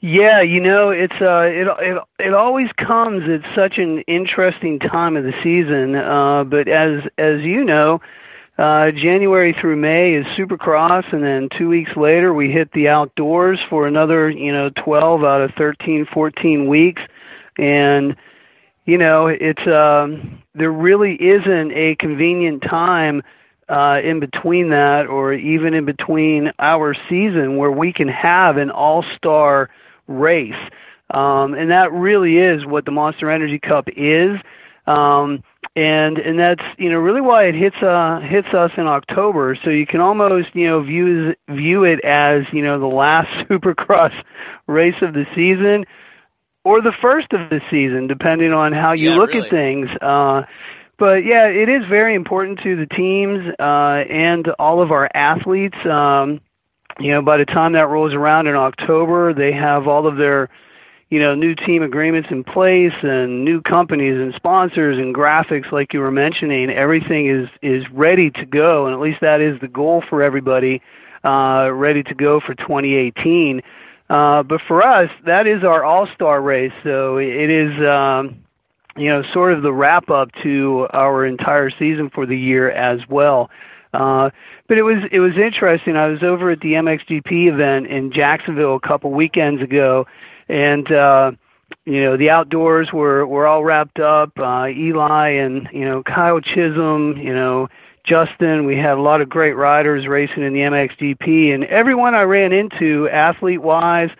Yeah, 0.00 0.42
you 0.42 0.60
know 0.60 0.90
it's 0.90 1.20
uh, 1.20 1.42
it 1.42 1.66
it 1.80 2.02
it 2.18 2.34
always 2.34 2.68
comes 2.78 3.22
at 3.24 3.42
such 3.54 3.78
an 3.78 4.02
interesting 4.08 4.78
time 4.78 5.16
of 5.16 5.24
the 5.24 5.34
season, 5.42 5.94
uh, 5.94 6.44
but 6.44 6.68
as 6.68 7.04
as 7.18 7.42
you 7.42 7.64
know 7.64 8.00
uh, 8.60 8.90
January 8.90 9.56
through 9.58 9.76
May 9.76 10.14
is 10.14 10.26
Supercross, 10.38 11.10
and 11.14 11.22
then 11.24 11.48
two 11.56 11.68
weeks 11.68 11.92
later 11.96 12.34
we 12.34 12.50
hit 12.50 12.70
the 12.72 12.88
outdoors 12.88 13.58
for 13.70 13.86
another, 13.86 14.28
you 14.28 14.52
know, 14.52 14.68
12 14.84 15.24
out 15.24 15.40
of 15.40 15.50
13, 15.56 16.06
14 16.12 16.68
weeks, 16.68 17.00
and 17.56 18.14
you 18.84 18.98
know, 18.98 19.28
it's 19.28 19.66
um, 19.66 20.42
there 20.54 20.72
really 20.72 21.14
isn't 21.14 21.72
a 21.72 21.96
convenient 21.98 22.62
time 22.62 23.22
uh, 23.68 24.00
in 24.02 24.20
between 24.20 24.70
that, 24.70 25.06
or 25.06 25.32
even 25.32 25.72
in 25.72 25.86
between 25.86 26.50
our 26.58 26.94
season, 27.08 27.56
where 27.56 27.70
we 27.70 27.92
can 27.92 28.08
have 28.08 28.56
an 28.56 28.70
all-star 28.70 29.70
race. 30.08 30.52
Um, 31.10 31.54
and 31.54 31.70
that 31.70 31.92
really 31.92 32.36
is 32.36 32.66
what 32.66 32.84
the 32.84 32.90
Monster 32.90 33.30
Energy 33.30 33.58
Cup 33.58 33.86
is. 33.96 34.36
Um, 34.86 35.44
and 35.76 36.18
and 36.18 36.38
that's 36.38 36.62
you 36.78 36.90
know 36.90 36.98
really 36.98 37.20
why 37.20 37.44
it 37.44 37.54
hits 37.54 37.76
uh 37.82 38.20
hits 38.20 38.48
us 38.54 38.70
in 38.76 38.86
October. 38.86 39.56
So 39.64 39.70
you 39.70 39.86
can 39.86 40.00
almost 40.00 40.48
you 40.54 40.66
know 40.66 40.82
view 40.82 41.34
view 41.48 41.84
it 41.84 42.04
as 42.04 42.42
you 42.52 42.62
know 42.62 42.80
the 42.80 42.86
last 42.86 43.28
Supercross 43.48 44.12
race 44.66 44.96
of 45.02 45.14
the 45.14 45.24
season, 45.34 45.84
or 46.64 46.80
the 46.82 46.92
first 47.00 47.32
of 47.32 47.50
the 47.50 47.60
season, 47.70 48.06
depending 48.08 48.52
on 48.52 48.72
how 48.72 48.92
you 48.92 49.10
Yeah, 49.10 49.16
look 49.16 49.30
really. 49.30 49.46
at 49.46 49.50
things. 49.50 49.88
Uh, 50.00 50.42
but 50.98 51.24
yeah, 51.24 51.46
it 51.46 51.68
is 51.68 51.82
very 51.88 52.14
important 52.14 52.60
to 52.62 52.76
the 52.76 52.86
teams 52.86 53.40
uh, 53.58 54.04
and 54.12 54.48
all 54.58 54.82
of 54.82 54.90
our 54.90 55.08
athletes. 55.14 55.78
Um, 55.86 56.40
you 56.98 57.12
know, 57.12 57.22
by 57.22 57.38
the 57.38 57.46
time 57.46 57.72
that 57.72 57.88
rolls 57.88 58.12
around 58.12 58.48
in 58.48 58.54
October, 58.56 59.32
they 59.32 59.52
have 59.52 59.86
all 59.86 60.06
of 60.06 60.18
their 60.18 60.50
you 61.10 61.20
know 61.20 61.34
new 61.34 61.54
team 61.54 61.82
agreements 61.82 62.28
in 62.30 62.42
place 62.42 62.94
and 63.02 63.44
new 63.44 63.60
companies 63.60 64.16
and 64.18 64.32
sponsors 64.34 64.96
and 64.96 65.14
graphics 65.14 65.70
like 65.72 65.92
you 65.92 66.00
were 66.00 66.10
mentioning 66.10 66.70
everything 66.70 67.28
is 67.28 67.48
is 67.62 67.84
ready 67.92 68.30
to 68.30 68.46
go 68.46 68.86
and 68.86 68.94
at 68.94 69.00
least 69.00 69.18
that 69.20 69.40
is 69.40 69.60
the 69.60 69.68
goal 69.68 70.02
for 70.08 70.22
everybody 70.22 70.80
uh 71.24 71.70
ready 71.72 72.02
to 72.02 72.14
go 72.14 72.40
for 72.40 72.54
2018 72.54 73.60
uh 74.08 74.42
but 74.42 74.60
for 74.66 74.82
us 74.82 75.10
that 75.26 75.46
is 75.46 75.64
our 75.64 75.84
all-star 75.84 76.40
race 76.40 76.72
so 76.82 77.18
it 77.18 77.50
is 77.50 77.72
um 77.86 78.40
you 78.96 79.08
know 79.08 79.22
sort 79.32 79.52
of 79.52 79.62
the 79.62 79.72
wrap 79.72 80.10
up 80.10 80.28
to 80.42 80.86
our 80.92 81.24
entire 81.24 81.70
season 81.70 82.10
for 82.14 82.26
the 82.26 82.36
year 82.36 82.70
as 82.70 83.00
well. 83.08 83.50
Uh 83.92 84.30
but 84.68 84.78
it 84.78 84.82
was 84.82 85.02
it 85.10 85.20
was 85.20 85.32
interesting. 85.36 85.96
I 85.96 86.06
was 86.06 86.22
over 86.22 86.50
at 86.50 86.60
the 86.60 86.74
MXGP 86.74 87.52
event 87.52 87.86
in 87.86 88.12
Jacksonville 88.12 88.76
a 88.76 88.86
couple 88.86 89.10
weekends 89.10 89.62
ago 89.62 90.06
and 90.50 90.90
uh 90.92 91.30
you 91.84 92.02
know 92.02 92.16
the 92.16 92.28
outdoors 92.28 92.92
were 92.92 93.26
were 93.26 93.46
all 93.46 93.64
wrapped 93.64 94.00
up 94.00 94.32
uh 94.38 94.66
Eli 94.66 95.28
and 95.30 95.68
you 95.72 95.84
know 95.84 96.02
Kyle 96.02 96.40
Chisholm 96.40 97.16
you 97.16 97.34
know 97.34 97.68
Justin. 98.04 98.64
We 98.64 98.76
had 98.76 98.98
a 98.98 99.00
lot 99.00 99.20
of 99.20 99.28
great 99.28 99.52
riders 99.52 100.08
racing 100.08 100.42
in 100.42 100.52
the 100.52 100.60
MXGP 100.60 101.54
and 101.54 101.64
everyone 101.64 102.14
I 102.14 102.22
ran 102.22 102.52
into 102.52 103.08
athlete 103.08 103.62
wise 103.62 104.10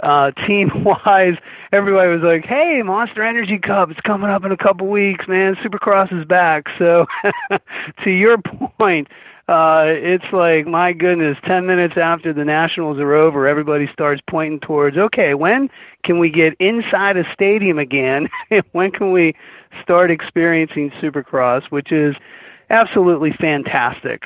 uh 0.00 0.30
team 0.46 0.70
wise 0.84 1.34
everybody 1.72 2.08
was 2.10 2.22
like 2.22 2.44
hey 2.44 2.80
Monster 2.84 3.24
Energy 3.24 3.58
Cup 3.58 3.90
it's 3.90 4.00
coming 4.00 4.30
up 4.30 4.44
in 4.44 4.52
a 4.52 4.56
couple 4.56 4.86
weeks 4.86 5.26
man. 5.26 5.56
Supercross 5.56 6.16
is 6.18 6.24
back. 6.24 6.66
So 6.78 7.06
to 8.04 8.10
your 8.10 8.38
point 8.78 9.08
uh 9.50 9.82
it's 9.86 10.24
like 10.32 10.64
my 10.64 10.92
goodness 10.92 11.36
10 11.44 11.66
minutes 11.66 11.94
after 11.96 12.32
the 12.32 12.44
nationals 12.44 12.98
are 12.98 13.14
over 13.14 13.48
everybody 13.48 13.88
starts 13.92 14.22
pointing 14.30 14.60
towards 14.60 14.96
okay 14.96 15.34
when 15.34 15.68
can 16.04 16.18
we 16.20 16.30
get 16.30 16.54
inside 16.60 17.16
a 17.18 17.24
stadium 17.34 17.78
again? 17.78 18.28
When 18.72 18.90
can 18.90 19.12
we 19.12 19.34
start 19.82 20.10
experiencing 20.10 20.92
supercross 21.02 21.62
which 21.70 21.90
is 21.90 22.14
absolutely 22.70 23.32
fantastic 23.40 24.22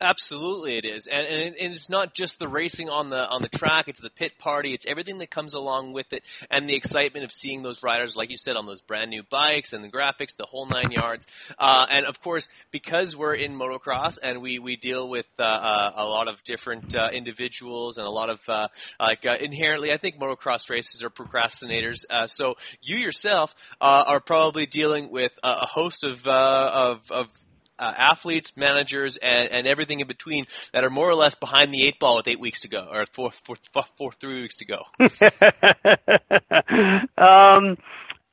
Absolutely, 0.00 0.78
it 0.78 0.84
is, 0.84 1.08
and, 1.08 1.26
and, 1.26 1.40
it, 1.40 1.54
and 1.60 1.74
it's 1.74 1.88
not 1.88 2.14
just 2.14 2.38
the 2.38 2.46
racing 2.46 2.88
on 2.88 3.10
the 3.10 3.28
on 3.28 3.42
the 3.42 3.48
track; 3.48 3.88
it's 3.88 4.00
the 4.00 4.10
pit 4.10 4.38
party, 4.38 4.72
it's 4.72 4.86
everything 4.86 5.18
that 5.18 5.28
comes 5.28 5.54
along 5.54 5.92
with 5.92 6.12
it, 6.12 6.22
and 6.52 6.68
the 6.68 6.76
excitement 6.76 7.24
of 7.24 7.32
seeing 7.32 7.62
those 7.62 7.82
riders, 7.82 8.14
like 8.14 8.30
you 8.30 8.36
said, 8.36 8.54
on 8.54 8.64
those 8.64 8.80
brand 8.80 9.10
new 9.10 9.24
bikes 9.28 9.72
and 9.72 9.82
the 9.82 9.88
graphics, 9.88 10.36
the 10.36 10.46
whole 10.46 10.68
nine 10.68 10.92
yards. 10.92 11.26
Uh, 11.58 11.84
and 11.90 12.06
of 12.06 12.20
course, 12.20 12.48
because 12.70 13.16
we're 13.16 13.34
in 13.34 13.58
motocross 13.58 14.18
and 14.22 14.40
we 14.40 14.60
we 14.60 14.76
deal 14.76 15.08
with 15.08 15.26
uh, 15.36 15.42
uh, 15.42 15.92
a 15.96 16.04
lot 16.04 16.28
of 16.28 16.44
different 16.44 16.94
uh, 16.94 17.10
individuals 17.12 17.98
and 17.98 18.06
a 18.06 18.10
lot 18.10 18.30
of 18.30 18.40
uh, 18.48 18.68
like 19.00 19.26
uh, 19.26 19.36
inherently, 19.40 19.92
I 19.92 19.96
think 19.96 20.16
motocross 20.16 20.70
races 20.70 21.02
are 21.02 21.10
procrastinators. 21.10 22.04
Uh, 22.08 22.28
so 22.28 22.54
you 22.80 22.98
yourself 22.98 23.52
uh, 23.80 24.04
are 24.06 24.20
probably 24.20 24.66
dealing 24.66 25.10
with 25.10 25.32
a, 25.42 25.48
a 25.62 25.66
host 25.66 26.04
of 26.04 26.24
of 26.28 27.10
of 27.10 27.32
uh, 27.78 27.94
athletes, 27.96 28.56
managers, 28.56 29.16
and, 29.16 29.50
and 29.50 29.66
everything 29.66 30.00
in 30.00 30.06
between 30.06 30.46
that 30.72 30.84
are 30.84 30.90
more 30.90 31.08
or 31.08 31.14
less 31.14 31.34
behind 31.34 31.72
the 31.72 31.86
eight 31.86 31.98
ball 31.98 32.16
with 32.16 32.28
eight 32.28 32.40
weeks 32.40 32.60
to 32.60 32.68
go, 32.68 32.86
or 32.90 33.06
four, 33.06 33.30
four, 33.30 33.56
four, 33.72 33.84
four 33.96 34.12
three 34.12 34.42
weeks 34.42 34.56
to 34.56 34.64
go. 34.64 34.82
um 37.22 37.76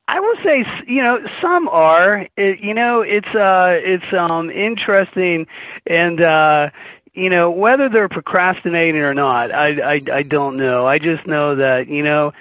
I 0.08 0.20
will 0.20 0.36
say, 0.44 0.64
you 0.86 1.02
know, 1.02 1.18
some 1.42 1.68
are. 1.68 2.28
It, 2.36 2.60
you 2.60 2.74
know, 2.74 3.00
it's 3.00 3.26
uh, 3.26 3.74
it's 3.74 4.04
um 4.16 4.50
interesting, 4.50 5.46
and 5.84 6.20
uh, 6.20 6.70
you 7.12 7.28
know, 7.28 7.50
whether 7.50 7.88
they're 7.88 8.08
procrastinating 8.08 9.00
or 9.00 9.14
not, 9.14 9.52
I 9.52 9.94
I, 9.94 10.00
I 10.12 10.22
don't 10.22 10.58
know. 10.58 10.86
I 10.86 10.98
just 10.98 11.26
know 11.26 11.56
that 11.56 11.88
you 11.88 12.04
know, 12.04 12.32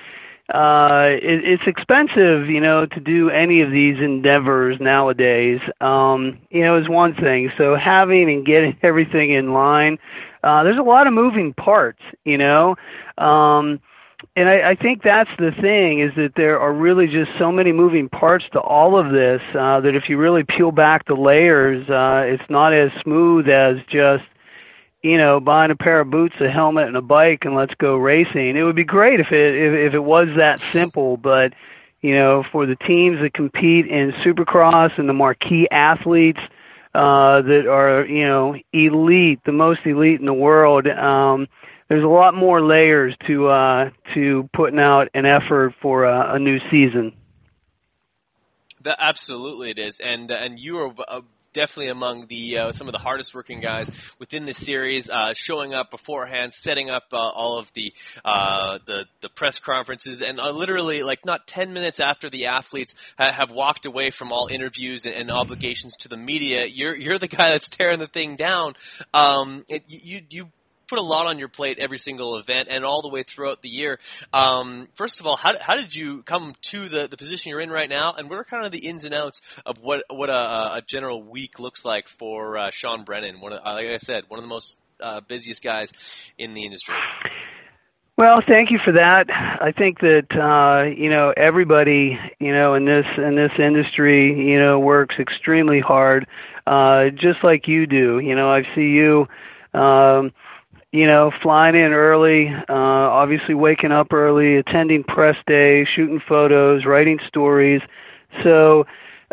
uh, 0.54 1.10
it, 1.10 1.42
it's 1.44 1.64
expensive, 1.66 2.48
you 2.50 2.60
know, 2.60 2.86
to 2.86 3.00
do 3.00 3.30
any 3.30 3.62
of 3.62 3.72
these 3.72 3.96
endeavors 4.00 4.78
nowadays. 4.80 5.60
Um, 5.82 6.40
you 6.52 6.64
know, 6.64 6.78
is 6.78 6.88
one 6.88 7.16
thing. 7.16 7.50
So 7.58 7.76
having 7.76 8.30
and 8.30 8.46
getting 8.46 8.78
everything 8.84 9.34
in 9.34 9.54
line, 9.54 9.98
uh, 10.44 10.64
there's 10.64 10.78
a 10.78 10.84
lot 10.84 11.08
of 11.08 11.14
moving 11.14 11.54
parts, 11.54 12.02
you 12.24 12.38
know. 12.38 12.76
Um, 13.18 13.80
and 14.36 14.48
I, 14.48 14.72
I 14.72 14.76
think 14.76 15.02
that's 15.04 15.30
the 15.40 15.52
thing 15.62 16.02
is 16.02 16.12
that 16.16 16.34
there 16.36 16.60
are 16.60 16.74
really 16.74 17.08
just 17.08 17.32
so 17.40 17.52
many 17.52 17.72
moving 17.72 18.08
parts 18.10 18.46
to 18.54 18.60
all 18.60 19.00
of 19.00 19.12
this 19.12 19.42
uh, 19.52 19.82
that 19.82 19.94
if 19.96 20.04
you 20.10 20.18
really 20.18 20.44
peel 20.44 20.72
back 20.72 21.06
the 21.08 21.16
layers, 21.16 21.90
uh, 21.90 22.32
it's 22.32 22.50
not 22.50 22.74
as 22.74 22.92
smooth 23.04 23.48
as 23.50 23.78
just 23.92 24.24
you 25.06 25.20
know 25.20 25.40
buying 25.40 25.70
a 25.70 25.76
pair 25.76 26.02
of 26.02 26.10
boots, 26.10 26.34
a 26.42 26.50
helmet, 26.50 26.88
and 26.88 26.98
a 26.98 27.02
bike, 27.02 27.44
and 27.44 27.56
let's 27.56 27.74
go 27.76 27.96
racing. 27.96 28.58
It 28.58 28.64
would 28.64 28.76
be 28.76 28.84
great 28.84 29.20
if 29.20 29.28
it 29.32 29.56
if, 29.56 29.90
if 29.90 29.94
it 29.94 30.00
was 30.00 30.30
that 30.38 30.60
simple, 30.72 31.16
but 31.16 31.54
you 32.02 32.16
know 32.16 32.44
for 32.52 32.66
the 32.66 32.76
teams 32.76 33.20
that 33.22 33.36
compete 33.36 33.86
in 33.86 34.14
Supercross 34.26 34.98
and 34.98 35.08
the 35.08 35.14
marquee 35.14 35.68
athletes 35.72 36.40
uh, 36.96 37.42
that 37.44 37.68
are 37.70 38.04
you 38.08 38.26
know 38.26 38.56
elite, 38.74 39.42
the 39.46 39.52
most 39.52 39.82
elite 39.86 40.20
in 40.20 40.26
the 40.26 40.34
world. 40.34 40.88
Um, 40.88 41.48
there's 41.88 42.04
a 42.04 42.08
lot 42.08 42.34
more 42.34 42.66
layers 42.66 43.16
to 43.28 43.48
uh, 43.48 43.90
to 44.16 44.50
putting 44.56 44.80
out 44.80 45.10
an 45.14 45.28
effort 45.28 45.76
for 45.84 46.06
a, 46.06 46.34
a 46.36 46.40
new 46.40 46.58
season. 46.72 47.14
That, 48.82 48.98
absolutely, 49.00 49.70
it 49.70 49.78
is, 49.78 50.00
and 50.00 50.32
uh, 50.32 50.36
and 50.36 50.60
you 50.60 50.80
are. 50.80 51.22
Definitely 51.56 51.88
among 51.88 52.28
the 52.28 52.58
uh, 52.58 52.72
some 52.74 52.88
of 52.88 52.92
the 52.92 53.00
hardest 53.00 53.34
working 53.34 53.62
guys 53.62 53.90
within 54.20 54.46
the 54.46 54.54
series, 54.54 55.10
uh, 55.10 55.34
showing 55.34 55.74
up 55.74 55.90
beforehand, 55.90 56.52
setting 56.52 56.90
up 56.90 57.06
uh, 57.14 57.18
all 57.18 57.58
of 57.58 57.72
the 57.74 57.94
uh, 58.26 58.80
the 58.86 59.06
the 59.22 59.30
press 59.30 59.58
conferences, 59.58 60.22
and 60.22 60.38
uh, 60.38 60.50
literally 60.50 61.02
like 61.02 61.26
not 61.26 61.48
ten 61.48 61.74
minutes 61.74 62.02
after 62.02 62.30
the 62.30 62.48
athletes 62.48 62.94
ha- 63.18 63.32
have 63.32 63.50
walked 63.50 63.86
away 63.86 64.10
from 64.10 64.34
all 64.34 64.48
interviews 64.52 65.06
and, 65.06 65.16
and 65.16 65.32
obligations 65.32 65.96
to 66.02 66.10
the 66.10 66.18
media, 66.18 66.66
you're 66.66 66.96
you're 66.96 67.18
the 67.18 67.30
guy 67.30 67.52
that's 67.52 67.70
tearing 67.70 68.00
the 68.00 68.08
thing 68.08 68.36
down. 68.36 68.74
Um, 69.14 69.64
it, 69.70 69.84
you 69.88 70.22
you 70.30 70.52
put 70.88 71.00
a 71.00 71.02
lot 71.02 71.28
on 71.28 71.40
your 71.40 71.48
plate 71.48 71.78
every 71.80 71.98
single 71.98 72.38
event 72.38 72.68
and 72.70 72.86
all 72.86 73.02
the 73.02 73.10
way 73.10 73.24
throughout 73.24 73.62
the 73.62 73.70
year. 73.70 74.00
Um, 74.34 74.88
first 74.96 75.20
of 75.20 75.28
all, 75.28 75.36
how, 75.36 75.54
how 75.60 75.76
did 75.76 75.96
you 75.96 76.24
come 76.24 76.56
to 76.64 76.90
the, 76.90 77.08
the 77.08 77.18
position 77.18 77.50
you're 77.50 77.62
in 77.62 77.70
right 77.70 77.90
now, 77.90 78.14
and 78.18 78.30
what 78.30 78.40
are 78.40 78.44
kind 78.44 78.66
of 78.66 78.72
the 78.72 78.88
ins 78.88 79.06
and 79.06 79.14
outs 79.14 79.42
of 79.66 79.80
what 79.80 80.04
what 80.10 80.30
a, 80.30 80.76
a 80.76 80.84
general 80.86 81.22
week 81.22 81.60
looks 81.60 81.86
like 81.86 82.08
for 82.08 82.58
uh, 82.58 82.72
Sean 82.72 83.04
Brennan? 83.04 83.42
One 83.42 83.54
of, 83.54 83.60
uh, 83.66 83.74
like 83.74 83.88
I 83.88 83.98
said, 83.98 84.26
one 84.28 84.40
of 84.40 84.44
the 84.44 84.50
most 84.50 84.78
uh, 85.00 85.22
busiest 85.22 85.64
guys 85.64 85.92
in 86.38 86.54
the 86.54 86.66
industry. 86.66 86.96
Well, 88.18 88.42
thank 88.48 88.72
you 88.72 88.80
for 88.84 88.94
that. 88.94 89.26
I 89.30 89.74
think 89.74 90.00
that 90.00 90.28
uh, 90.32 90.90
you 90.90 91.10
know 91.10 91.34
everybody 91.36 92.18
you 92.40 92.54
know 92.54 92.76
in 92.76 92.86
this 92.86 93.06
in 93.18 93.36
this 93.36 93.52
industry 93.60 94.34
you 94.52 94.58
know 94.58 94.80
works 94.80 95.16
extremely 95.20 95.82
hard, 95.82 96.26
uh, 96.66 97.10
just 97.10 97.44
like 97.44 97.68
you 97.68 97.86
do. 97.86 98.20
You 98.20 98.36
know, 98.36 98.50
I 98.50 98.62
see 98.74 98.92
you. 98.92 99.28
Um, 99.74 100.32
you 100.96 101.08
know, 101.08 101.30
flying 101.44 101.76
in 101.76 101.92
early, 101.92 102.48
uh, 102.48 102.74
obviously 102.74 103.54
waking 103.54 103.92
up 103.92 104.14
early, 104.14 104.56
attending 104.56 105.04
press 105.04 105.36
day, 105.46 105.86
shooting 105.94 106.22
photos, 106.26 106.86
writing 106.86 107.20
stories. 107.28 107.82
So, 108.44 108.86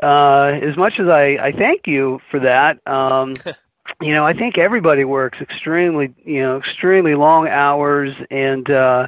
uh, 0.03 0.59
as 0.61 0.77
much 0.77 0.95
as 0.99 1.07
I, 1.07 1.37
I 1.41 1.53
thank 1.57 1.83
you 1.87 2.19
for 2.33 2.41
that, 2.41 2.85
um, 2.91 3.35
you 4.01 4.13
know, 4.13 4.27
I 4.27 4.33
think 4.33 4.59
everybody 4.59 5.05
works 5.05 5.39
extremely, 5.41 6.13
you 6.25 6.43
know, 6.43 6.57
extremely 6.57 7.15
long 7.15 7.47
hours 7.47 8.11
and, 8.29 8.69
uh, 8.69 9.07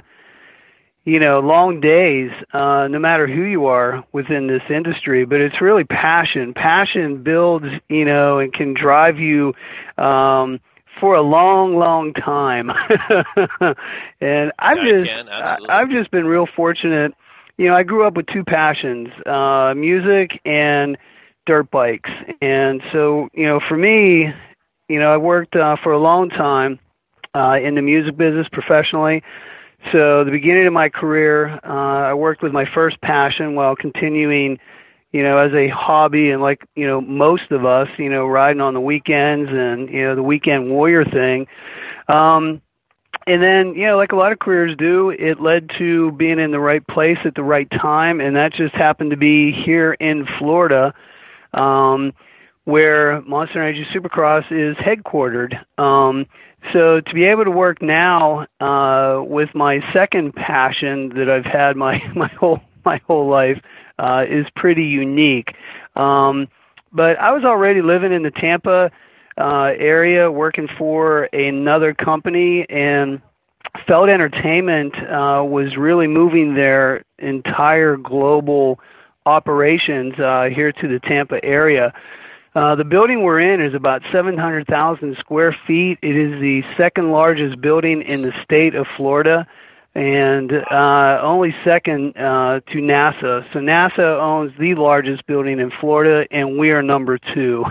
you 1.04 1.18
know, 1.18 1.40
long 1.40 1.80
days, 1.80 2.30
uh, 2.52 2.86
no 2.88 3.00
matter 3.00 3.26
who 3.26 3.42
you 3.42 3.66
are 3.66 4.04
within 4.12 4.46
this 4.46 4.62
industry, 4.70 5.24
but 5.24 5.40
it's 5.40 5.60
really 5.60 5.82
passion. 5.82 6.54
Passion 6.54 7.24
builds, 7.24 7.66
you 7.88 8.04
know, 8.04 8.38
and 8.38 8.52
can 8.52 8.74
drive 8.74 9.18
you, 9.18 9.54
um, 9.98 10.60
for 11.04 11.16
a 11.16 11.22
long, 11.22 11.76
long 11.76 12.14
time. 12.14 12.70
and 14.22 14.52
I've 14.58 14.78
Yeah, 14.78 14.90
just, 14.90 15.04
can, 15.04 15.28
I, 15.28 15.40
absolutely. 15.42 15.68
I've 15.68 15.90
just 15.90 16.10
been 16.10 16.24
real 16.24 16.46
fortunate. 16.56 17.12
You 17.58 17.68
know, 17.68 17.76
I 17.76 17.82
grew 17.82 18.06
up 18.06 18.16
with 18.16 18.24
two 18.32 18.42
passions, 18.42 19.08
uh, 19.26 19.74
music 19.76 20.40
and 20.46 20.96
dirt 21.44 21.70
bikes. 21.70 22.08
And 22.40 22.80
so, 22.90 23.28
you 23.34 23.46
know, 23.46 23.60
for 23.68 23.76
me, 23.76 24.32
you 24.88 24.98
know, 24.98 25.12
I 25.12 25.18
worked 25.18 25.54
uh, 25.54 25.76
for 25.82 25.92
a 25.92 25.98
long 25.98 26.30
time 26.30 26.78
uh, 27.34 27.56
in 27.62 27.74
the 27.74 27.82
music 27.82 28.16
business 28.16 28.46
professionally. 28.50 29.22
so 29.92 30.24
the 30.24 30.30
beginning 30.32 30.66
of 30.66 30.72
my 30.72 30.88
career, 30.88 31.60
uh, 31.64 32.08
I 32.08 32.14
worked 32.14 32.42
with 32.42 32.52
my 32.52 32.64
first 32.74 32.98
passion 33.02 33.54
while 33.54 33.76
continuing, 33.76 34.58
you 35.14 35.22
know, 35.22 35.38
as 35.38 35.52
a 35.52 35.68
hobby 35.68 36.30
and 36.32 36.42
like 36.42 36.66
you 36.74 36.88
know 36.88 37.00
most 37.00 37.52
of 37.52 37.64
us, 37.64 37.86
you 37.98 38.10
know, 38.10 38.26
riding 38.26 38.60
on 38.60 38.74
the 38.74 38.80
weekends 38.80 39.48
and 39.48 39.88
you 39.88 40.02
know 40.02 40.16
the 40.16 40.22
weekend 40.24 40.68
warrior 40.68 41.04
thing. 41.04 41.46
Um, 42.08 42.60
and 43.24 43.40
then, 43.40 43.74
you 43.74 43.86
know, 43.86 43.96
like 43.96 44.10
a 44.10 44.16
lot 44.16 44.32
of 44.32 44.40
careers 44.40 44.76
do, 44.76 45.10
it 45.10 45.40
led 45.40 45.70
to 45.78 46.10
being 46.12 46.40
in 46.40 46.50
the 46.50 46.58
right 46.58 46.84
place 46.88 47.16
at 47.24 47.36
the 47.36 47.44
right 47.44 47.70
time, 47.70 48.20
and 48.20 48.34
that 48.34 48.52
just 48.54 48.74
happened 48.74 49.12
to 49.12 49.16
be 49.16 49.52
here 49.64 49.92
in 49.92 50.26
Florida, 50.38 50.92
um, 51.54 52.12
where 52.64 53.22
Monster 53.22 53.62
Energy 53.62 53.86
Supercross 53.94 54.50
is 54.50 54.76
headquartered. 54.76 55.54
Um, 55.78 56.26
so 56.72 57.00
to 57.00 57.14
be 57.14 57.24
able 57.24 57.44
to 57.44 57.52
work 57.52 57.80
now 57.80 58.46
uh, 58.60 59.22
with 59.22 59.50
my 59.54 59.78
second 59.94 60.34
passion 60.34 61.10
that 61.10 61.30
I've 61.30 61.50
had 61.50 61.76
my 61.76 62.00
my 62.16 62.28
whole 62.38 62.60
my 62.84 63.00
whole 63.06 63.30
life 63.30 63.62
uh, 63.98 64.24
is 64.28 64.46
pretty 64.56 64.84
unique. 64.84 65.54
Um, 65.96 66.48
but 66.92 67.18
I 67.18 67.32
was 67.32 67.44
already 67.44 67.82
living 67.82 68.12
in 68.12 68.22
the 68.22 68.30
Tampa 68.30 68.90
uh, 69.36 69.70
area, 69.76 70.30
working 70.30 70.68
for 70.78 71.24
another 71.32 71.92
company, 71.92 72.66
and 72.68 73.20
Feld 73.86 74.08
Entertainment 74.08 74.94
uh, 74.96 75.42
was 75.44 75.76
really 75.76 76.06
moving 76.06 76.54
their 76.54 77.04
entire 77.18 77.96
global 77.96 78.78
operations 79.26 80.14
uh, 80.18 80.48
here 80.54 80.70
to 80.70 80.88
the 80.88 81.00
Tampa 81.00 81.42
area. 81.44 81.92
Uh, 82.54 82.76
the 82.76 82.84
building 82.84 83.24
we're 83.24 83.40
in 83.40 83.60
is 83.60 83.74
about 83.74 84.02
700,000 84.12 85.16
square 85.18 85.56
feet. 85.66 85.98
It 86.02 86.16
is 86.16 86.40
the 86.40 86.62
second 86.76 87.10
largest 87.10 87.60
building 87.60 88.02
in 88.02 88.22
the 88.22 88.32
state 88.44 88.76
of 88.76 88.86
Florida 88.96 89.46
and 89.94 90.50
uh, 90.50 91.20
only 91.22 91.54
second 91.64 92.16
uh, 92.16 92.60
to 92.72 92.78
NASA. 92.78 93.44
So 93.52 93.60
NASA 93.60 94.20
owns 94.20 94.52
the 94.58 94.74
largest 94.74 95.26
building 95.26 95.60
in 95.60 95.70
Florida, 95.80 96.26
and 96.30 96.58
we 96.58 96.70
are 96.70 96.82
number 96.82 97.18
two. 97.18 97.64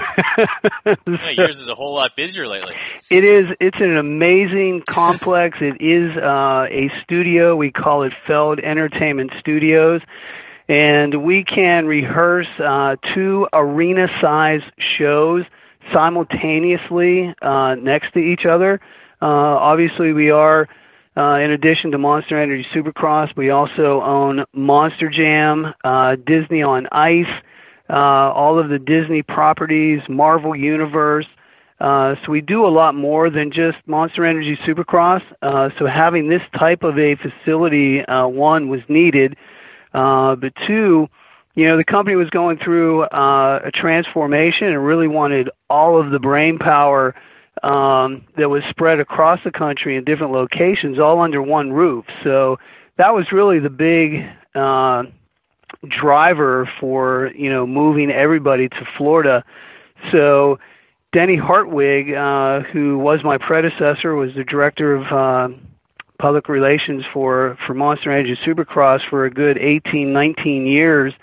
so, 0.86 0.96
yeah, 1.08 1.30
yours 1.36 1.60
is 1.60 1.70
a 1.70 1.76
whole 1.76 1.96
lot 1.96 2.12
busier 2.16 2.48
lately. 2.48 2.74
It 3.10 3.26
is. 3.26 3.48
It's 3.60 3.78
an 3.80 3.98
amazing 3.98 4.84
complex. 4.90 5.58
it 5.60 5.82
is 5.84 6.16
uh, 6.18 6.66
a 6.72 6.90
studio. 7.04 7.56
We 7.56 7.72
call 7.72 8.04
it 8.04 8.14
Feld 8.26 8.60
Entertainment 8.60 9.32
Studios 9.40 10.02
and 10.70 11.24
we 11.24 11.44
can 11.44 11.86
rehearse 11.86 12.48
uh, 12.64 12.96
two 13.14 13.48
arena-sized 13.52 14.64
shows 14.98 15.44
simultaneously 15.94 17.34
uh, 17.42 17.76
next 17.76 18.14
to 18.14 18.20
each 18.20 18.46
other. 18.50 18.80
Uh, 19.22 19.26
obviously, 19.26 20.14
we 20.14 20.30
are, 20.30 20.68
uh, 21.16 21.36
in 21.36 21.52
addition 21.52 21.92
to 21.92 21.98
Monster 21.98 22.42
Energy 22.42 22.66
Supercross, 22.76 23.36
we 23.38 23.52
also 23.52 24.02
own 24.02 24.46
Monster 24.54 25.10
Jam, 25.10 25.74
uh, 25.84 26.16
Disney 26.16 26.64
on 26.64 26.88
Ice, 26.92 27.26
uh, 27.90 27.94
all 27.94 28.60
of 28.60 28.70
the 28.70 28.80
Disney 28.80 29.22
properties, 29.22 30.00
Marvel 30.10 30.56
Universe. 30.56 31.28
Uh, 31.80 32.16
so 32.26 32.32
we 32.32 32.42
do 32.42 32.66
a 32.66 32.70
lot 32.70 32.96
more 32.96 33.30
than 33.30 33.52
just 33.52 33.78
Monster 33.86 34.26
Energy 34.26 34.58
Supercross. 34.68 35.22
Uh, 35.42 35.70
so 35.78 35.86
having 35.86 36.30
this 36.30 36.42
type 36.58 36.82
of 36.84 36.98
a 36.98 37.16
facility, 37.16 38.02
uh, 38.02 38.28
one 38.28 38.70
was 38.70 38.80
needed. 38.88 39.36
Uh, 39.94 40.36
but 40.36 40.54
two, 40.66 41.08
you 41.56 41.68
know, 41.68 41.78
the 41.78 41.86
company 41.86 42.16
was 42.16 42.30
going 42.32 42.58
through 42.58 43.04
uh, 43.04 43.60
a 43.66 43.72
transformation 43.72 44.68
and 44.68 44.84
really 44.84 45.08
wanted 45.08 45.50
all 45.70 46.02
of 46.02 46.12
the 46.12 46.20
brain 46.20 46.58
power 46.58 47.14
um, 47.62 48.26
that 48.38 48.50
was 48.50 48.64
spread 48.70 49.00
across 49.00 49.40
the 49.46 49.52
country 49.52 49.96
in 49.96 50.04
different 50.04 50.34
locations 50.34 51.00
all 51.00 51.22
under 51.22 51.42
one 51.42 51.72
roof. 51.72 52.06
So 52.24 52.58
that 52.98 53.14
was 53.14 53.26
really 53.32 53.60
the 53.60 53.70
big 53.70 54.26
uh, 54.56 55.04
driver 56.02 56.70
for 56.80 57.32
you 57.36 57.50
know 57.50 57.68
moving 57.68 58.12
everybody 58.12 58.70
to 58.70 58.86
Florida. 58.98 59.44
So 60.12 60.58
Denny 61.14 61.38
Hartwig, 61.38 62.14
uh, 62.14 62.62
who 62.72 62.98
was 62.98 63.20
my 63.24 63.38
predecessor, 63.38 64.16
was 64.16 64.32
the 64.36 64.44
director 64.44 64.96
of 64.96 65.04
uh, 65.12 65.56
public 66.20 66.50
relations 66.50 67.04
for 67.14 67.58
for 67.68 67.74
Monster 67.74 68.12
Energy 68.12 68.36
Supercross 68.46 69.00
for 69.10 69.26
a 69.26 69.30
good 69.30 69.58
18, 69.58 70.12
19 70.12 70.66
years. 70.66 71.14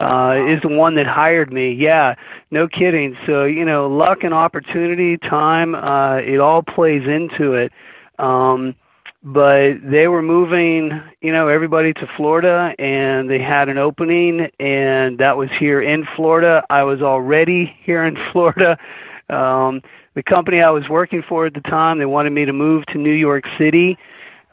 Uh, 0.00 0.34
is 0.48 0.60
the 0.62 0.68
one 0.68 0.96
that 0.96 1.06
hired 1.06 1.52
me. 1.52 1.72
Yeah, 1.72 2.14
no 2.50 2.66
kidding. 2.66 3.16
So 3.26 3.44
you 3.44 3.64
know, 3.64 3.86
luck 3.86 4.18
and 4.22 4.34
opportunity, 4.34 5.16
time, 5.18 5.74
uh, 5.74 6.16
it 6.16 6.40
all 6.40 6.62
plays 6.62 7.02
into 7.06 7.52
it. 7.54 7.72
Um, 8.18 8.74
but 9.22 9.76
they 9.82 10.06
were 10.06 10.20
moving, 10.20 10.90
you 11.22 11.32
know, 11.32 11.48
everybody 11.48 11.94
to 11.94 12.06
Florida, 12.16 12.74
and 12.78 13.30
they 13.30 13.38
had 13.38 13.70
an 13.70 13.78
opening, 13.78 14.48
and 14.60 15.18
that 15.18 15.38
was 15.38 15.48
here 15.58 15.80
in 15.80 16.04
Florida. 16.14 16.62
I 16.68 16.82
was 16.82 17.00
already 17.00 17.74
here 17.84 18.04
in 18.04 18.16
Florida. 18.32 18.76
Um, 19.30 19.80
the 20.14 20.22
company 20.22 20.60
I 20.60 20.70
was 20.70 20.84
working 20.90 21.22
for 21.26 21.46
at 21.46 21.54
the 21.54 21.62
time, 21.62 21.98
they 21.98 22.04
wanted 22.04 22.30
me 22.30 22.44
to 22.44 22.52
move 22.52 22.84
to 22.86 22.98
New 22.98 23.14
York 23.14 23.44
City 23.58 23.96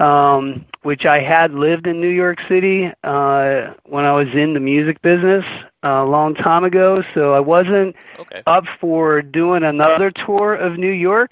um, 0.02 0.66
which 0.84 1.04
I 1.06 1.20
had 1.20 1.54
lived 1.54 1.86
in 1.86 2.02
New 2.02 2.10
York 2.10 2.38
City 2.50 2.86
uh, 3.04 3.74
when 3.86 4.06
I 4.06 4.14
was 4.14 4.28
in 4.34 4.54
the 4.54 4.60
music 4.60 5.02
business 5.02 5.44
uh, 5.84 6.04
a 6.04 6.10
long 6.10 6.34
time 6.36 6.64
ago. 6.64 7.02
So 7.14 7.34
I 7.34 7.40
wasn't 7.40 7.96
okay. 8.20 8.42
up 8.48 8.64
for 8.80 9.22
doing 9.22 9.64
another 9.64 10.12
tour 10.26 10.56
of 10.56 10.78
New 10.78 10.92
York. 10.92 11.32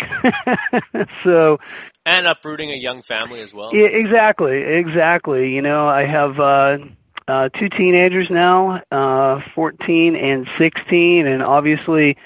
so 1.23 1.57
and 2.05 2.27
uprooting 2.27 2.71
a 2.71 2.77
young 2.77 3.01
family 3.01 3.41
as 3.41 3.53
well. 3.53 3.71
Yeah, 3.73 3.87
exactly, 3.87 4.61
exactly. 4.63 5.49
You 5.49 5.61
know, 5.61 5.87
I 5.87 6.05
have. 6.05 6.39
Uh, 6.39 6.85
uh, 7.29 7.47
two 7.59 7.69
teenagers 7.77 8.27
now, 8.31 8.81
uh, 8.91 9.39
14 9.53 10.15
and 10.15 10.47
16, 10.57 11.27
and 11.27 11.43
obviously, 11.43 12.17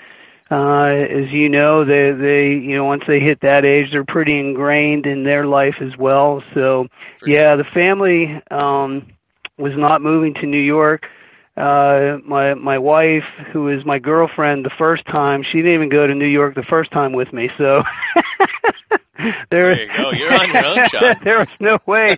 uh, 0.53 1.01
as 1.09 1.31
you 1.31 1.49
know, 1.49 1.83
they 1.83 2.11
they 2.11 2.47
you 2.63 2.75
know 2.75 2.85
once 2.85 3.03
they 3.07 3.19
hit 3.19 3.41
that 3.41 3.65
age, 3.65 3.87
they're 3.91 4.05
pretty 4.05 4.39
ingrained 4.39 5.07
in 5.07 5.23
their 5.23 5.47
life 5.47 5.75
as 5.81 5.97
well. 5.97 6.43
So 6.53 6.87
For 7.19 7.29
yeah, 7.29 7.55
the 7.55 7.63
family 7.73 8.39
um, 8.51 9.07
was 9.57 9.73
not 9.75 10.01
moving 10.01 10.35
to 10.35 10.45
New 10.45 10.61
York. 10.61 11.05
Uh, 11.57 12.17
my 12.25 12.53
my 12.53 12.77
wife, 12.77 13.23
who 13.51 13.69
is 13.69 13.83
my 13.85 13.97
girlfriend 13.97 14.63
the 14.63 14.71
first 14.77 15.05
time, 15.05 15.43
she 15.51 15.59
didn't 15.59 15.73
even 15.73 15.89
go 15.89 16.05
to 16.05 16.13
New 16.13 16.27
York 16.27 16.53
the 16.53 16.65
first 16.69 16.91
time 16.91 17.13
with 17.13 17.33
me. 17.33 17.49
So 17.57 17.81
there, 19.49 19.75
There 19.75 19.81
you 19.81 19.87
go. 19.95 20.11
You're 20.11 20.33
on 20.39 20.51
your 20.51 20.65
own, 20.65 20.87
Sean. 20.89 21.15
there 21.23 21.39
was 21.39 21.47
no 21.59 21.79
way 21.87 22.15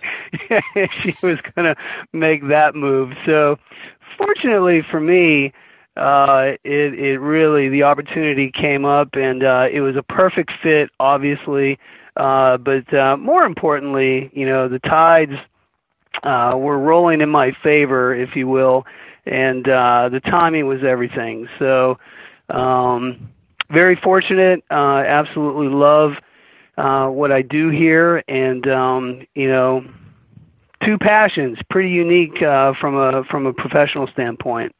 she 1.02 1.14
was 1.22 1.38
going 1.54 1.72
to 1.72 1.76
make 2.12 2.48
that 2.48 2.74
move. 2.74 3.12
So 3.24 3.56
fortunately 4.18 4.82
for 4.90 5.00
me, 5.00 5.52
uh, 5.96 6.52
it 6.64 6.94
it 6.98 7.18
really 7.18 7.68
the 7.68 7.82
opportunity 7.82 8.50
came 8.52 8.84
up 8.84 9.10
and 9.14 9.42
uh, 9.42 9.66
it 9.72 9.80
was 9.80 9.96
a 9.96 10.02
perfect 10.02 10.52
fit, 10.62 10.90
obviously. 11.00 11.78
Uh, 12.16 12.56
but 12.56 12.92
uh, 12.94 13.16
more 13.16 13.44
importantly, 13.44 14.30
you 14.32 14.46
know, 14.46 14.68
the 14.68 14.78
tides 14.78 15.32
uh, 16.22 16.54
were 16.56 16.78
rolling 16.78 17.20
in 17.20 17.28
my 17.28 17.52
favor, 17.62 18.14
if 18.14 18.30
you 18.34 18.48
will, 18.48 18.84
and 19.26 19.68
uh, 19.68 20.08
the 20.10 20.20
timing 20.20 20.66
was 20.66 20.80
everything. 20.86 21.48
So, 21.58 21.98
um, 22.48 23.28
very 23.70 23.98
fortunate. 24.02 24.62
Uh, 24.70 25.02
absolutely 25.06 25.68
love 25.68 26.12
uh, 26.78 27.08
what 27.08 27.32
I 27.32 27.42
do 27.42 27.70
here, 27.70 28.22
and 28.28 28.66
um, 28.68 29.26
you 29.34 29.48
know, 29.48 29.84
two 30.84 30.98
passions, 30.98 31.58
pretty 31.70 31.90
unique 31.90 32.42
uh, 32.42 32.72
from 32.80 32.96
a 32.96 33.24
from 33.30 33.46
a 33.46 33.52
professional 33.52 34.06
standpoint. 34.12 34.74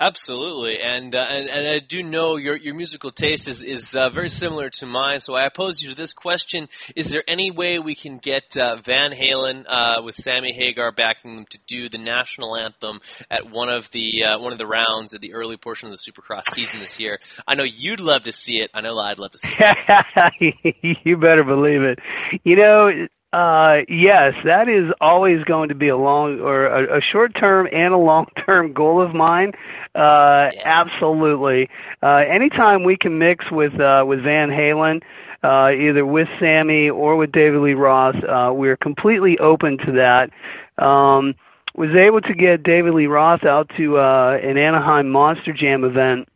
Absolutely, 0.00 0.78
and, 0.80 1.12
uh, 1.12 1.26
and 1.28 1.48
and 1.48 1.66
I 1.66 1.80
do 1.80 2.04
know 2.04 2.36
your 2.36 2.56
your 2.56 2.72
musical 2.72 3.10
taste 3.10 3.48
is 3.48 3.64
is 3.64 3.96
uh, 3.96 4.10
very 4.10 4.28
similar 4.28 4.70
to 4.70 4.86
mine. 4.86 5.18
So 5.18 5.34
I 5.34 5.48
pose 5.48 5.82
you 5.82 5.88
to 5.90 5.96
this 5.96 6.12
question: 6.12 6.68
Is 6.94 7.08
there 7.08 7.24
any 7.26 7.50
way 7.50 7.80
we 7.80 7.96
can 7.96 8.18
get 8.18 8.56
uh, 8.56 8.76
Van 8.76 9.10
Halen 9.10 9.64
uh, 9.68 10.00
with 10.04 10.14
Sammy 10.14 10.52
Hagar 10.52 10.92
backing 10.92 11.34
them 11.34 11.46
to 11.50 11.58
do 11.66 11.88
the 11.88 11.98
national 11.98 12.56
anthem 12.56 13.00
at 13.28 13.50
one 13.50 13.70
of 13.70 13.90
the 13.90 14.22
uh, 14.22 14.38
one 14.38 14.52
of 14.52 14.58
the 14.58 14.68
rounds 14.68 15.14
at 15.14 15.20
the 15.20 15.34
early 15.34 15.56
portion 15.56 15.88
of 15.88 15.98
the 15.98 16.12
Supercross 16.12 16.54
season 16.54 16.78
this 16.78 17.00
year? 17.00 17.18
I 17.48 17.56
know 17.56 17.64
you'd 17.64 17.98
love 17.98 18.22
to 18.22 18.32
see 18.32 18.60
it. 18.60 18.70
I 18.72 18.82
know 18.82 18.96
I'd 19.00 19.18
love 19.18 19.32
to 19.32 19.38
see 19.38 19.50
it. 19.58 20.98
you 21.04 21.16
better 21.16 21.42
believe 21.42 21.82
it. 21.82 21.98
You 22.44 22.54
know, 22.54 23.08
uh, 23.32 23.78
yes, 23.88 24.32
that 24.44 24.68
is 24.68 24.90
always 25.00 25.44
going 25.44 25.68
to 25.68 25.74
be 25.74 25.88
a 25.88 25.96
long 25.96 26.40
or 26.40 26.66
a, 26.66 26.98
a 26.98 27.00
short 27.00 27.32
term 27.38 27.68
and 27.70 27.92
a 27.92 27.98
long 27.98 28.26
term 28.46 28.72
goal 28.74 29.02
of 29.02 29.14
mine. 29.14 29.52
Uh, 29.94 30.48
absolutely. 30.64 31.68
Uh, 32.02 32.22
anytime 32.28 32.84
we 32.84 32.96
can 32.96 33.18
mix 33.18 33.44
with, 33.50 33.78
uh, 33.78 34.04
with 34.06 34.22
Van 34.22 34.48
Halen, 34.48 35.02
uh, 35.42 35.70
either 35.70 36.06
with 36.06 36.26
Sammy 36.40 36.88
or 36.88 37.16
with 37.16 37.30
David 37.30 37.60
Lee 37.60 37.74
Roth, 37.74 38.16
uh, 38.16 38.50
we're 38.52 38.76
completely 38.76 39.38
open 39.38 39.76
to 39.78 39.92
that. 39.92 40.30
Um, 40.82 41.34
was 41.74 41.90
able 41.94 42.20
to 42.22 42.34
get 42.34 42.62
David 42.62 42.94
Lee 42.94 43.06
Roth 43.06 43.44
out 43.44 43.70
to, 43.76 43.98
uh, 43.98 44.38
an 44.42 44.56
Anaheim 44.56 45.10
Monster 45.10 45.52
Jam 45.52 45.84
event, 45.84 46.28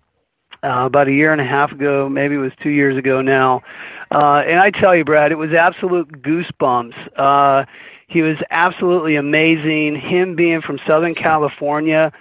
uh, 0.62 0.86
about 0.86 1.08
a 1.08 1.12
year 1.12 1.32
and 1.32 1.40
a 1.40 1.44
half 1.44 1.72
ago, 1.72 2.08
maybe 2.08 2.34
it 2.34 2.38
was 2.38 2.52
two 2.62 2.70
years 2.70 2.96
ago 2.96 3.20
now. 3.20 3.62
Uh, 4.10 4.42
and 4.46 4.58
I 4.60 4.70
tell 4.70 4.94
you, 4.94 5.04
Brad, 5.04 5.32
it 5.32 5.36
was 5.36 5.50
absolute 5.52 6.22
goosebumps. 6.22 6.94
Uh, 7.16 7.64
he 8.08 8.22
was 8.22 8.36
absolutely 8.50 9.16
amazing. 9.16 10.00
Him 10.00 10.36
being 10.36 10.60
from 10.60 10.78
Southern 10.86 11.14
California, 11.14 12.12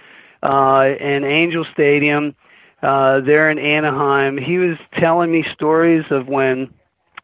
uh, 0.42 0.84
in 0.98 1.24
Angel 1.24 1.64
Stadium, 1.72 2.34
uh, 2.82 3.20
there 3.20 3.50
in 3.50 3.58
Anaheim, 3.58 4.38
he 4.38 4.58
was 4.58 4.76
telling 4.98 5.30
me 5.30 5.44
stories 5.54 6.04
of 6.10 6.26
when 6.26 6.72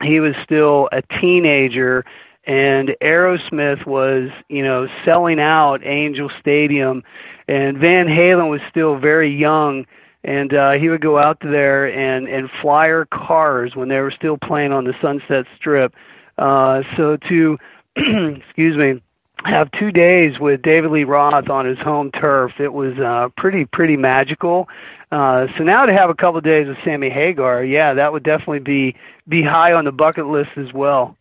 he 0.02 0.20
was 0.20 0.34
still 0.44 0.88
a 0.92 1.02
teenager 1.20 2.04
and 2.46 2.90
Aerosmith 3.02 3.84
was, 3.86 4.30
you 4.48 4.62
know, 4.62 4.86
selling 5.04 5.40
out 5.40 5.80
Angel 5.84 6.30
Stadium 6.40 7.02
and 7.48 7.78
Van 7.78 8.06
Halen 8.06 8.50
was 8.50 8.60
still 8.70 8.98
very 8.98 9.34
young 9.34 9.86
and 10.24 10.52
uh 10.52 10.72
he 10.72 10.88
would 10.88 11.00
go 11.00 11.18
out 11.18 11.38
there 11.40 11.86
and 11.86 12.28
and 12.28 12.48
flyer 12.62 13.06
cars 13.06 13.72
when 13.74 13.88
they 13.88 13.98
were 13.98 14.12
still 14.16 14.36
playing 14.36 14.72
on 14.72 14.84
the 14.84 14.94
Sunset 15.00 15.46
Strip. 15.56 15.94
Uh 16.36 16.82
so 16.96 17.16
to 17.28 17.58
excuse 17.96 18.76
me, 18.76 19.02
have 19.44 19.70
two 19.78 19.90
days 19.90 20.32
with 20.40 20.62
David 20.62 20.90
Lee 20.90 21.04
Roth 21.04 21.48
on 21.48 21.66
his 21.66 21.78
home 21.78 22.10
turf, 22.10 22.52
it 22.58 22.72
was 22.72 22.98
uh 22.98 23.28
pretty 23.36 23.64
pretty 23.64 23.96
magical. 23.96 24.68
Uh 25.10 25.46
so 25.56 25.64
now 25.64 25.86
to 25.86 25.92
have 25.92 26.10
a 26.10 26.14
couple 26.14 26.38
of 26.38 26.44
days 26.44 26.66
with 26.66 26.76
Sammy 26.84 27.10
Hagar, 27.10 27.64
yeah, 27.64 27.94
that 27.94 28.12
would 28.12 28.24
definitely 28.24 28.60
be 28.60 28.96
be 29.28 29.42
high 29.42 29.72
on 29.72 29.84
the 29.84 29.92
bucket 29.92 30.26
list 30.26 30.50
as 30.56 30.72
well. 30.72 31.16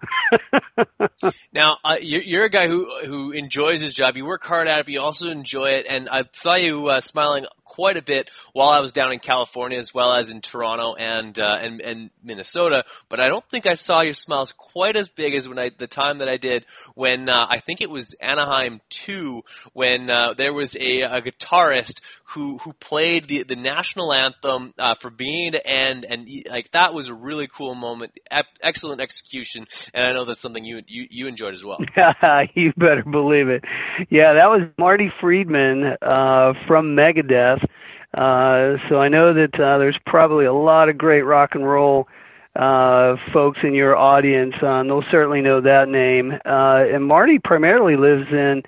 now, 1.54 1.78
uh, 1.84 1.98
you're, 2.00 2.46
a 2.46 2.50
guy 2.50 2.68
who 2.68 2.90
who 3.06 3.32
enjoys 3.32 3.82
his 3.82 3.94
job. 3.94 4.16
You 4.16 4.26
work 4.26 4.44
hard 4.44 4.68
at 4.68 4.80
it, 4.80 4.86
but 4.86 4.94
you 4.94 5.02
also 5.02 5.30
enjoy 5.30 5.72
it. 5.72 5.86
And 5.90 6.08
I 6.10 6.24
saw 6.34 6.56
you 6.56 6.88
uh, 6.88 7.02
smiling 7.02 7.46
quite 7.68 7.98
a 7.98 8.02
bit 8.02 8.30
while 8.54 8.70
I 8.70 8.80
was 8.80 8.92
down 8.92 9.12
in 9.12 9.20
California 9.20 9.78
as 9.78 9.94
well 9.94 10.14
as 10.14 10.32
in 10.32 10.42
Toronto 10.42 10.96
and 10.96 11.38
uh, 11.38 11.58
and, 11.60 11.82
and 11.82 12.10
Minnesota. 12.24 12.86
But 13.10 13.20
I 13.20 13.28
don't 13.28 13.48
think 13.50 13.66
I 13.66 13.76
saw 13.76 14.02
your 14.02 14.14
smiles 14.14 14.52
quite 14.52 14.96
as 14.96 15.10
big 15.10 15.36
as 15.36 15.48
when 15.48 15.60
I 15.60 15.72
the 15.78 15.88
time 15.88 16.20
that 16.20 16.30
I 16.30 16.38
did 16.38 16.66
when 16.96 17.30
uh, 17.30 17.46
I 17.50 17.60
think 17.60 17.82
it 17.82 17.90
was 17.90 18.14
Anaheim 18.22 18.82
two 18.90 19.44
when 19.74 20.10
uh, 20.10 20.34
there 20.34 20.54
was 20.54 20.76
a, 20.76 21.02
a 21.02 21.22
guitarist 21.22 22.02
who 22.32 22.58
who 22.60 22.74
played 22.74 23.28
the 23.28 23.44
the 23.44 23.56
national 23.56 24.14
anthem 24.14 24.74
uh, 24.78 24.96
for 24.96 25.10
being 25.10 25.56
end 25.56 26.06
and 26.06 26.28
like 26.50 26.72
that 26.72 26.94
was 26.94 27.10
a 27.10 27.14
really 27.14 27.48
cool 27.48 27.76
moment. 27.76 28.18
excellent 28.62 29.02
execution, 29.02 29.68
and 29.94 30.06
I 30.06 30.14
know 30.14 30.26
that's 30.26 30.42
something 30.42 30.64
you 30.64 30.82
you, 30.88 31.08
you 31.10 31.28
enjoyed 31.28 31.54
as 31.54 31.64
well. 31.64 31.80
you 32.56 32.74
better 32.78 33.04
believe 33.04 33.50
it. 33.50 33.64
Yeah, 34.10 34.34
that 34.34 34.48
was 34.48 34.70
Marty 34.78 35.12
Friedman 35.22 35.84
uh, 36.02 36.54
from 36.68 36.96
Megadeth. 36.96 37.66
Uh, 38.14 38.78
so 38.90 39.00
I 39.00 39.10
know 39.10 39.34
that 39.34 39.54
uh, 39.56 39.78
there's 39.78 40.00
probably 40.06 40.46
a 40.46 40.54
lot 40.54 40.90
of 40.90 40.98
great 40.98 41.24
rock 41.24 41.56
and 41.56 41.68
roll 41.68 42.08
uh, 42.56 43.16
folks 43.34 43.60
in 43.64 43.74
your 43.74 43.96
audience. 43.96 44.56
Uh, 44.62 44.80
and 44.80 44.90
they'll 44.90 45.04
certainly 45.12 45.42
know 45.42 45.62
that 45.62 45.90
name. 45.90 46.32
Uh, 46.46 46.84
and 46.94 47.06
Marty 47.06 47.40
primarily 47.40 47.96
lives 47.96 48.28
in 48.32 48.64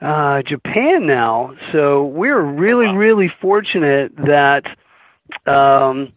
uh, 0.00 0.42
Japan 0.42 1.06
now. 1.06 1.54
So 1.72 2.04
we're 2.04 2.40
really, 2.40 2.86
really 2.86 3.30
fortunate 3.40 4.14
that 4.16 4.64
um, 5.46 6.12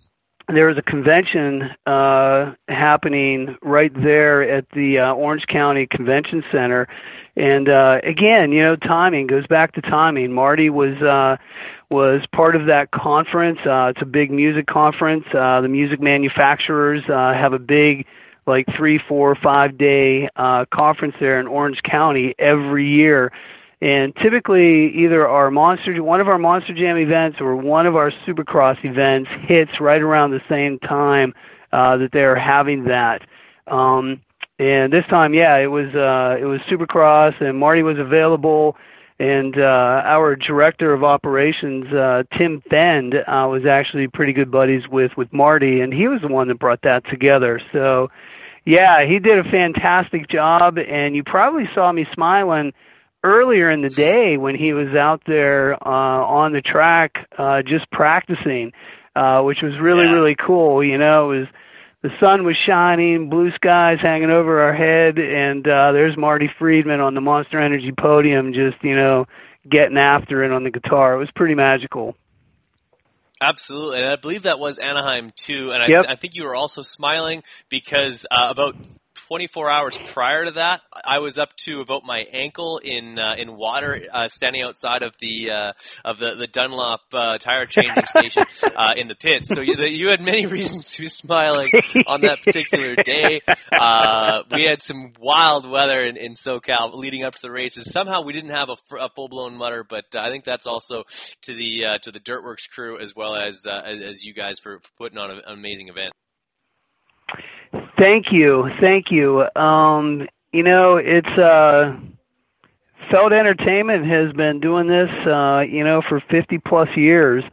there 0.47 0.67
was 0.67 0.77
a 0.77 0.81
convention 0.81 1.63
uh, 1.85 2.53
happening 2.67 3.57
right 3.61 3.93
there 3.93 4.43
at 4.43 4.69
the 4.73 4.99
uh, 4.99 5.13
Orange 5.13 5.45
County 5.47 5.87
Convention 5.89 6.43
Center. 6.51 6.87
And 7.35 7.69
uh, 7.69 7.99
again, 8.03 8.51
you 8.51 8.63
know, 8.63 8.75
timing 8.75 9.27
goes 9.27 9.45
back 9.47 9.73
to 9.73 9.81
timing. 9.81 10.33
Marty 10.33 10.69
was 10.69 10.95
uh, 11.01 11.37
was 11.89 12.21
part 12.35 12.55
of 12.55 12.67
that 12.67 12.91
conference. 12.91 13.59
Uh, 13.65 13.87
it's 13.87 14.01
a 14.01 14.05
big 14.05 14.31
music 14.31 14.65
conference. 14.67 15.23
Uh, 15.33 15.61
the 15.61 15.69
music 15.69 16.01
manufacturers 16.01 17.01
uh, 17.09 17.33
have 17.33 17.53
a 17.53 17.59
big, 17.59 18.05
like 18.45 18.65
three, 18.77 18.99
four, 19.07 19.35
five 19.41 19.77
day 19.77 20.27
uh, 20.35 20.65
conference 20.73 21.15
there 21.19 21.39
in 21.39 21.47
Orange 21.47 21.79
County 21.89 22.35
every 22.37 22.87
year. 22.87 23.31
And 23.79 24.13
typically, 24.15 24.91
either 24.95 25.27
our 25.27 25.51
monster, 25.51 26.01
one 26.01 26.19
of 26.19 26.27
our 26.27 26.39
Monster 26.39 26.73
Jam 26.73 26.97
events 26.97 27.37
or 27.39 27.55
one 27.55 27.85
of 27.85 27.95
our 27.95 28.11
Supercross 28.27 28.77
events 28.83 29.29
hits 29.47 29.71
right 29.79 30.01
around 30.01 30.31
the 30.31 30.41
same 30.49 30.79
time 30.79 31.33
uh, 31.71 31.97
that 31.97 32.09
they're 32.11 32.39
having 32.39 32.85
that. 32.85 33.21
Um, 33.67 34.21
and 34.57 34.91
this 34.91 35.05
time, 35.11 35.35
yeah, 35.35 35.57
it 35.57 35.67
was 35.67 35.93
uh, 35.93 36.41
it 36.41 36.45
was 36.45 36.59
Supercross, 36.71 37.39
and 37.39 37.55
Marty 37.59 37.83
was 37.83 37.99
available 37.99 38.75
and 39.19 39.57
uh, 39.57 39.61
our 40.05 40.35
director 40.35 40.93
of 40.93 41.03
operations, 41.03 41.91
uh, 41.91 42.23
Tim 42.37 42.61
Bend, 42.69 43.15
uh, 43.15 43.47
was 43.49 43.65
actually 43.65 44.07
pretty 44.07 44.33
good 44.33 44.51
buddies 44.51 44.87
with 44.87 45.11
with 45.17 45.33
Marty, 45.33 45.81
and 45.81 45.91
he 45.91 46.07
was 46.07 46.21
the 46.21 46.27
one 46.27 46.47
that 46.49 46.59
brought 46.59 46.81
that 46.83 47.03
together. 47.09 47.59
So, 47.73 48.09
yeah, 48.65 49.07
he 49.07 49.19
did 49.19 49.39
a 49.39 49.49
fantastic 49.49 50.29
job, 50.29 50.77
and 50.77 51.15
you 51.15 51.23
probably 51.23 51.67
saw 51.73 51.91
me 51.91 52.05
smiling 52.13 52.73
earlier 53.23 53.71
in 53.71 53.81
the 53.81 53.89
day 53.89 54.37
when 54.37 54.55
he 54.55 54.73
was 54.73 54.89
out 54.95 55.23
there 55.25 55.73
uh, 55.75 56.23
on 56.23 56.53
the 56.53 56.61
track 56.61 57.27
uh, 57.37 57.63
just 57.63 57.89
practicing, 57.89 58.71
uh, 59.15 59.41
which 59.41 59.63
was 59.63 59.73
really 59.81 60.05
yeah. 60.05 60.13
really 60.13 60.35
cool. 60.35 60.83
You 60.83 60.99
know, 60.99 61.31
it 61.31 61.39
was 61.39 61.47
the 62.07 62.13
sun 62.21 62.45
was 62.45 62.55
shining, 62.65 63.29
blue 63.29 63.51
skies 63.55 63.97
hanging 64.01 64.29
over 64.29 64.61
our 64.61 64.73
head, 64.73 65.17
and 65.17 65.67
uh, 65.67 65.91
there's 65.91 66.15
Marty 66.17 66.49
Friedman 66.57 67.01
on 67.01 67.15
the 67.15 67.21
Monster 67.21 67.59
Energy 67.59 67.91
podium, 67.97 68.53
just 68.53 68.81
you 68.81 68.95
know, 68.95 69.25
getting 69.69 69.97
after 69.97 70.43
it 70.45 70.51
on 70.51 70.63
the 70.63 70.71
guitar. 70.71 71.15
It 71.15 71.17
was 71.17 71.29
pretty 71.35 71.55
magical. 71.55 72.15
Absolutely, 73.41 73.99
and 73.99 74.09
I 74.09 74.15
believe 74.15 74.43
that 74.43 74.57
was 74.57 74.77
Anaheim 74.77 75.33
too. 75.35 75.71
And 75.73 75.83
I, 75.83 75.87
yep. 75.87 76.05
I 76.07 76.15
think 76.15 76.35
you 76.35 76.45
were 76.45 76.55
also 76.55 76.81
smiling 76.81 77.43
because 77.67 78.25
uh, 78.31 78.47
about 78.51 78.75
24 79.27 79.69
hours 79.69 79.99
prior 80.05 80.45
to 80.45 80.51
that, 80.51 80.81
I 81.05 81.19
was 81.19 81.37
up 81.37 81.53
to 81.57 81.81
about 81.81 82.05
my 82.05 82.19
ankle 82.31 82.77
in 82.77 83.19
uh, 83.19 83.35
in 83.37 83.57
water, 83.57 83.99
uh, 84.13 84.29
standing 84.29 84.61
outside 84.61 85.03
of 85.03 85.15
the 85.19 85.51
uh, 85.51 85.71
of 86.05 86.17
the 86.17 86.35
the 86.35 86.47
Dunlop 86.47 87.01
uh, 87.13 87.37
tire 87.37 87.65
changing 87.65 88.05
station 88.05 88.43
uh, 88.75 88.93
in 88.95 89.09
the 89.09 89.15
pits. 89.15 89.49
So 89.49 89.59
you, 89.59 89.75
you 89.83 90.09
had 90.09 90.21
many 90.21 90.45
reasons 90.57 90.91
to 90.91 91.01
be 91.01 91.07
smiling 91.09 91.71
on 92.07 92.21
that 92.21 92.41
particular 92.41 92.95
day. 92.95 93.41
Uh, 93.77 94.43
we 94.51 94.63
had 94.63 94.81
some 94.81 95.11
wild 95.19 95.69
weather 95.69 96.01
in, 96.01 96.15
in 96.15 96.33
SoCal 96.33 96.93
leading 96.93 97.23
up 97.23 97.35
to 97.35 97.41
the 97.41 97.51
races. 97.51 97.91
Somehow 97.91 98.21
we 98.21 98.31
didn't 98.31 98.51
have 98.51 98.69
a, 98.69 98.95
a 98.95 99.09
full 99.09 99.27
blown 99.27 99.57
mutter, 99.57 99.83
but 99.83 100.05
I 100.15 100.29
think 100.29 100.45
that's 100.45 100.67
also 100.67 101.03
to 101.41 101.53
the 101.53 101.99
to 102.03 102.11
the 102.11 102.19
Dirt 102.19 102.45
Wurx 102.45 102.69
crew 102.69 102.97
as 102.97 103.13
well 103.13 103.35
as 103.35 103.65
as, 103.67 104.01
as 104.01 104.23
you 104.23 104.33
guys 104.33 104.59
for, 104.59 104.79
for 104.79 104.89
putting 104.97 105.17
on 105.17 105.31
an 105.31 105.41
amazing 105.47 105.89
event. 105.89 106.13
Thank 107.97 108.27
you, 108.31 108.69
thank 108.79 109.05
you. 109.09 109.45
Um, 109.55 110.27
you 110.53 110.63
know, 110.63 110.97
it's 110.97 111.27
uh, 111.27 111.95
Feld 113.11 113.33
Entertainment 113.33 114.05
has 114.05 114.31
been 114.33 114.59
doing 114.59 114.87
this, 114.87 115.09
uh, 115.25 115.61
you 115.61 115.83
know, 115.83 116.01
for 116.07 116.21
50 116.29 116.59
plus 116.59 116.89
years, 116.95 117.43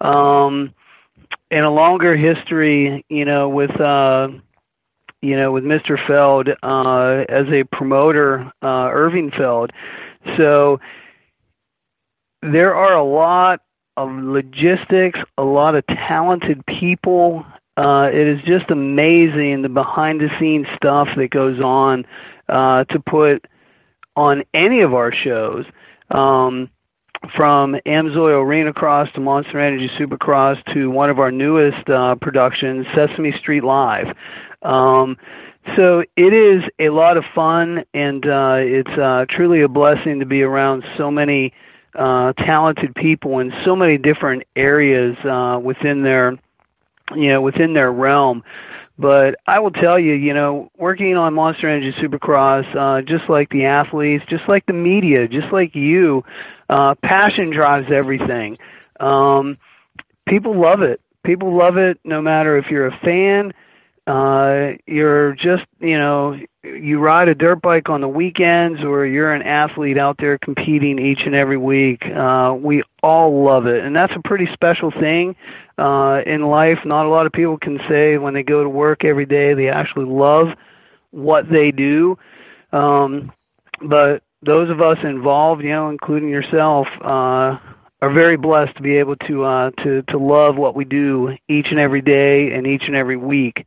um, 0.00 0.72
and 1.50 1.64
a 1.64 1.70
longer 1.70 2.16
history, 2.16 3.04
you 3.08 3.24
know, 3.24 3.48
with 3.48 3.80
uh, 3.80 4.28
you 5.22 5.36
know, 5.36 5.52
with 5.52 5.64
Mr. 5.64 5.96
Feld 6.06 6.48
uh, 6.62 7.24
as 7.28 7.46
a 7.52 7.64
promoter, 7.76 8.50
uh, 8.62 8.88
Irving 8.90 9.30
Feld. 9.36 9.70
So 10.38 10.78
there 12.42 12.74
are 12.74 12.96
a 12.96 13.04
lot 13.04 13.60
of 13.96 14.10
logistics, 14.10 15.18
a 15.36 15.42
lot 15.42 15.74
of 15.74 15.84
talented 15.86 16.64
people 16.66 17.44
uh, 17.76 18.08
it 18.12 18.28
is 18.28 18.38
just 18.46 18.70
amazing 18.70 19.62
the 19.62 19.68
behind 19.68 20.20
the 20.20 20.28
scenes 20.38 20.66
stuff 20.76 21.08
that 21.16 21.30
goes 21.30 21.60
on 21.60 22.04
uh, 22.48 22.84
to 22.84 23.00
put 23.00 23.44
on 24.16 24.42
any 24.52 24.82
of 24.82 24.94
our 24.94 25.12
shows. 25.12 25.64
Um, 26.10 26.70
from 27.36 27.76
Amsoil 27.86 28.42
Arena 28.42 28.72
Cross 28.72 29.08
to 29.14 29.20
Monster 29.20 29.60
Energy 29.60 29.90
Supercross 30.00 30.56
to 30.72 30.90
one 30.90 31.10
of 31.10 31.18
our 31.18 31.30
newest 31.30 31.88
uh, 31.88 32.14
productions, 32.20 32.86
Sesame 32.96 33.32
Street 33.38 33.62
Live. 33.62 34.06
Um, 34.62 35.16
so 35.76 36.02
it 36.16 36.32
is 36.32 36.62
a 36.78 36.88
lot 36.88 37.16
of 37.16 37.24
fun, 37.34 37.84
and 37.92 38.24
uh, 38.24 38.56
it's 38.58 38.98
uh, 38.98 39.26
truly 39.28 39.62
a 39.62 39.68
blessing 39.68 40.20
to 40.20 40.26
be 40.26 40.42
around 40.42 40.82
so 40.96 41.10
many 41.10 41.52
uh, 41.94 42.32
talented 42.32 42.94
people 42.94 43.40
in 43.40 43.52
so 43.64 43.76
many 43.76 43.98
different 43.98 44.44
areas 44.56 45.16
uh, 45.24 45.58
within 45.62 46.02
their 46.02 46.38
you 47.16 47.32
know, 47.32 47.40
within 47.40 47.74
their 47.74 47.90
realm. 47.90 48.42
But 48.98 49.36
I 49.46 49.60
will 49.60 49.70
tell 49.70 49.98
you, 49.98 50.12
you 50.12 50.34
know, 50.34 50.70
working 50.76 51.16
on 51.16 51.32
Monster 51.32 51.68
Energy 51.68 51.96
Supercross, 52.02 52.64
uh, 52.76 53.00
just 53.00 53.30
like 53.30 53.48
the 53.48 53.64
athletes, 53.64 54.24
just 54.28 54.42
like 54.46 54.66
the 54.66 54.74
media, 54.74 55.26
just 55.26 55.50
like 55.52 55.74
you, 55.74 56.22
uh, 56.68 56.94
passion 57.02 57.50
drives 57.50 57.86
everything. 57.90 58.58
Um, 58.98 59.56
people 60.28 60.60
love 60.60 60.82
it. 60.82 61.00
People 61.24 61.56
love 61.56 61.78
it 61.78 61.98
no 62.04 62.20
matter 62.20 62.58
if 62.58 62.66
you're 62.70 62.88
a 62.88 62.98
fan, 63.02 63.52
uh, 64.10 64.72
you're 64.86 65.34
just, 65.34 65.62
you 65.78 65.96
know, 65.96 66.36
you 66.64 66.98
ride 66.98 67.28
a 67.28 67.34
dirt 67.34 67.62
bike 67.62 67.88
on 67.88 68.00
the 68.00 68.08
weekends 68.08 68.82
or 68.82 69.06
you're 69.06 69.32
an 69.32 69.42
athlete 69.42 69.96
out 69.98 70.16
there 70.18 70.36
competing 70.38 70.98
each 70.98 71.20
and 71.24 71.34
every 71.34 71.56
week. 71.56 72.02
Uh, 72.04 72.52
we 72.60 72.82
all 73.04 73.44
love 73.44 73.66
it. 73.66 73.84
And 73.84 73.94
that's 73.94 74.12
a 74.16 74.28
pretty 74.28 74.48
special 74.52 74.90
thing 74.90 75.36
uh, 75.78 76.22
in 76.26 76.42
life. 76.42 76.78
Not 76.84 77.06
a 77.06 77.08
lot 77.08 77.26
of 77.26 77.32
people 77.32 77.56
can 77.56 77.78
say 77.88 78.18
when 78.18 78.34
they 78.34 78.42
go 78.42 78.64
to 78.64 78.68
work 78.68 79.04
every 79.04 79.26
day 79.26 79.54
they 79.54 79.68
actually 79.68 80.06
love 80.06 80.48
what 81.12 81.44
they 81.48 81.70
do. 81.70 82.18
Um, 82.72 83.30
but 83.80 84.24
those 84.42 84.70
of 84.70 84.80
us 84.80 84.98
involved, 85.04 85.62
you 85.62 85.70
know, 85.70 85.88
including 85.88 86.30
yourself, 86.30 86.88
uh, 87.00 87.58
are 88.02 88.12
very 88.12 88.36
blessed 88.36 88.74
to 88.76 88.82
be 88.82 88.96
able 88.96 89.14
to 89.28 89.44
uh, 89.44 89.70
to 89.84 90.02
to 90.08 90.18
love 90.18 90.56
what 90.56 90.74
we 90.74 90.84
do 90.84 91.36
each 91.48 91.66
and 91.70 91.78
every 91.78 92.00
day 92.00 92.50
and 92.54 92.66
each 92.66 92.82
and 92.86 92.96
every 92.96 93.16
week. 93.16 93.66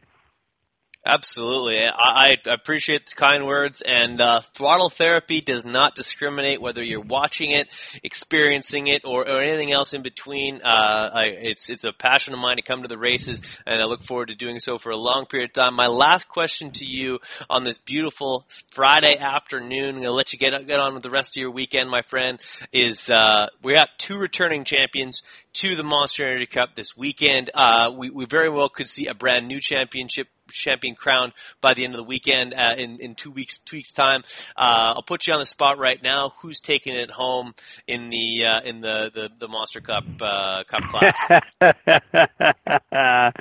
Absolutely. 1.05 1.81
I, 1.83 2.37
I 2.45 2.53
appreciate 2.53 3.07
the 3.07 3.15
kind 3.15 3.45
words. 3.45 3.81
And 3.81 4.21
uh, 4.21 4.39
throttle 4.39 4.89
therapy 4.89 5.41
does 5.41 5.65
not 5.65 5.95
discriminate 5.95 6.61
whether 6.61 6.81
you're 6.81 7.01
watching 7.01 7.51
it, 7.51 7.67
experiencing 8.03 8.87
it, 8.87 9.03
or, 9.03 9.27
or 9.27 9.41
anything 9.41 9.73
else 9.73 9.93
in 9.93 10.01
between. 10.01 10.61
Uh, 10.63 11.09
I, 11.13 11.25
it's 11.25 11.69
it's 11.69 11.83
a 11.83 11.91
passion 11.91 12.33
of 12.33 12.39
mine 12.39 12.55
to 12.55 12.61
come 12.61 12.83
to 12.83 12.87
the 12.87 12.97
races, 12.97 13.41
and 13.65 13.81
I 13.81 13.85
look 13.85 14.03
forward 14.03 14.29
to 14.29 14.35
doing 14.35 14.59
so 14.59 14.77
for 14.77 14.91
a 14.91 14.97
long 14.97 15.25
period 15.25 15.49
of 15.49 15.53
time. 15.53 15.73
My 15.73 15.87
last 15.87 16.29
question 16.29 16.71
to 16.71 16.85
you 16.85 17.19
on 17.49 17.65
this 17.65 17.77
beautiful 17.77 18.45
Friday 18.71 19.17
afternoon, 19.17 19.89
I'm 19.89 19.95
going 19.95 20.03
to 20.03 20.13
let 20.13 20.31
you 20.31 20.39
get 20.39 20.67
get 20.67 20.79
on 20.79 20.93
with 20.93 21.03
the 21.03 21.09
rest 21.09 21.35
of 21.35 21.41
your 21.41 21.51
weekend, 21.51 21.89
my 21.89 22.01
friend. 22.01 22.39
Is 22.71 23.11
uh, 23.11 23.47
we 23.61 23.75
got 23.75 23.89
two 23.97 24.17
returning 24.17 24.63
champions 24.63 25.21
to 25.53 25.75
the 25.75 25.83
Monster 25.83 26.25
Energy 26.25 26.45
Cup 26.45 26.75
this 26.75 26.95
weekend. 26.95 27.49
Uh, 27.53 27.91
we, 27.95 28.09
we 28.09 28.25
very 28.25 28.49
well 28.49 28.69
could 28.69 28.87
see 28.87 29.07
a 29.07 29.13
brand 29.13 29.47
new 29.47 29.59
championship 29.59 30.27
champion 30.53 30.95
crowned 30.95 31.33
by 31.61 31.73
the 31.73 31.83
end 31.83 31.93
of 31.93 31.97
the 31.97 32.03
weekend 32.03 32.53
uh, 32.53 32.75
in 32.77 32.99
in 32.99 33.15
two 33.15 33.31
weeks 33.31 33.57
two 33.59 33.77
weeks 33.77 33.91
time. 33.93 34.23
Uh, 34.55 34.93
I'll 34.95 35.03
put 35.03 35.27
you 35.27 35.33
on 35.33 35.39
the 35.39 35.45
spot 35.45 35.77
right 35.77 36.01
now. 36.01 36.33
Who's 36.41 36.59
taking 36.59 36.95
it 36.95 37.09
home 37.11 37.53
in 37.87 38.09
the 38.09 38.45
uh, 38.45 38.61
in 38.63 38.81
the, 38.81 39.11
the 39.13 39.29
the 39.39 39.47
Monster 39.47 39.81
Cup 39.81 40.03
uh, 40.21 40.63
Cup 40.69 40.83
class? 40.89 41.41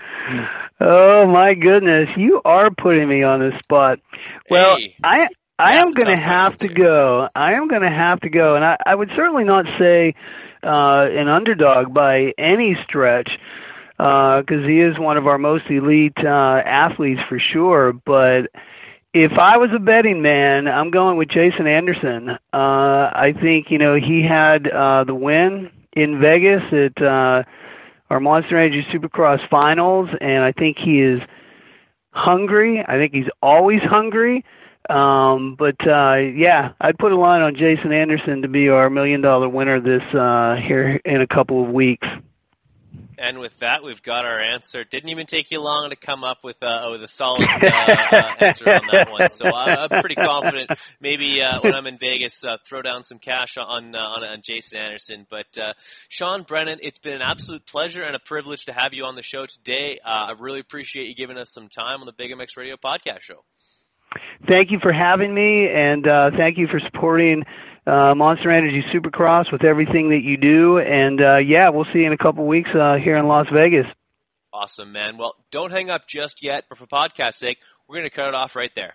oh 0.80 1.26
my 1.26 1.54
goodness, 1.54 2.08
you 2.16 2.40
are 2.44 2.70
putting 2.70 3.08
me 3.08 3.22
on 3.22 3.40
the 3.40 3.50
spot. 3.62 3.98
Well, 4.50 4.76
Hey. 4.76 4.96
I 5.04 5.26
I 5.58 5.76
am 5.78 5.92
going 5.92 6.14
to 6.14 6.20
have 6.20 6.56
to 6.56 6.68
go. 6.68 7.28
I 7.34 7.52
am 7.52 7.68
going 7.68 7.82
to 7.82 7.88
have 7.88 8.20
to 8.20 8.30
go, 8.30 8.56
and 8.56 8.64
I, 8.64 8.76
I 8.84 8.94
would 8.94 9.10
certainly 9.14 9.44
not 9.44 9.64
say 9.78 10.14
uh, 10.64 11.06
an 11.10 11.28
underdog 11.28 11.92
by 11.94 12.32
any 12.38 12.76
stretch 12.84 13.30
because 14.02 14.64
he 14.66 14.80
is 14.80 14.98
one 14.98 15.16
of 15.16 15.28
our 15.28 15.38
most 15.38 15.64
elite 15.70 16.16
uh, 16.18 16.60
athletes 16.64 17.20
for 17.28 17.38
sure. 17.38 17.92
But 17.92 18.50
if 19.14 19.32
I 19.38 19.58
was 19.58 19.70
a 19.74 19.78
betting 19.78 20.22
man, 20.22 20.66
I'm 20.66 20.90
going 20.90 21.18
with 21.18 21.28
Jason 21.28 21.68
Anderson. 21.68 22.30
Uh, 22.30 22.36
I 22.52 23.32
think 23.40 23.66
you 23.70 23.78
know 23.78 23.94
he 23.94 24.26
had 24.28 24.66
uh, 24.68 25.04
the 25.04 25.14
win 25.14 25.70
in 25.92 26.20
Vegas 26.20 26.62
at 26.72 27.00
uh, 27.00 27.44
our 28.10 28.18
Monster 28.18 28.58
Energy 28.58 28.84
Supercross 28.92 29.38
finals, 29.48 30.08
and 30.20 30.42
I 30.42 30.50
think 30.50 30.78
he 30.82 31.00
is 31.00 31.20
hungry. 32.10 32.84
I 32.86 32.96
think 32.96 33.12
he's 33.12 33.30
always 33.40 33.80
hungry. 33.82 34.44
Um, 34.90 35.54
but 35.56 35.76
uh, 35.86 36.16
yeah, 36.16 36.72
I'd 36.80 36.98
put 36.98 37.12
a 37.12 37.16
line 37.16 37.42
on 37.42 37.54
Jason 37.54 37.92
Anderson 37.92 38.42
to 38.42 38.48
be 38.48 38.68
our 38.68 38.90
million 38.90 39.20
dollar 39.20 39.48
winner 39.48 39.80
this 39.80 40.02
uh, 40.12 40.56
here 40.56 41.00
in 41.04 41.20
a 41.20 41.26
couple 41.28 41.64
of 41.64 41.70
weeks. 41.70 42.08
And 43.18 43.38
with 43.38 43.58
that, 43.58 43.82
we've 43.84 44.02
got 44.02 44.24
our 44.24 44.40
answer. 44.40 44.84
Didn't 44.84 45.10
even 45.10 45.26
take 45.26 45.50
you 45.50 45.60
long 45.60 45.90
to 45.90 45.96
come 45.96 46.24
up 46.24 46.38
with, 46.42 46.62
uh, 46.62 46.88
with 46.90 47.02
a 47.02 47.08
solid 47.08 47.42
uh, 47.42 47.66
uh, 47.66 48.32
answer 48.40 48.64
on 48.70 48.82
that 48.92 49.08
one. 49.10 49.28
So 49.28 49.46
I'm 49.48 50.00
pretty 50.00 50.14
confident. 50.14 50.70
Maybe 51.00 51.42
uh, 51.42 51.60
when 51.60 51.74
I'm 51.74 51.86
in 51.86 51.98
Vegas, 51.98 52.44
uh, 52.44 52.56
throw 52.66 52.82
down 52.82 53.02
some 53.02 53.18
cash 53.18 53.56
on 53.58 53.94
uh, 53.94 53.98
on, 53.98 54.24
on 54.24 54.42
Jason 54.42 54.78
Anderson. 54.78 55.26
But 55.28 55.58
uh, 55.58 55.72
Sean 56.08 56.42
Brennan, 56.42 56.78
it's 56.82 56.98
been 56.98 57.14
an 57.14 57.22
absolute 57.22 57.66
pleasure 57.66 58.02
and 58.02 58.16
a 58.16 58.20
privilege 58.20 58.64
to 58.66 58.72
have 58.72 58.94
you 58.94 59.04
on 59.04 59.14
the 59.14 59.22
show 59.22 59.46
today. 59.46 59.98
Uh, 60.04 60.28
I 60.28 60.34
really 60.38 60.60
appreciate 60.60 61.06
you 61.06 61.14
giving 61.14 61.36
us 61.36 61.50
some 61.50 61.68
time 61.68 62.00
on 62.00 62.06
the 62.06 62.12
Big 62.12 62.30
MX 62.30 62.56
Radio 62.56 62.76
podcast 62.76 63.20
show. 63.20 63.44
Thank 64.46 64.70
you 64.70 64.78
for 64.82 64.92
having 64.92 65.34
me, 65.34 65.68
and 65.72 66.06
uh, 66.06 66.30
thank 66.36 66.58
you 66.58 66.66
for 66.66 66.80
supporting 66.80 67.44
uh, 67.86 68.14
Monster 68.14 68.50
Energy 68.50 68.82
Supercross 68.94 69.50
with 69.52 69.64
everything 69.64 70.10
that 70.10 70.22
you 70.22 70.36
do. 70.36 70.78
And 70.78 71.20
uh, 71.20 71.38
yeah, 71.38 71.70
we'll 71.70 71.86
see 71.92 72.00
you 72.00 72.06
in 72.06 72.12
a 72.12 72.18
couple 72.18 72.46
weeks 72.46 72.70
uh, 72.74 72.96
here 73.02 73.16
in 73.16 73.26
Las 73.26 73.46
Vegas. 73.52 73.86
Awesome, 74.52 74.92
man. 74.92 75.16
Well, 75.16 75.34
don't 75.50 75.72
hang 75.72 75.90
up 75.90 76.06
just 76.06 76.42
yet, 76.42 76.64
but 76.68 76.78
for 76.78 76.86
podcast 76.86 77.34
sake, 77.34 77.58
we're 77.88 77.96
going 77.96 78.10
to 78.10 78.14
cut 78.14 78.28
it 78.28 78.34
off 78.34 78.54
right 78.54 78.74
there. 78.74 78.94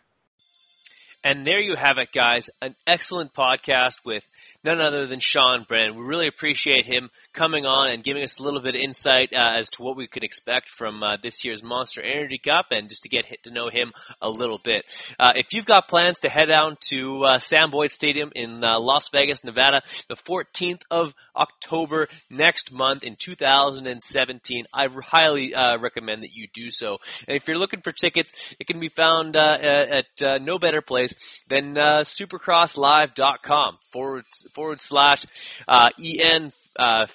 And 1.24 1.46
there 1.46 1.60
you 1.60 1.76
have 1.76 1.98
it, 1.98 2.12
guys. 2.14 2.50
An 2.62 2.76
excellent 2.86 3.34
podcast 3.34 4.06
with 4.06 4.24
none 4.64 4.80
other 4.80 5.08
than 5.08 5.20
Sean 5.20 5.66
Brennan. 5.68 5.96
We 5.96 6.04
really 6.04 6.28
appreciate 6.28 6.86
him 6.86 7.10
coming 7.38 7.68
on 7.68 7.92
and 7.92 8.04
giving 8.04 8.24
us 8.24 8.40
a 8.40 8.44
little 8.44 8.60
bit 8.60 8.74
of 8.74 8.82
insight 8.82 9.32
uh, 9.32 9.60
as 9.60 9.70
to 9.70 9.84
what 9.84 9.96
we 9.96 10.08
could 10.08 10.24
expect 10.24 10.72
from 10.72 11.04
uh, 11.04 11.18
this 11.22 11.46
year's 11.46 11.62
Monster 11.62 12.02
Energy 12.02 12.40
Cup 12.40 12.72
and 12.72 12.90
just 12.90 13.04
to 13.04 13.10
get 13.10 13.28
to 13.44 13.52
know 13.52 13.70
him 13.70 13.94
a 14.20 14.30
little 14.30 14.58
bit. 14.58 14.86
Uh, 15.20 15.34
if 15.36 15.54
you've 15.54 15.68
got 15.68 15.88
plans 15.88 16.22
to 16.22 16.30
head 16.30 16.48
down 16.48 16.78
to 16.90 17.26
uh, 17.26 17.38
Sam 17.38 17.70
Boyd 17.70 17.92
Stadium 17.92 18.32
in 18.34 18.64
uh, 18.64 18.80
Las 18.80 19.10
Vegas, 19.10 19.44
Nevada, 19.44 19.84
the 20.10 20.16
14th 20.16 20.82
of 20.90 21.14
October 21.36 22.08
next 22.32 22.74
month 22.74 23.04
in 23.04 23.16
2017, 23.16 24.66
I 24.74 24.88
highly 24.88 25.54
uh, 25.54 25.78
recommend 25.78 26.24
that 26.24 26.34
you 26.34 26.48
do 26.52 26.72
so. 26.72 26.98
And 27.28 27.38
if 27.38 27.48
you're 27.48 27.60
looking 27.60 27.82
for 27.82 27.92
tickets, 27.92 28.34
it 28.60 28.66
can 28.66 28.80
be 28.80 28.90
found 28.90 29.36
at 29.36 30.08
no 30.42 30.58
better 30.58 30.82
place 30.82 31.14
than 31.48 31.76
supercrosslive.com 31.76 33.78
forward 33.92 34.26
forward 34.56 34.80
slash 34.80 35.28
en 35.70 36.52
uh, 36.78 37.08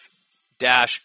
dash 0.62 1.00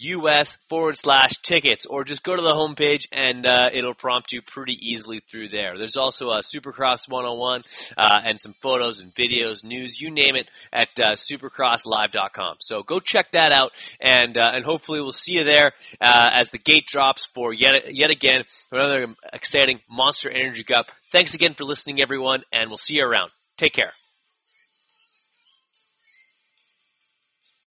us 0.00 0.56
forward 0.68 0.96
slash 0.96 1.32
tickets 1.42 1.84
or 1.86 2.04
just 2.04 2.22
go 2.22 2.34
to 2.34 2.42
the 2.42 2.54
homepage 2.54 3.06
and 3.12 3.46
uh, 3.46 3.68
it'll 3.72 3.94
prompt 3.94 4.32
you 4.32 4.40
pretty 4.40 4.76
easily 4.80 5.20
through 5.20 5.48
there. 5.48 5.76
There's 5.76 5.96
also 5.96 6.30
a 6.30 6.40
supercross 6.40 7.08
101 7.08 7.62
uh, 7.98 8.18
and 8.24 8.40
some 8.40 8.54
photos 8.62 9.00
and 9.00 9.14
videos 9.14 9.62
news 9.62 10.00
you 10.00 10.10
name 10.10 10.36
it 10.36 10.48
at 10.72 10.88
uh, 10.98 11.12
supercrosslive.com 11.12 12.56
so 12.60 12.82
go 12.82 13.00
check 13.00 13.32
that 13.32 13.52
out 13.52 13.72
and 14.00 14.38
uh, 14.38 14.50
and 14.54 14.64
hopefully 14.64 15.00
we'll 15.00 15.12
see 15.12 15.34
you 15.34 15.44
there 15.44 15.72
uh, 16.00 16.30
as 16.32 16.50
the 16.50 16.58
gate 16.58 16.86
drops 16.86 17.26
for 17.26 17.52
yet 17.52 17.94
yet 17.94 18.10
again 18.10 18.42
another 18.72 19.06
exciting 19.32 19.80
monster 19.90 20.30
energy 20.30 20.64
cup. 20.64 20.86
Thanks 21.12 21.34
again 21.34 21.54
for 21.54 21.64
listening 21.64 22.00
everyone 22.00 22.42
and 22.52 22.70
we'll 22.70 22.78
see 22.78 22.94
you 22.94 23.04
around. 23.04 23.30
Take 23.58 23.74
care 23.74 23.92